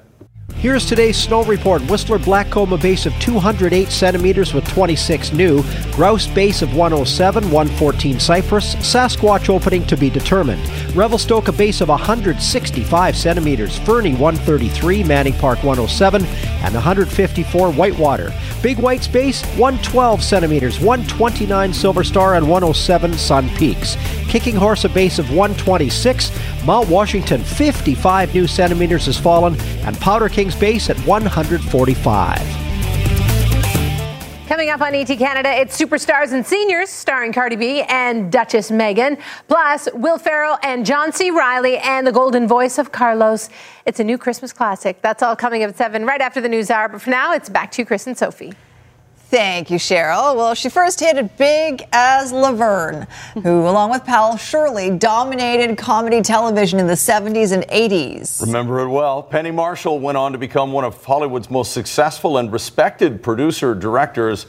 Here's 0.57 0.87
today's 0.87 1.17
snow 1.17 1.45
report. 1.45 1.83
Whistler 1.91 2.19
Blackcomb 2.19 2.81
base 2.81 3.07
of 3.07 3.13
208 3.15 3.89
centimeters 3.89 4.55
with 4.55 4.67
26 4.69 5.33
new. 5.33 5.63
Grouse 5.93 6.27
base 6.27 6.63
of 6.63 6.75
107, 6.75 7.51
114 7.51 8.21
Cypress. 8.21 8.75
Sasquatch 8.77 9.49
opening 9.49 9.87
to 9.87 9.97
be 9.97 10.11
determined. 10.11 10.63
Revelstoke 10.95 11.49
a 11.49 11.53
base 11.53 11.81
of 11.81 11.89
165 11.89 13.17
centimeters. 13.17 13.79
Fernie 13.81 14.15
133, 14.15 15.03
Manning 15.03 15.33
Park 15.35 15.59
107, 15.65 16.25
and 16.25 16.75
154 16.75 17.73
Whitewater. 17.73 18.33
Big 18.63 18.79
White's 18.79 19.09
base 19.09 19.43
112 19.57 20.23
centimeters, 20.23 20.79
129 20.79 21.73
Silver 21.73 22.05
Star, 22.05 22.37
and 22.37 22.49
107 22.49 23.13
Sun 23.15 23.49
Peaks. 23.57 23.97
Kicking 24.29 24.55
Horse 24.55 24.85
a 24.85 24.89
base 24.89 25.19
of 25.19 25.31
126. 25.31 26.31
Mount 26.65 26.89
Washington 26.89 27.43
55 27.43 28.33
new 28.33 28.47
centimeters 28.47 29.07
has 29.07 29.19
fallen, 29.19 29.61
and 29.83 29.99
Powder 30.01 30.29
King's 30.29 30.55
base 30.55 30.91
at 30.91 30.99
145. 31.01 32.64
Coming 34.55 34.71
up 34.71 34.83
on 34.83 34.95
ET 34.95 35.07
Canada, 35.07 35.51
it's 35.51 35.77
Superstars 35.77 36.31
and 36.31 36.47
Seniors, 36.47 36.89
starring 36.89 37.33
Cardi 37.33 37.57
B 37.57 37.83
and 37.89 38.31
Duchess 38.31 38.71
Meghan, 38.71 39.21
plus 39.49 39.89
Will 39.95 40.17
Ferrell 40.17 40.59
and 40.63 40.87
John 40.87 41.13
C. 41.13 41.33
Reilly 41.33 41.79
and 41.79 42.07
the 42.07 42.13
golden 42.13 42.47
voice 42.47 42.79
of 42.79 42.93
Carlos. 42.93 43.51
It's 43.85 43.99
a 43.99 44.05
new 44.05 44.17
Christmas 44.17 44.53
classic. 44.53 45.03
That's 45.03 45.25
all 45.25 45.35
coming 45.35 45.65
up 45.65 45.71
at 45.71 45.77
7 45.77 46.07
right 46.07 46.21
after 46.21 46.41
the 46.41 46.49
news 46.49 46.71
hour. 46.71 46.89
But 46.89 47.03
for 47.03 47.11
now, 47.11 47.33
it's 47.33 47.49
back 47.49 47.73
to 47.73 47.85
Chris 47.85 48.07
and 48.07 48.17
Sophie. 48.17 48.53
Thank 49.35 49.69
you, 49.69 49.79
Cheryl. 49.79 50.37
Well, 50.37 50.55
she 50.55 50.69
first 50.69 51.01
hit 51.01 51.17
it 51.17 51.37
big 51.37 51.83
as 51.91 52.31
Laverne, 52.31 53.09
who, 53.43 53.63
along 53.63 53.91
with 53.91 54.05
Powell 54.05 54.37
Shirley, 54.37 54.97
dominated 54.97 55.77
comedy 55.77 56.23
television 56.23 56.79
in 56.79 56.87
the 56.87 56.93
70s 56.93 57.51
and 57.51 57.65
80s. 57.65 58.41
Remember 58.43 58.79
it 58.79 58.89
well. 58.89 59.25
Penny 59.25 59.51
Marshall 59.51 59.99
went 59.99 60.17
on 60.17 60.31
to 60.31 60.39
become 60.39 60.71
one 60.71 60.85
of 60.85 61.05
Hollywood's 61.05 61.51
most 61.51 61.73
successful 61.73 62.39
and 62.39 62.53
respected 62.53 63.25
producer 63.25 63.75
directors, 63.75 64.47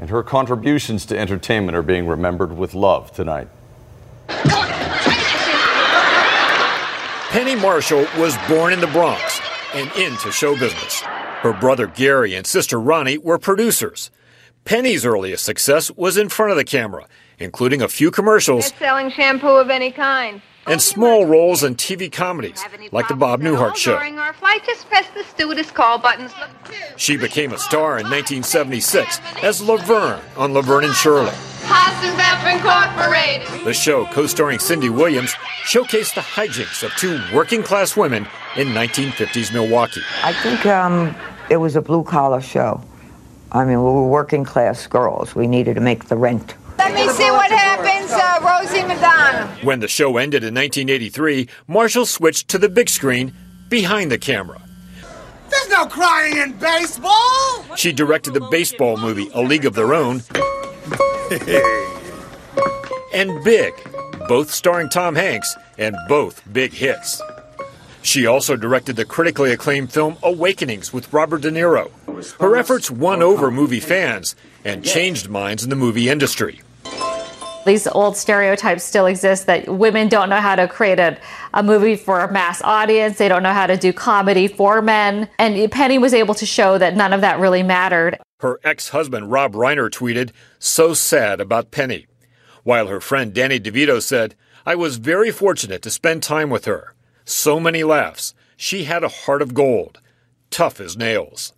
and 0.00 0.10
her 0.10 0.24
contributions 0.24 1.06
to 1.06 1.16
entertainment 1.16 1.76
are 1.76 1.82
being 1.82 2.08
remembered 2.08 2.56
with 2.56 2.74
love 2.74 3.12
tonight. 3.12 3.46
Penny 7.30 7.54
Marshall 7.54 8.04
was 8.18 8.36
born 8.48 8.72
in 8.72 8.80
the 8.80 8.88
Bronx 8.88 9.40
and 9.74 9.88
into 9.92 10.32
show 10.32 10.58
business. 10.58 11.02
Her 11.02 11.52
brother 11.52 11.86
Gary 11.86 12.34
and 12.34 12.44
sister 12.44 12.80
Ronnie 12.80 13.18
were 13.18 13.38
producers. 13.38 14.10
Penny's 14.64 15.04
earliest 15.04 15.44
success 15.44 15.90
was 15.90 16.16
in 16.16 16.30
front 16.30 16.50
of 16.50 16.56
the 16.56 16.64
camera, 16.64 17.06
including 17.38 17.82
a 17.82 17.88
few 17.88 18.10
commercials 18.10 18.66
selling 18.78 19.10
shampoo 19.10 19.48
of 19.48 19.68
any 19.68 19.90
kind. 19.90 20.40
and 20.66 20.80
small 20.80 21.26
roles 21.26 21.62
in 21.62 21.74
TV 21.74 22.10
comedies 22.10 22.64
like 22.90 23.06
The 23.08 23.14
Bob 23.14 23.42
Newhart 23.42 23.76
Show. 23.76 23.96
During 23.98 24.18
our 24.18 24.32
flight, 24.32 24.64
just 24.64 24.88
press 24.88 25.06
the 25.14 25.22
stewardess 25.24 25.70
call 25.70 25.98
buttons. 25.98 26.32
She 26.96 27.18
became 27.18 27.52
a 27.52 27.58
star 27.58 27.98
in 27.98 28.04
1976 28.08 29.20
as 29.42 29.60
Laverne 29.60 30.22
on 30.38 30.54
Laverne 30.54 30.84
and 30.84 30.94
Shirley. 30.94 31.32
Hasenpfeffer 31.64 32.54
Incorporated. 32.54 33.66
The 33.66 33.74
show, 33.74 34.06
co 34.06 34.26
starring 34.26 34.58
Cindy 34.58 34.88
Williams, 34.88 35.32
showcased 35.66 36.14
the 36.14 36.22
hijinks 36.22 36.82
of 36.82 36.90
two 36.92 37.20
working 37.34 37.62
class 37.62 37.96
women 37.98 38.26
in 38.56 38.68
1950s 38.68 39.52
Milwaukee. 39.52 40.00
I 40.22 40.32
think 40.32 40.64
um, 40.64 41.14
it 41.50 41.58
was 41.58 41.76
a 41.76 41.82
blue 41.82 42.04
collar 42.04 42.40
show. 42.40 42.80
I 43.54 43.64
mean, 43.64 43.78
we 43.78 43.84
were 43.84 44.08
working 44.08 44.44
class 44.44 44.88
girls. 44.88 45.36
We 45.36 45.46
needed 45.46 45.74
to 45.74 45.80
make 45.80 46.06
the 46.06 46.16
rent. 46.16 46.54
Let 46.76 46.92
me 46.92 47.08
see 47.12 47.30
what 47.30 47.52
happens, 47.52 48.10
uh, 48.10 48.40
Rosie 48.42 48.82
Madonna. 48.82 49.46
When 49.62 49.78
the 49.78 49.86
show 49.86 50.16
ended 50.16 50.42
in 50.42 50.54
1983, 50.54 51.48
Marshall 51.68 52.04
switched 52.04 52.48
to 52.48 52.58
the 52.58 52.68
big 52.68 52.88
screen 52.88 53.32
behind 53.68 54.10
the 54.10 54.18
camera. 54.18 54.60
There's 55.48 55.68
no 55.68 55.86
crying 55.86 56.36
in 56.36 56.54
baseball. 56.54 57.64
She 57.76 57.92
directed 57.92 58.34
the 58.34 58.46
baseball 58.50 58.96
movie 58.96 59.30
A 59.34 59.40
League 59.40 59.66
of 59.66 59.74
Their 59.74 59.94
Own 59.94 60.22
and 63.14 63.44
Big, 63.44 63.72
both 64.26 64.50
starring 64.50 64.88
Tom 64.88 65.14
Hanks 65.14 65.54
and 65.78 65.96
both 66.08 66.42
big 66.52 66.72
hits. 66.72 67.22
She 68.04 68.26
also 68.26 68.54
directed 68.54 68.96
the 68.96 69.06
critically 69.06 69.50
acclaimed 69.50 69.90
film 69.90 70.18
Awakenings 70.22 70.92
with 70.92 71.10
Robert 71.10 71.40
De 71.40 71.50
Niro. 71.50 71.90
Her 72.38 72.54
efforts 72.54 72.90
won 72.90 73.22
over 73.22 73.50
movie 73.50 73.80
fans 73.80 74.36
and 74.62 74.84
changed 74.84 75.30
minds 75.30 75.64
in 75.64 75.70
the 75.70 75.74
movie 75.74 76.10
industry. 76.10 76.60
These 77.64 77.86
old 77.86 78.18
stereotypes 78.18 78.84
still 78.84 79.06
exist 79.06 79.46
that 79.46 79.66
women 79.68 80.10
don't 80.10 80.28
know 80.28 80.40
how 80.40 80.54
to 80.54 80.68
create 80.68 80.98
a, 80.98 81.16
a 81.54 81.62
movie 81.62 81.96
for 81.96 82.20
a 82.20 82.30
mass 82.30 82.60
audience. 82.62 83.16
They 83.16 83.26
don't 83.26 83.42
know 83.42 83.54
how 83.54 83.66
to 83.66 83.78
do 83.78 83.90
comedy 83.90 84.48
for 84.48 84.82
men. 84.82 85.30
And 85.38 85.72
Penny 85.72 85.96
was 85.96 86.12
able 86.12 86.34
to 86.34 86.44
show 86.44 86.76
that 86.76 86.94
none 86.94 87.14
of 87.14 87.22
that 87.22 87.40
really 87.40 87.62
mattered. 87.62 88.18
Her 88.40 88.60
ex 88.62 88.90
husband 88.90 89.32
Rob 89.32 89.54
Reiner 89.54 89.88
tweeted, 89.88 90.30
So 90.58 90.92
sad 90.92 91.40
about 91.40 91.70
Penny. 91.70 92.06
While 92.64 92.88
her 92.88 93.00
friend 93.00 93.32
Danny 93.32 93.58
DeVito 93.58 94.02
said, 94.02 94.34
I 94.66 94.74
was 94.74 94.98
very 94.98 95.30
fortunate 95.30 95.80
to 95.82 95.90
spend 95.90 96.22
time 96.22 96.50
with 96.50 96.66
her. 96.66 96.93
So 97.24 97.60
many 97.60 97.84
laughs. 97.84 98.34
She 98.56 98.84
had 98.84 99.02
a 99.04 99.08
heart 99.08 99.42
of 99.42 99.54
gold, 99.54 100.00
tough 100.50 100.80
as 100.80 100.96
nails. 100.96 101.52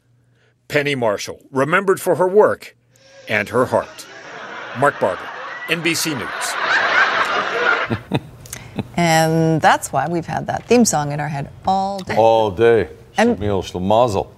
Penny 0.69 0.95
Marshall, 0.95 1.41
remembered 1.51 2.01
for 2.01 2.17
her 2.17 2.29
work 2.29 2.77
and 3.29 3.49
her 3.51 3.67
heart. 3.67 4.07
Mark 4.79 4.99
Barber, 5.01 5.29
NBC 5.69 6.17
News. 6.19 8.21
And 8.99 9.61
that's 9.61 9.93
why 9.93 10.09
we've 10.09 10.25
had 10.27 10.47
that 10.47 10.65
theme 10.67 10.85
song 10.87 11.13
in 11.13 11.21
our 11.21 11.29
head 11.29 11.51
all 11.67 11.99
day. 11.99 12.17
All 12.17 12.51
day. 12.51 12.89
And- 13.19 13.37
Schlemiel 13.39 13.63
Schlimazel. 13.63 14.29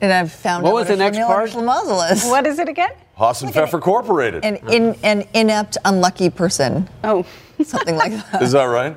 And 0.00 0.10
I've 0.12 0.32
found 0.32 0.64
What 0.64 0.70
out 0.70 0.74
was 0.74 0.88
what 0.88 0.88
the 0.88 0.94
a 0.94 0.96
next 0.96 1.18
Schlemiel 1.18 1.26
part? 1.26 1.50
Schlimazel 1.50 2.12
is. 2.12 2.24
What 2.26 2.46
is 2.46 2.58
it 2.58 2.68
again? 2.68 2.90
Haas 3.14 3.42
Hasenpfeffer 3.42 3.80
Corporated. 3.80 4.42
An, 4.44 4.56
in, 4.70 4.94
an 5.02 5.24
inept, 5.34 5.76
unlucky 5.84 6.30
person. 6.30 6.88
Oh. 7.04 7.26
Something 7.62 7.96
like 7.96 8.12
that. 8.32 8.42
Is 8.42 8.52
that 8.52 8.64
right? 8.64 8.96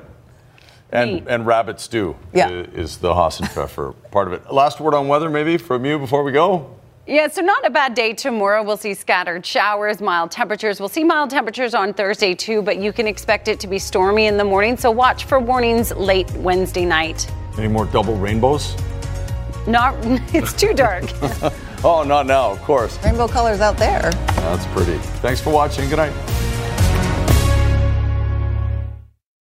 And 0.92 1.26
and 1.28 1.46
rabbit 1.46 1.80
stew 1.80 2.16
Yeah. 2.32 2.48
is 2.48 2.98
the 2.98 3.12
Hasenpfeffer 3.12 3.94
part 4.10 4.26
of 4.28 4.34
it. 4.34 4.52
Last 4.52 4.80
word 4.80 4.94
on 4.94 5.08
weather, 5.08 5.30
maybe 5.30 5.56
from 5.56 5.84
you 5.84 5.98
before 5.98 6.22
we 6.24 6.32
go. 6.32 6.70
Yeah, 7.06 7.26
so 7.28 7.40
not 7.40 7.66
a 7.66 7.70
bad 7.70 7.94
day 7.94 8.12
tomorrow. 8.12 8.62
We'll 8.62 8.76
see 8.76 8.94
scattered 8.94 9.44
showers, 9.44 10.00
mild 10.00 10.30
temperatures. 10.30 10.78
We'll 10.78 10.88
see 10.88 11.02
mild 11.02 11.30
temperatures 11.30 11.74
on 11.74 11.92
Thursday 11.92 12.34
too, 12.34 12.62
but 12.62 12.76
you 12.78 12.92
can 12.92 13.06
expect 13.06 13.48
it 13.48 13.58
to 13.60 13.66
be 13.66 13.78
stormy 13.78 14.26
in 14.26 14.36
the 14.36 14.44
morning. 14.44 14.76
So 14.76 14.90
watch 14.90 15.24
for 15.24 15.40
warnings 15.40 15.92
late 15.92 16.30
Wednesday 16.34 16.84
night. 16.84 17.28
Any 17.58 17.68
more 17.68 17.86
double 17.86 18.16
rainbows? 18.16 18.76
Not, 19.66 19.94
it's 20.34 20.52
too 20.52 20.72
dark. 20.72 21.04
oh, 21.84 22.04
not 22.06 22.26
now, 22.26 22.50
of 22.50 22.62
course. 22.62 22.98
Rainbow 23.04 23.28
colors 23.28 23.60
out 23.60 23.76
there. 23.76 24.10
That's 24.36 24.66
pretty. 24.66 24.98
Thanks 25.20 25.40
for 25.40 25.50
watching. 25.50 25.88
Good 25.88 25.96
night. 25.96 26.49